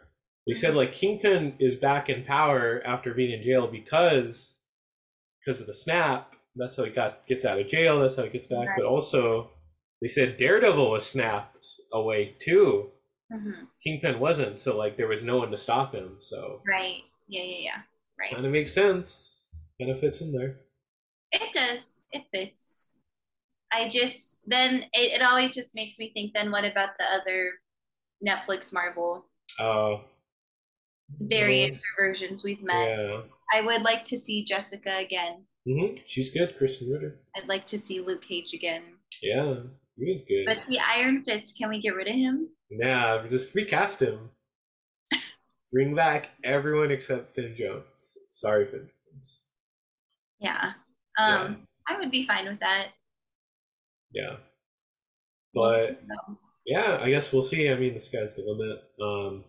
they 0.47 0.55
said 0.55 0.75
like 0.75 0.93
Kingpin 0.93 1.55
is 1.59 1.77
back 1.77 2.09
in 2.09 2.25
power 2.25 2.83
after 2.85 3.13
being 3.15 3.33
in 3.33 3.43
jail 3.43 3.67
because 3.67 4.55
because 5.45 5.61
of 5.61 5.67
the 5.67 5.75
snap. 5.75 6.35
That's 6.59 6.77
how 6.77 6.85
he 6.85 6.91
got 6.91 7.27
gets 7.27 7.45
out 7.45 7.61
of 7.61 7.69
jail. 7.69 8.01
That's 8.01 8.17
how 8.17 8.23
he 8.23 8.31
gets 8.31 8.47
back. 8.47 8.67
Right. 8.69 8.77
But 8.79 8.87
also, 8.87 9.51
they 10.03 10.09
said 10.09 10.37
Daredevil 10.37 10.91
was 10.91 11.07
snapped 11.07 11.67
away 11.93 12.37
too. 12.39 12.91
hmm 13.33 13.65
Kingpin 13.83 14.19
wasn't, 14.21 14.61
so 14.61 14.77
like 14.77 14.97
there 14.97 15.09
was 15.09 15.25
no 15.25 15.39
one 15.39 15.51
to 15.51 15.57
stop 15.57 15.95
him. 15.95 16.17
So 16.21 16.61
Right. 16.69 17.03
Yeah. 17.29 17.43
Yeah. 17.43 17.59
Yeah. 17.61 17.81
Right. 18.19 18.33
kind 18.33 18.47
of 18.47 18.53
makes 18.53 18.73
sense. 18.73 19.49
Kind 19.81 19.91
of 19.91 20.01
fits 20.01 20.21
in 20.21 20.33
there. 20.33 20.57
It 21.33 21.53
does. 21.53 22.03
It 22.13 22.25
fits. 22.33 22.95
I 23.73 23.89
just 23.89 24.41
then 24.47 24.85
it, 24.93 25.21
it 25.21 25.23
always 25.23 25.55
just 25.55 25.75
makes 25.75 25.99
me 25.99 26.11
think. 26.15 26.33
Then 26.35 26.51
what 26.51 26.65
about 26.65 26.91
the 26.99 27.05
other 27.13 27.51
Netflix 28.27 28.73
Marvel 28.73 29.27
Uh, 29.59 29.97
variants 31.21 31.81
or 31.81 32.07
versions 32.07 32.43
we've 32.45 32.63
met? 32.63 32.89
yeah. 32.89 33.21
I 33.53 33.61
would 33.63 33.83
like 33.83 34.05
to 34.07 34.17
see 34.17 34.45
Jessica 34.45 34.97
again. 34.99 35.45
Mm-hmm. 35.69 35.97
She's 36.07 36.33
good, 36.33 36.55
Krysten 36.59 36.93
Ritter. 36.93 37.21
I'd 37.37 37.49
like 37.49 37.67
to 37.67 37.79
see 37.79 38.01
Luke 38.01 38.23
Cage 38.23 38.55
again. 38.55 38.83
Yeah, 39.23 39.57
he 39.99 40.13
was 40.13 40.25
good. 40.25 40.45
But 40.47 40.67
the 40.69 40.79
Iron 40.79 41.23
Fist, 41.25 41.57
can 41.59 41.69
we 41.69 41.81
get 41.81 41.95
rid 41.95 42.09
of 42.09 42.15
him? 42.15 42.49
nah, 42.71 43.27
just 43.27 43.55
recast 43.55 44.01
him. 44.01 44.31
Bring 45.73 45.95
back 45.95 46.31
everyone 46.45 46.91
except 46.91 47.31
Finn 47.31 47.55
Jones. 47.57 48.17
Sorry, 48.31 48.67
Finn 48.67 48.89
Jones. 49.13 49.43
Yeah. 50.41 50.73
Um, 51.19 51.67
I 51.89 51.99
would 51.99 52.11
be 52.11 52.27
fine 52.27 52.47
with 52.47 52.61
that. 52.61 52.89
Yeah, 54.13 54.37
We'll 55.57 55.69
but 55.71 56.03
yeah, 56.67 56.99
I 57.01 57.11
guess 57.11 57.33
we'll 57.33 57.43
see. 57.43 57.69
I 57.71 57.77
mean, 57.77 57.95
the 57.95 58.01
sky's 58.01 58.35
the 58.35 58.43
limit. 58.43 58.83
Um, 59.01 59.45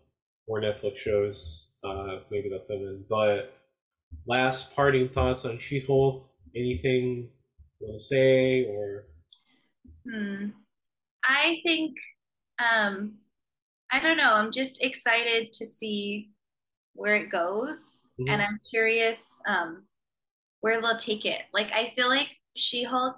more 0.48 0.62
Netflix 0.62 0.98
shows. 0.98 1.70
Uh, 1.84 2.20
maybe 2.32 2.50
they'll 2.50 2.60
come 2.60 2.86
in. 2.86 3.06
But 3.10 3.54
last 4.26 4.76
parting 4.76 5.10
thoughts 5.10 5.46
on 5.46 5.60
She-Hulk. 5.60 6.26
Anything 6.56 7.30
you 7.80 7.88
want 7.88 8.02
to 8.02 8.06
say 8.06 8.66
or? 8.66 9.06
Hmm. 10.10 10.48
I 11.28 11.62
think 11.66 11.98
um 12.60 13.16
I 13.92 14.00
don't 14.02 14.18
know, 14.18 14.34
I'm 14.34 14.52
just 14.52 14.84
excited 14.84 15.54
to 15.54 15.66
see 15.66 16.32
where 16.94 17.16
it 17.18 17.30
goes 17.30 18.06
Mhm. 18.20 18.30
and 18.30 18.42
I'm 18.42 18.60
curious 18.70 19.42
um 19.48 19.88
where 20.62 20.82
they'll 20.82 20.98
take 20.98 21.26
it. 21.26 21.44
Like 21.54 21.72
I 21.74 21.92
feel 21.96 22.10
like 22.10 22.30
She-Hulk 22.58 23.18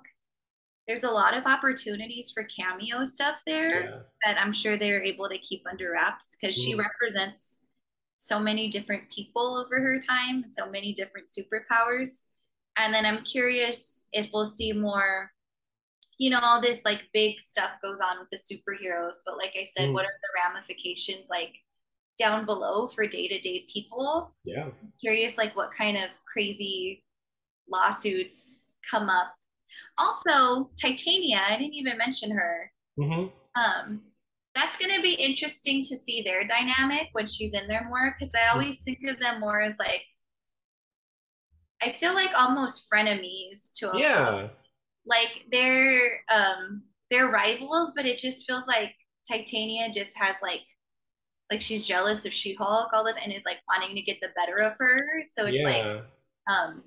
there's 0.88 1.04
a 1.06 1.12
lot 1.12 1.36
of 1.38 1.46
opportunities 1.46 2.32
for 2.32 2.44
cameo 2.46 3.04
stuff 3.06 3.42
there 3.46 3.86
Yeah. 3.86 4.00
that 4.26 4.42
I'm 4.42 4.54
sure 4.54 4.78
they're 4.78 5.04
able 5.04 5.30
to 5.30 5.38
keep 5.40 5.64
under 5.70 5.92
wraps 5.92 6.38
because 6.38 6.56
she 6.56 6.76
Mhm. 6.76 6.80
represents 6.80 7.66
so 8.18 8.40
many 8.40 8.70
different 8.70 9.10
people 9.12 9.58
over 9.58 9.80
her 9.82 10.00
time, 10.00 10.44
and 10.44 10.54
so 10.54 10.70
many 10.72 10.94
different 10.94 11.28
superpowers. 11.30 12.32
And 12.78 12.94
then 12.94 13.06
I'm 13.06 13.24
curious 13.24 14.08
if 14.14 14.30
we'll 14.34 14.46
see 14.46 14.74
more, 14.74 15.32
you 16.20 16.30
know, 16.30 16.40
all 16.44 16.62
this 16.62 16.86
like 16.86 17.02
big 17.14 17.40
stuff 17.40 17.72
goes 17.84 18.00
on 18.00 18.18
with 18.20 18.30
the 18.30 18.38
superheroes. 18.38 19.16
But 19.26 19.38
like 19.38 19.56
I 19.60 19.64
said, 19.64 19.90
Mm. 19.90 19.94
what 19.94 20.06
are 20.06 20.20
the 20.22 20.42
ramifications 20.44 21.28
like 21.30 21.56
down 22.20 22.46
below 22.46 22.88
for 22.90 23.08
day 23.08 23.28
to 23.30 23.40
day 23.40 23.66
people? 23.74 24.36
Yeah. 24.44 24.70
curious 25.02 25.38
like 25.38 25.56
what 25.56 25.72
kind 25.72 25.96
of 25.98 26.10
crazy 26.32 27.04
lawsuits 27.70 28.66
come 28.90 29.10
up. 29.10 29.34
Also, 29.98 30.70
Titania, 30.80 31.40
I 31.48 31.56
didn't 31.58 31.74
even 31.76 31.98
mention 31.98 32.32
her. 32.32 32.72
hmm 32.98 33.28
Um, 33.56 34.02
that's 34.56 34.78
going 34.78 34.94
to 34.94 35.02
be 35.02 35.14
interesting 35.14 35.82
to 35.84 35.96
see 35.96 36.22
their 36.22 36.44
dynamic 36.44 37.10
when 37.14 37.28
she's 37.28 37.54
in 37.54 37.68
there 37.68 37.86
more 37.88 38.14
because 38.18 38.34
I 38.36 38.52
always 38.52 38.82
think 38.82 39.00
of 39.08 39.20
them 39.20 39.40
more 39.40 39.62
as 39.62 39.80
like 39.80 40.04
I 41.82 41.94
feel 41.94 42.14
like 42.14 42.32
almost 42.38 42.90
frenemies 42.92 43.72
to 43.76 43.92
a 43.94 44.00
Yeah. 44.00 44.50
Like 45.10 45.46
they're 45.52 46.22
um 46.30 46.84
they're 47.12 47.32
rivals, 47.32 47.94
but 47.96 48.06
it 48.06 48.20
just 48.20 48.46
feels 48.46 48.68
like 48.68 48.94
Titania 49.28 49.92
just 49.92 50.18
has 50.18 50.38
like 50.44 50.62
like 51.52 51.62
she's 51.62 51.88
jealous 51.88 52.26
of 52.26 52.34
She-Hulk 52.34 52.90
all 52.94 53.04
the 53.04 53.14
time 53.14 53.24
and 53.26 53.34
is 53.34 53.46
like 53.46 53.60
wanting 53.74 53.96
to 53.96 54.02
get 54.04 54.20
the 54.22 54.30
better 54.36 54.58
of 54.58 54.74
her. 54.80 55.22
So 55.34 55.48
it's 55.48 55.64
like 55.64 55.84
um 56.48 56.84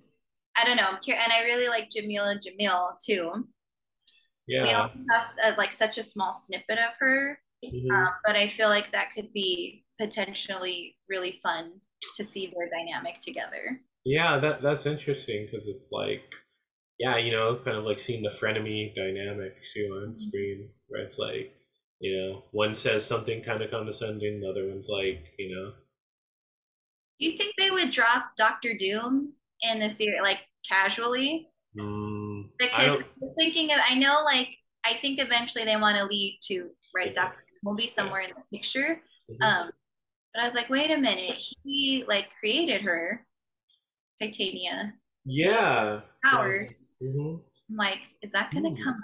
I 0.56 0.64
don't 0.64 0.76
know. 0.76 0.84
I'm 0.84 1.00
curious, 1.00 1.24
and 1.24 1.32
I 1.32 1.44
really 1.44 1.68
like 1.68 1.88
Jameela 1.90 2.38
Jamil 2.38 2.94
too. 3.04 3.48
Yeah, 4.46 4.62
we 4.62 4.68
Yeah. 4.68 4.78
only 4.78 5.08
saw 5.08 5.20
uh, 5.44 5.54
like 5.56 5.72
such 5.72 5.98
a 5.98 6.02
small 6.02 6.32
snippet 6.32 6.78
of 6.78 6.94
her, 7.00 7.40
Mhm. 7.64 7.90
um, 7.90 8.14
but 8.24 8.36
I 8.36 8.48
feel 8.50 8.68
like 8.68 8.92
that 8.92 9.14
could 9.14 9.32
be 9.32 9.84
potentially 9.98 10.96
really 11.08 11.40
fun 11.42 11.80
to 12.16 12.24
see 12.24 12.46
their 12.46 12.68
dynamic 12.68 13.20
together. 13.20 13.80
Yeah, 14.04 14.38
that 14.40 14.62
that's 14.62 14.86
interesting 14.86 15.46
because 15.46 15.68
it's 15.68 15.90
like, 15.92 16.34
yeah, 17.02 17.16
you 17.16 17.32
know, 17.32 17.56
kind 17.64 17.76
of 17.76 17.84
like 17.84 17.98
seeing 17.98 18.22
the 18.22 18.28
frenemy 18.28 18.94
dynamic 18.94 19.56
too 19.74 19.88
on 20.06 20.16
screen, 20.16 20.68
where 20.86 21.02
it's 21.02 21.18
like, 21.18 21.52
you 21.98 22.16
know, 22.16 22.44
one 22.52 22.76
says 22.76 23.04
something 23.04 23.42
kind 23.42 23.60
of 23.60 23.72
condescending, 23.72 24.40
the 24.40 24.48
other 24.48 24.68
one's 24.68 24.88
like, 24.88 25.34
you 25.36 25.52
know, 25.52 25.72
Do 27.18 27.26
you 27.26 27.36
think 27.36 27.54
they 27.58 27.70
would 27.70 27.90
drop 27.90 28.36
Doctor 28.36 28.74
Doom 28.78 29.32
in 29.62 29.80
the 29.80 29.90
series, 29.90 30.20
like 30.22 30.40
casually? 30.68 31.48
Mm, 31.76 32.44
I 32.44 32.48
Because 32.58 32.96
I 32.96 32.96
was 32.96 33.34
thinking 33.36 33.72
of, 33.72 33.78
I 33.88 33.96
know, 33.96 34.22
like, 34.24 34.50
I 34.84 34.94
think 35.00 35.20
eventually 35.20 35.64
they 35.64 35.76
want 35.76 35.96
to 35.98 36.04
lead 36.04 36.38
to, 36.48 36.70
right, 36.94 37.12
Doctor 37.14 37.42
Doom 37.48 37.58
will 37.64 37.74
be 37.76 37.88
somewhere 37.88 38.20
in 38.20 38.30
the 38.36 38.42
picture. 38.56 39.02
Mhm. 39.28 39.42
Um, 39.42 39.70
but 40.34 40.42
I 40.42 40.44
was 40.44 40.54
like, 40.54 40.70
wait 40.70 40.92
a 40.92 40.96
minute, 40.96 41.36
he 41.64 42.04
like 42.06 42.28
created 42.40 42.82
her, 42.82 43.26
Titania 44.20 44.94
yeah. 45.24 46.00
powers. 46.24 46.90
hmm 47.00 47.36
I'm 47.70 47.76
like, 47.76 48.00
is 48.22 48.32
that 48.32 48.50
gonna 48.52 48.70
Hmm. 48.70 48.82
come? 48.82 49.00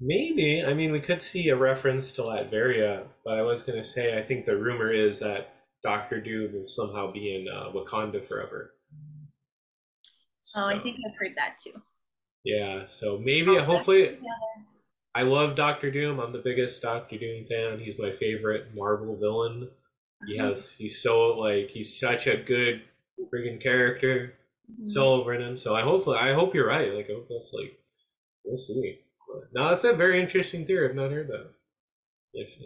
Maybe. 0.00 0.62
I 0.64 0.74
mean, 0.74 0.92
we 0.92 1.00
could 1.00 1.22
see 1.22 1.48
a 1.48 1.56
reference 1.56 2.12
to 2.14 2.22
Latveria, 2.22 3.06
but 3.24 3.38
I 3.38 3.42
was 3.42 3.62
going 3.62 3.78
to 3.80 3.88
say, 3.88 4.18
I 4.18 4.22
think 4.22 4.44
the 4.44 4.56
rumor 4.56 4.92
is 4.92 5.20
that 5.20 5.54
Doctor 5.82 6.20
Doom 6.20 6.52
will 6.52 6.66
somehow 6.66 7.12
be 7.12 7.34
in 7.34 7.46
uh, 7.48 7.70
Wakanda 7.72 8.22
forever. 8.22 8.74
Oh, 10.56 10.66
I 10.68 10.78
think 10.80 10.96
I've 11.06 11.16
heard 11.16 11.32
that 11.36 11.58
too. 11.62 11.80
yeah. 12.44 12.84
So 12.90 13.18
maybe, 13.18 13.56
hopefully, 13.56 14.18
I 15.14 15.22
love 15.22 15.54
Doctor 15.56 15.90
Doom. 15.90 16.18
I'm 16.20 16.32
the 16.32 16.42
biggest 16.44 16.82
Doctor 16.82 17.16
Doom 17.16 17.46
fan. 17.46 17.78
He's 17.78 17.98
my 17.98 18.12
favorite 18.12 18.74
Marvel 18.74 19.16
villain. 19.16 19.70
He 20.26 20.36
has, 20.38 20.70
he's 20.70 21.02
so 21.02 21.38
like, 21.38 21.70
he's 21.70 21.98
such 21.98 22.26
a 22.26 22.36
good 22.36 22.82
friggin' 23.32 23.62
character. 23.62 24.34
So 24.84 25.24
written. 25.24 25.58
So 25.58 25.74
I 25.74 25.82
hopefully 25.82 26.18
I 26.18 26.32
hope 26.32 26.54
you're 26.54 26.66
right. 26.68 26.92
Like 26.92 27.06
I 27.10 27.14
hope 27.14 27.28
that's 27.28 27.52
like 27.52 27.78
we'll 28.44 28.58
see. 28.58 29.00
But, 29.28 29.42
no, 29.54 29.70
that's 29.70 29.84
a 29.84 29.92
very 29.92 30.20
interesting 30.20 30.66
theory. 30.66 30.88
I've 30.88 30.94
not 30.94 31.10
heard 31.10 31.28
that. 31.28 31.50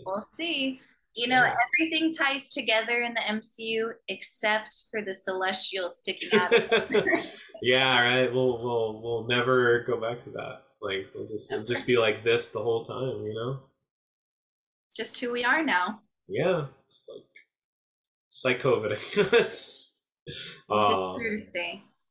We'll 0.06 0.22
see. 0.22 0.80
You 1.16 1.26
know, 1.28 1.36
everything 1.36 2.14
ties 2.14 2.50
together 2.50 3.00
in 3.02 3.14
the 3.14 3.20
MCU 3.20 3.92
except 4.08 4.84
for 4.90 5.02
the 5.02 5.12
celestial 5.12 5.90
sticking 5.90 6.30
out. 6.38 6.52
yeah, 7.62 8.00
right. 8.00 8.32
We'll 8.32 8.62
we'll 8.62 9.02
we'll 9.02 9.26
never 9.26 9.84
go 9.86 10.00
back 10.00 10.22
to 10.24 10.30
that. 10.30 10.62
Like 10.80 11.06
we'll 11.14 11.28
just 11.28 11.50
it'll 11.50 11.64
just 11.64 11.86
be 11.86 11.96
like 11.96 12.22
this 12.24 12.48
the 12.48 12.62
whole 12.62 12.84
time, 12.86 13.24
you 13.26 13.34
know? 13.34 13.60
just 14.94 15.20
who 15.20 15.32
we 15.32 15.44
are 15.44 15.62
now. 15.62 16.00
Yeah. 16.28 16.66
It's 16.86 17.06
like 17.08 17.24
it's 18.28 18.44
like 18.44 18.60
COVID, 18.60 18.92
I 18.92 19.30
guess. 19.30 19.96
Just 20.26 20.58
Um, 20.68 21.18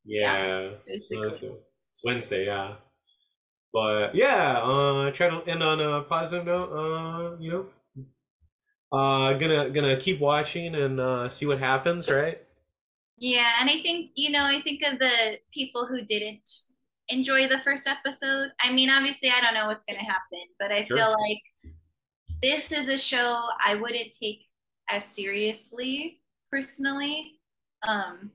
yeah. 0.07 0.69
It's 0.85 1.11
Wednesday, 2.03 2.45
yeah. 2.45 2.75
But 3.73 4.15
yeah, 4.15 4.59
uh, 4.59 5.11
try 5.11 5.29
to 5.29 5.43
end 5.49 5.61
on 5.61 5.79
a 5.79 6.01
positive 6.03 6.45
note. 6.45 6.71
Uh, 6.71 7.37
you 7.39 7.51
know, 7.51 7.65
uh, 8.91 9.33
gonna 9.33 9.69
gonna 9.69 9.97
keep 9.99 10.19
watching 10.19 10.73
and 10.75 10.99
uh, 10.99 11.29
see 11.29 11.45
what 11.45 11.59
happens, 11.59 12.09
right? 12.09 12.41
Yeah, 13.17 13.51
and 13.59 13.69
I 13.69 13.81
think, 13.81 14.11
you 14.15 14.29
know, 14.31 14.43
I 14.45 14.61
think 14.61 14.83
of 14.83 14.99
the 14.99 15.39
people 15.51 15.85
who 15.87 16.01
didn't 16.01 16.49
enjoy 17.09 17.47
the 17.47 17.59
first 17.59 17.87
episode. 17.87 18.51
I 18.59 18.71
mean, 18.71 18.89
obviously, 18.89 19.29
I 19.29 19.41
don't 19.41 19.55
know 19.55 19.67
what's 19.67 19.83
to 19.85 19.95
happen, 19.95 20.39
but 20.59 20.71
I 20.71 20.83
Sure. 20.83 20.97
feel 20.97 21.15
like 21.19 21.41
this 22.41 22.71
is 22.71 22.89
a 22.89 22.97
show 22.97 23.41
I 23.65 23.75
wouldn't 23.75 24.11
take 24.11 24.45
as 24.89 25.03
seriously 25.03 26.21
personally. 26.51 27.39
Um, 27.87 28.31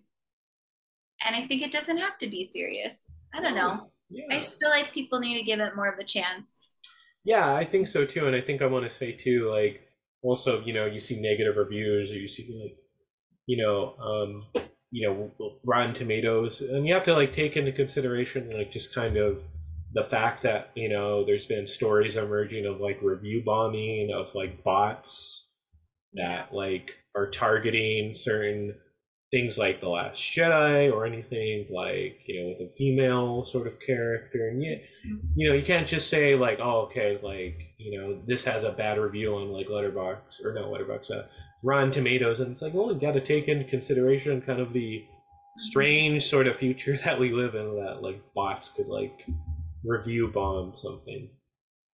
and 1.26 1.36
I 1.36 1.46
think 1.46 1.62
it 1.62 1.72
doesn't 1.72 1.98
have 1.98 2.18
to 2.18 2.28
be 2.28 2.44
serious. 2.44 3.18
I 3.34 3.40
don't 3.40 3.54
know. 3.54 3.90
I 4.30 4.38
just 4.40 4.60
feel 4.60 4.68
like 4.68 4.92
people 4.92 5.20
need 5.20 5.38
to 5.38 5.44
give 5.44 5.60
it 5.60 5.74
more 5.74 5.90
of 5.90 5.98
a 5.98 6.04
chance. 6.04 6.80
yeah, 7.24 7.54
I 7.54 7.64
think 7.64 7.88
so 7.88 8.04
too, 8.04 8.26
and 8.26 8.36
I 8.36 8.40
think 8.40 8.60
I 8.60 8.66
want 8.66 8.88
to 8.88 8.94
say 8.94 9.12
too, 9.12 9.50
like 9.50 9.80
also, 10.22 10.62
you 10.64 10.72
know, 10.72 10.86
you 10.86 11.00
see 11.00 11.20
negative 11.20 11.56
reviews 11.56 12.12
or 12.12 12.16
you 12.16 12.28
see 12.28 12.60
like, 12.62 12.76
you 13.46 13.56
know, 13.56 13.94
um, 13.96 14.44
you 14.90 15.08
know, 15.08 15.50
Rotten 15.66 15.94
Tomatoes, 15.94 16.60
and 16.60 16.86
you 16.86 16.92
have 16.94 17.02
to 17.04 17.14
like 17.14 17.32
take 17.32 17.56
into 17.56 17.72
consideration 17.72 18.50
like 18.56 18.70
just 18.70 18.94
kind 18.94 19.16
of 19.16 19.44
the 19.94 20.02
fact 20.02 20.42
that 20.42 20.70
you 20.74 20.88
know 20.88 21.24
there's 21.24 21.46
been 21.46 21.66
stories 21.66 22.16
emerging 22.16 22.66
of 22.66 22.80
like 22.80 22.98
review 23.02 23.42
bombing 23.44 24.10
of 24.14 24.34
like 24.34 24.62
bots 24.62 25.48
that 26.14 26.52
like 26.52 26.96
are 27.16 27.30
targeting 27.30 28.14
certain 28.14 28.74
things 29.32 29.56
like 29.56 29.80
the 29.80 29.88
last 29.88 30.20
jedi 30.20 30.92
or 30.92 31.06
anything 31.06 31.66
like 31.70 32.20
you 32.26 32.40
know 32.40 32.48
with 32.50 32.70
a 32.70 32.74
female 32.74 33.44
sort 33.44 33.66
of 33.66 33.80
character 33.80 34.48
and 34.48 34.62
yet 34.62 34.82
you 35.34 35.48
know 35.48 35.54
you 35.54 35.62
can't 35.64 35.86
just 35.88 36.08
say 36.10 36.34
like 36.36 36.58
oh 36.60 36.82
okay 36.82 37.18
like 37.22 37.58
you 37.78 37.98
know 37.98 38.20
this 38.26 38.44
has 38.44 38.62
a 38.62 38.70
bad 38.72 38.98
review 38.98 39.34
on 39.34 39.48
like 39.50 39.66
Letterboxd 39.68 40.44
or 40.44 40.52
not 40.52 40.66
Letterboxd 40.66 41.10
uh, 41.10 41.22
rotten 41.64 41.90
tomatoes 41.90 42.40
and 42.40 42.50
it's 42.52 42.60
like 42.62 42.74
well 42.74 42.92
you 42.92 43.00
got 43.00 43.12
to 43.12 43.20
take 43.20 43.48
into 43.48 43.64
consideration 43.64 44.42
kind 44.42 44.60
of 44.60 44.72
the 44.74 45.02
strange 45.56 46.24
sort 46.24 46.46
of 46.46 46.56
future 46.56 46.96
that 47.04 47.18
we 47.18 47.32
live 47.32 47.54
in 47.54 47.74
that 47.76 48.02
like 48.02 48.20
bots 48.34 48.68
could 48.68 48.86
like 48.88 49.26
review 49.84 50.28
bomb 50.28 50.74
something 50.74 51.28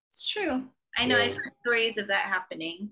It's 0.09 0.27
true. 0.29 0.65
I 0.97 1.07
know 1.07 1.17
Yeah. 1.17 1.25
I've 1.25 1.35
heard 1.37 1.53
stories 1.63 1.97
of 1.99 2.09
that 2.09 2.27
happening. 2.27 2.91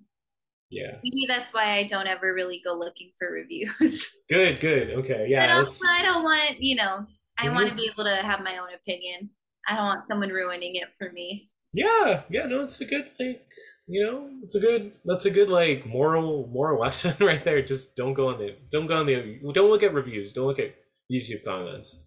Yeah 0.71 0.97
Maybe 1.03 1.27
that's 1.29 1.55
why 1.55 1.77
I 1.79 1.85
don't 1.85 2.07
ever 2.07 2.33
really 2.35 2.61
go 2.65 2.75
looking 2.75 3.13
for 3.19 3.31
reviews. 3.33 4.07
good 4.31 4.61
good 4.61 4.91
okay 4.91 5.27
yeah 5.29 5.47
but 5.47 5.57
also, 5.57 5.87
I 5.89 6.03
don't 6.03 6.25
want, 6.25 6.61
you 6.61 6.77
know, 6.77 7.07
I 7.39 7.47
Mhm. 7.47 7.55
want 7.55 7.69
to 7.69 7.75
be 7.75 7.89
able 7.93 8.05
to 8.05 8.17
have 8.17 8.41
my 8.43 8.59
own 8.59 8.69
opinion. 8.75 9.31
I 9.69 9.77
don't 9.77 9.85
want 9.85 10.07
someone 10.07 10.31
ruining 10.31 10.77
it 10.77 10.89
for 10.99 11.13
me. 11.13 11.51
Yeah, 11.73 12.23
yeah, 12.31 12.47
no, 12.47 12.63
it's 12.63 12.81
a 12.81 12.85
good 12.85 13.11
like 13.21 13.47
you 13.89 14.05
know, 14.05 14.31
it's 14.43 14.55
a 14.57 14.61
good 14.61 14.93
that's 15.05 15.27
a 15.27 15.31
good 15.31 15.49
like 15.49 15.87
moral 15.87 16.49
moral 16.49 16.81
lesson 16.85 17.15
right 17.21 17.43
there. 17.45 17.63
Just 17.63 17.95
don't 17.97 18.15
go 18.15 18.29
on 18.29 18.39
the 18.39 18.57
don't 18.73 18.87
go 18.87 18.97
on 18.97 19.07
the 19.07 19.41
don't 19.55 19.71
look 19.71 19.83
at 19.83 19.95
reviews, 19.95 20.33
don't 20.33 20.47
look 20.47 20.59
at 20.59 20.75
YouTube 21.13 21.45
comments. 21.45 22.01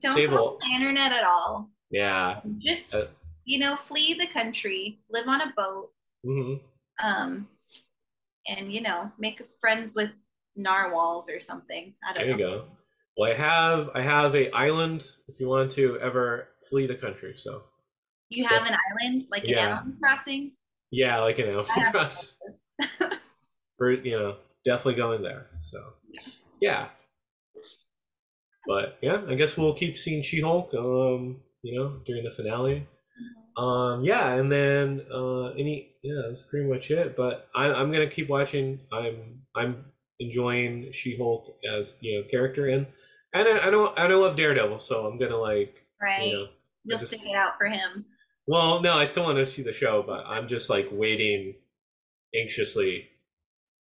Don't 0.00 0.14
Save 0.14 0.30
go 0.30 0.36
on 0.36 0.58
the 0.60 0.74
internet 0.76 1.12
at 1.12 1.24
all. 1.24 1.70
Yeah. 1.90 2.40
Just, 2.58 2.94
Uh, 2.94 3.04
you 3.44 3.58
know, 3.58 3.76
flee 3.76 4.14
the 4.14 4.26
country, 4.26 5.00
live 5.10 5.28
on 5.28 5.40
a 5.40 5.52
boat, 5.56 5.90
hmm 6.24 6.54
um, 7.02 7.48
and, 8.46 8.72
you 8.72 8.80
know, 8.82 9.10
make 9.18 9.42
friends 9.60 9.94
with 9.94 10.12
narwhals 10.56 11.28
or 11.30 11.40
something. 11.40 11.94
I 12.08 12.12
don't 12.12 12.22
There 12.26 12.32
you 12.32 12.38
go. 12.38 12.64
Well, 13.16 13.30
I 13.30 13.34
have 13.34 13.90
I 13.94 14.02
have 14.02 14.34
a 14.34 14.50
island 14.50 15.06
if 15.28 15.38
you 15.38 15.48
want 15.48 15.70
to 15.72 15.98
ever 16.00 16.48
flee 16.68 16.86
the 16.86 16.96
country. 16.96 17.34
So 17.36 17.62
You 18.28 18.44
have 18.46 18.66
an 18.66 18.76
island, 18.90 19.24
like 19.30 19.44
an 19.44 19.50
Yeah. 19.50 19.76
Animal 19.78 19.94
Crossing. 20.00 20.52
yeah, 20.90 21.20
like 21.20 21.38
an 21.38 21.46
Animal 21.46 21.64
Crossing. 21.92 22.36
for 23.78 23.92
you 23.92 24.18
know 24.18 24.36
definitely 24.64 24.94
going 24.94 25.22
there. 25.22 25.46
So 25.62 25.78
yeah. 26.60 26.88
But 28.66 28.98
yeah, 29.02 29.22
I 29.28 29.34
guess 29.34 29.56
we'll 29.58 29.74
keep 29.74 29.98
seeing 29.98 30.22
She-Hulk. 30.22 30.72
Um, 30.74 31.40
you 31.62 31.78
know, 31.78 32.00
during 32.06 32.24
the 32.24 32.30
finale. 32.30 32.86
Um, 33.56 34.04
yeah, 34.04 34.34
and 34.34 34.50
then 34.50 35.02
uh, 35.12 35.50
any 35.52 35.96
yeah, 36.02 36.22
that's 36.26 36.42
pretty 36.42 36.68
much 36.68 36.90
it. 36.90 37.16
But 37.16 37.48
I, 37.54 37.66
I'm 37.66 37.92
gonna 37.92 38.10
keep 38.10 38.28
watching. 38.28 38.80
I'm 38.92 39.42
I'm 39.54 39.84
enjoying 40.20 40.90
She-Hulk 40.92 41.56
as 41.68 41.96
you 42.00 42.18
know 42.20 42.26
character, 42.28 42.66
and 42.68 42.86
and 43.32 43.46
I, 43.48 43.68
I 43.68 43.70
don't 43.70 43.96
I 43.98 44.06
don't 44.08 44.20
love 44.22 44.36
Daredevil, 44.36 44.80
so 44.80 45.06
I'm 45.06 45.18
gonna 45.18 45.36
like 45.36 45.74
Right. 46.02 46.28
you 46.28 46.32
know. 46.34 46.46
You'll 46.84 46.98
just- 46.98 47.10
stick 47.12 47.26
it 47.26 47.34
out 47.34 47.52
for 47.58 47.66
him. 47.66 48.04
Well, 48.46 48.82
no, 48.82 48.98
I 48.98 49.06
still 49.06 49.22
want 49.22 49.38
to 49.38 49.46
see 49.46 49.62
the 49.62 49.72
show, 49.72 50.02
but 50.06 50.24
I'm 50.26 50.48
just 50.48 50.68
like 50.68 50.88
waiting 50.92 51.54
anxiously 52.34 53.08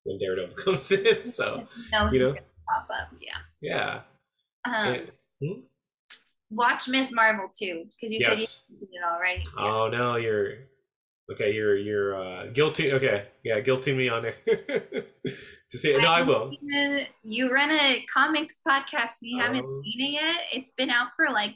when 0.04 0.20
Daredevil 0.20 0.56
comes 0.64 0.92
in. 0.92 1.28
So 1.28 1.68
No, 1.92 2.10
you 2.12 2.20
know, 2.20 2.36
pop 2.70 2.88
up. 2.94 3.10
Yeah. 3.20 3.38
yeah. 3.62 4.02
Um, 4.66 4.94
And- 4.94 5.12
hmm? 5.42 5.60
Watch 6.56 6.88
Ms. 6.88 7.12
Marvel 7.14 7.50
too, 7.58 7.86
because 7.86 8.12
you 8.14 8.20
said 8.20 8.38
you 8.38 8.42
Yes. 8.42 8.64
did 8.80 8.90
it 8.92 9.04
already. 9.04 9.44
Oh 9.58 9.88
no, 9.90 10.16
you're 10.18 10.54
okay. 11.32 11.52
You're 11.54 11.78
you're 11.78 12.16
uh, 12.16 12.48
guilty. 12.54 12.92
Okay, 12.94 13.28
yeah, 13.44 13.60
guilty 13.60 13.94
me 13.94 14.10
on 14.10 14.26
it 14.26 14.36
to 15.72 15.78
say 15.78 15.98
no. 15.98 16.08
I 16.08 16.22
will. 16.22 16.52
Uh, 16.52 17.06
You 17.24 17.52
run 17.54 17.72
a 17.72 18.06
comics 18.14 18.60
podcast 18.68 19.18
you 19.22 19.40
haven't 19.40 19.66
Um, 19.66 19.82
seen 19.84 20.08
it 20.08 20.12
yet. 20.22 20.38
It's 20.54 20.74
been 20.74 20.90
out 20.90 21.10
for 21.16 21.32
like 21.32 21.56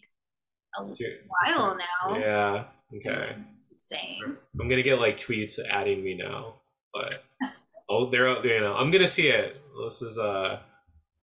a 0.79 0.85
Dude, 0.93 1.19
while 1.27 1.77
now. 1.77 2.17
Yeah. 2.17 2.63
Okay. 2.95 3.35
Just 3.69 3.87
saying. 3.87 4.37
I'm 4.59 4.69
gonna 4.69 4.83
get 4.83 4.99
like 4.99 5.19
tweets 5.19 5.59
adding 5.69 6.03
me 6.03 6.15
now, 6.15 6.55
but 6.93 7.23
oh, 7.89 8.09
they're 8.09 8.29
out 8.29 8.43
there. 8.43 8.55
You 8.55 8.61
know, 8.61 8.73
I'm 8.73 8.91
gonna 8.91 9.07
see 9.07 9.27
it. 9.27 9.57
This 9.89 10.01
is 10.01 10.17
uh, 10.17 10.59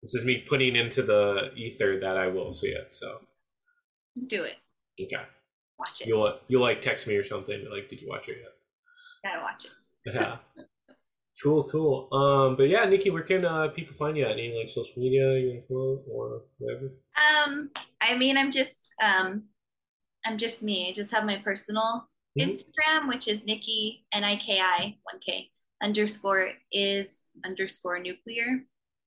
this 0.02 0.14
is 0.14 0.24
me 0.24 0.44
putting 0.48 0.74
into 0.76 1.02
the 1.02 1.50
ether 1.56 2.00
that 2.00 2.16
I 2.16 2.26
will 2.28 2.52
see 2.54 2.68
it. 2.68 2.88
So 2.94 3.20
Do 4.28 4.42
it. 4.44 4.56
okay, 5.00 5.24
Watch 5.78 6.00
it. 6.02 6.06
you'll 6.06 6.38
you'll 6.48 6.62
like 6.62 6.82
text 6.82 7.06
me 7.06 7.16
or 7.16 7.24
something. 7.24 7.66
Like, 7.70 7.88
did 7.88 8.00
you 8.00 8.08
watch 8.08 8.28
it 8.28 8.38
yet? 8.42 8.52
Gotta 9.32 9.42
watch 9.42 9.64
it. 9.64 9.70
Yeah. 10.06 10.36
Cool, 11.42 11.64
cool. 11.70 12.08
Um, 12.12 12.56
but 12.56 12.64
yeah, 12.68 12.84
Nikki, 12.84 13.10
where 13.10 13.22
can 13.22 13.44
uh, 13.44 13.68
people 13.68 13.94
find 13.96 14.16
you 14.16 14.24
at? 14.24 14.32
Any 14.32 14.56
like 14.56 14.70
social 14.72 14.94
media 15.02 15.38
you 15.38 15.48
want 15.48 15.62
to 15.62 15.66
promote 15.66 16.04
or 16.10 16.42
whatever? 16.58 16.90
Um, 17.16 17.70
I 18.00 18.16
mean, 18.16 18.36
I'm 18.36 18.50
just 18.52 18.94
um, 19.02 19.44
I'm 20.24 20.38
just 20.38 20.62
me. 20.62 20.88
I 20.88 20.92
just 20.92 21.10
have 21.12 21.24
my 21.24 21.38
personal 21.38 22.08
Mhm. 22.38 22.48
Instagram, 22.50 23.08
which 23.08 23.28
is 23.28 23.44
Nikki 23.44 24.06
N 24.12 24.24
I 24.24 24.36
K 24.36 24.60
I 24.60 24.96
one 25.10 25.20
K 25.20 25.50
underscore 25.82 26.52
is 26.70 27.28
underscore 27.44 27.98
nuclear. 27.98 28.64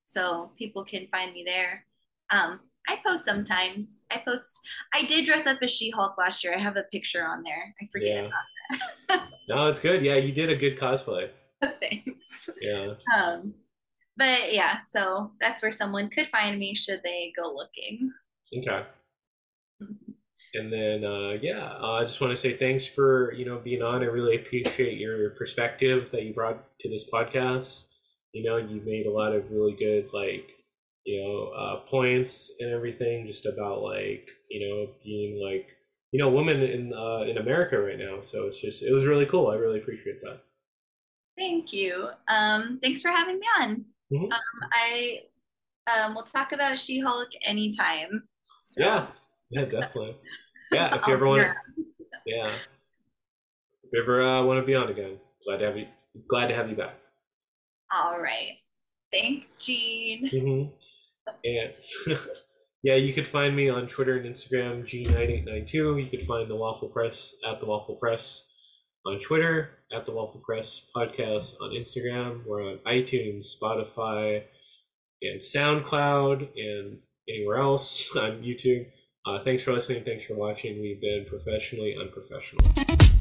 so 0.08 0.52
people 0.58 0.84
can 0.86 1.08
find 1.08 1.34
me 1.34 1.44
there. 1.46 1.86
Um, 2.32 2.60
I 2.88 2.98
post 3.06 3.26
sometimes. 3.26 4.06
I 4.12 4.22
post. 4.26 4.60
I 4.94 5.04
did 5.06 5.26
dress 5.26 5.48
up 5.48 5.58
as 5.62 5.72
She-Hulk 5.72 6.18
last 6.18 6.44
year. 6.44 6.54
I 6.56 6.60
have 6.62 6.78
a 6.78 6.84
picture 6.84 7.26
on 7.26 7.44
there. 7.44 7.74
I 7.82 7.88
forget 7.92 8.16
Yeah. 8.24 8.30
about 8.30 8.80
that. 9.10 9.30
No, 9.48 9.68
it's 9.68 9.80
good. 9.80 10.04
Yeah, 10.04 10.16
you 10.16 10.32
did 10.32 10.50
a 10.50 10.56
good 10.56 10.80
cosplay. 10.80 11.30
Thanks. 11.62 12.50
Yeah. 12.60 12.94
Um, 13.16 13.54
but 14.18 14.52
yeah, 14.52 14.80
so 14.80 15.32
that's 15.40 15.62
where 15.62 15.72
someone 15.72 16.10
could 16.10 16.28
find 16.30 16.58
me 16.58 16.74
should 16.74 17.02
they 17.04 17.32
go 17.38 17.54
looking. 17.54 18.12
Okay. 18.58 18.86
And 20.56 20.72
then, 20.72 21.04
uh, 21.04 21.32
yeah, 21.42 21.74
uh, 21.82 21.92
I 22.00 22.04
just 22.06 22.22
want 22.22 22.32
to 22.32 22.38
say 22.38 22.56
thanks 22.56 22.88
for 22.88 23.34
you 23.34 23.46
know 23.46 23.60
being 23.60 23.82
on. 23.82 24.02
I 24.02 24.06
really 24.06 24.38
appreciate 24.38 24.98
your 24.98 25.32
perspective 25.32 26.10
that 26.12 26.24
you 26.24 26.34
brought 26.34 26.64
to 26.80 26.90
this 26.90 27.06
podcast. 27.12 27.82
You 28.32 28.44
know, 28.44 28.58
you 28.58 28.82
made 28.86 29.06
a 29.06 29.12
lot 29.12 29.34
of 29.36 29.52
really 29.52 29.74
good 29.74 30.10
like 30.14 30.55
you 31.06 31.24
know 31.24 31.48
uh, 31.58 31.90
points 31.90 32.52
and 32.60 32.72
everything 32.74 33.28
just 33.28 33.46
about 33.46 33.82
like 33.82 34.28
you 34.50 34.68
know 34.68 34.94
being 35.04 35.42
like 35.44 35.68
you 36.12 36.20
know 36.20 36.30
women 36.30 36.62
in 36.62 36.94
uh, 36.94 37.22
in 37.30 37.38
America 37.38 37.80
right 37.80 37.98
now. 38.00 38.22
So 38.22 38.48
it's 38.48 38.60
just 38.62 38.84
it 38.84 38.92
was 38.94 39.06
really 39.06 39.26
cool. 39.26 39.50
I 39.50 39.56
really 39.56 39.80
appreciate 39.80 40.22
that. 40.22 40.42
Thank 41.38 41.74
you. 41.74 42.08
Um, 42.28 42.80
thanks 42.82 43.02
for 43.02 43.10
having 43.10 43.40
me 43.40 43.48
on. 43.60 43.86
Mhm. 44.12 44.32
Um, 44.32 44.70
I 44.72 45.22
um, 45.94 46.16
will 46.16 46.24
talk 46.24 46.52
about 46.54 46.80
She-Hulk 46.80 47.30
anytime. 47.44 48.28
So 48.62 48.84
Yeah, 48.84 49.08
yeah, 49.50 49.66
definitely. 49.66 50.16
Yeah, 50.72 50.96
if 50.96 51.06
you 51.08 51.14
ever 51.14 51.28
want, 51.28 51.42
around. 51.44 51.56
yeah, 52.26 52.56
if 53.84 53.90
you 53.94 54.02
ever 54.02 54.24
uh, 54.24 54.44
want 54.44 54.60
to 54.60 54.66
be 54.66 54.74
on 54.74 54.90
again, 54.90 55.20
glad 55.46 55.58
to 55.58 55.66
have 55.68 55.78
you. 55.78 55.86
Glad 56.28 56.48
to 56.48 56.56
have 56.56 56.70
you 56.70 56.76
back. 56.76 56.96
All 57.96 58.20
right. 58.20 58.58
Thanks, 59.12 59.64
Gene. 59.64 60.28
hmm 60.30 60.64
And 61.44 61.74
yeah, 62.84 62.96
you 62.96 63.14
could 63.14 63.28
find 63.28 63.56
me 63.56 63.70
on 63.70 63.88
Twitter 63.88 64.18
and 64.18 64.26
Instagram, 64.26 64.86
G9892. 64.86 66.04
You 66.04 66.10
could 66.10 66.26
find 66.26 66.50
the 66.50 66.56
Waffle 66.56 66.90
Press 66.90 67.34
at 67.48 67.60
the 67.60 67.66
Waffle 67.66 67.96
Press 67.96 68.44
on 69.06 69.20
Twitter, 69.20 69.70
at 69.94 70.06
the 70.06 70.12
Waffle 70.12 70.42
Press 70.46 70.86
Podcast 70.96 71.56
on 71.62 71.72
Instagram. 71.72 72.46
We're 72.46 72.64
on 72.64 72.80
iTunes, 72.88 73.48
Spotify, 73.62 74.44
and 75.22 75.42
SoundCloud, 75.42 76.50
and 76.58 77.00
anywhere 77.30 77.58
else 77.58 78.10
on 78.16 78.44
YouTube. 78.44 78.88
Uh, 79.26 79.44
thanks 79.44 79.64
for 79.64 79.74
listening. 79.74 80.04
Thanks 80.04 80.26
for 80.26 80.36
watching. 80.36 80.80
We've 80.80 81.02
been 81.02 81.26
professionally 81.28 81.96
unprofessional. 82.00 83.15